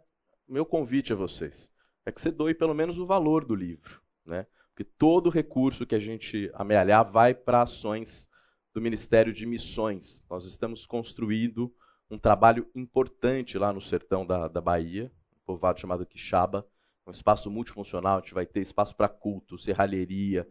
meu 0.49 0.65
convite 0.65 1.13
a 1.13 1.17
vocês 1.17 1.71
é 2.07 2.13
que 2.13 2.21
você 2.21 2.31
doe 2.31 2.55
pelo 2.55 2.75
menos 2.75 2.99
o 2.99 3.07
valor 3.07 3.45
do 3.45 3.55
livro. 3.55 4.01
Né? 4.25 4.47
Porque 4.79 4.93
todo 4.97 5.29
recurso 5.29 5.85
que 5.85 5.97
a 5.97 5.99
gente 5.99 6.49
amealhar 6.55 7.11
vai 7.11 7.35
para 7.35 7.63
ações 7.63 8.29
do 8.73 8.81
Ministério 8.81 9.33
de 9.33 9.45
Missões. 9.45 10.23
Nós 10.31 10.45
estamos 10.45 10.87
construindo 10.87 11.75
um 12.09 12.17
trabalho 12.17 12.65
importante 12.77 13.59
lá 13.59 13.73
no 13.73 13.81
sertão 13.81 14.25
da, 14.25 14.47
da 14.47 14.61
Bahia, 14.61 15.11
um 15.33 15.45
povoado 15.45 15.81
chamado 15.81 16.07
Quixaba, 16.07 16.65
um 17.05 17.11
espaço 17.11 17.51
multifuncional, 17.51 18.19
a 18.19 18.21
gente 18.21 18.33
vai 18.33 18.47
ter 18.47 18.61
espaço 18.61 18.95
para 18.95 19.09
culto, 19.09 19.59
serralheria, 19.59 20.47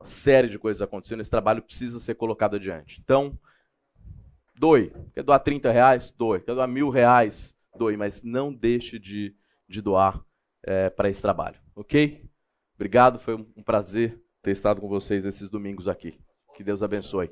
uma 0.00 0.06
série 0.06 0.48
de 0.48 0.58
coisas 0.58 0.82
acontecendo, 0.82 1.20
esse 1.20 1.30
trabalho 1.30 1.62
precisa 1.62 2.00
ser 2.00 2.16
colocado 2.16 2.56
adiante. 2.56 3.00
Então, 3.00 3.38
doe. 4.56 4.92
Quer 5.14 5.22
doar 5.22 5.38
30 5.38 5.70
reais? 5.70 6.10
Doe. 6.10 6.40
Quer 6.40 6.56
doar 6.56 6.66
mil 6.66 6.90
reais? 6.90 7.54
Doe. 7.76 7.96
Mas 7.96 8.22
não 8.22 8.52
deixe 8.52 8.98
de, 8.98 9.36
de 9.68 9.80
doar 9.80 10.20
é, 10.64 10.90
para 10.90 11.08
esse 11.08 11.22
trabalho. 11.22 11.60
Ok? 11.76 12.28
Obrigado, 12.78 13.18
foi 13.18 13.34
um 13.34 13.62
prazer 13.64 14.22
ter 14.40 14.52
estado 14.52 14.80
com 14.80 14.88
vocês 14.88 15.26
esses 15.26 15.50
domingos 15.50 15.88
aqui. 15.88 16.16
Que 16.54 16.62
Deus 16.62 16.80
abençoe. 16.80 17.28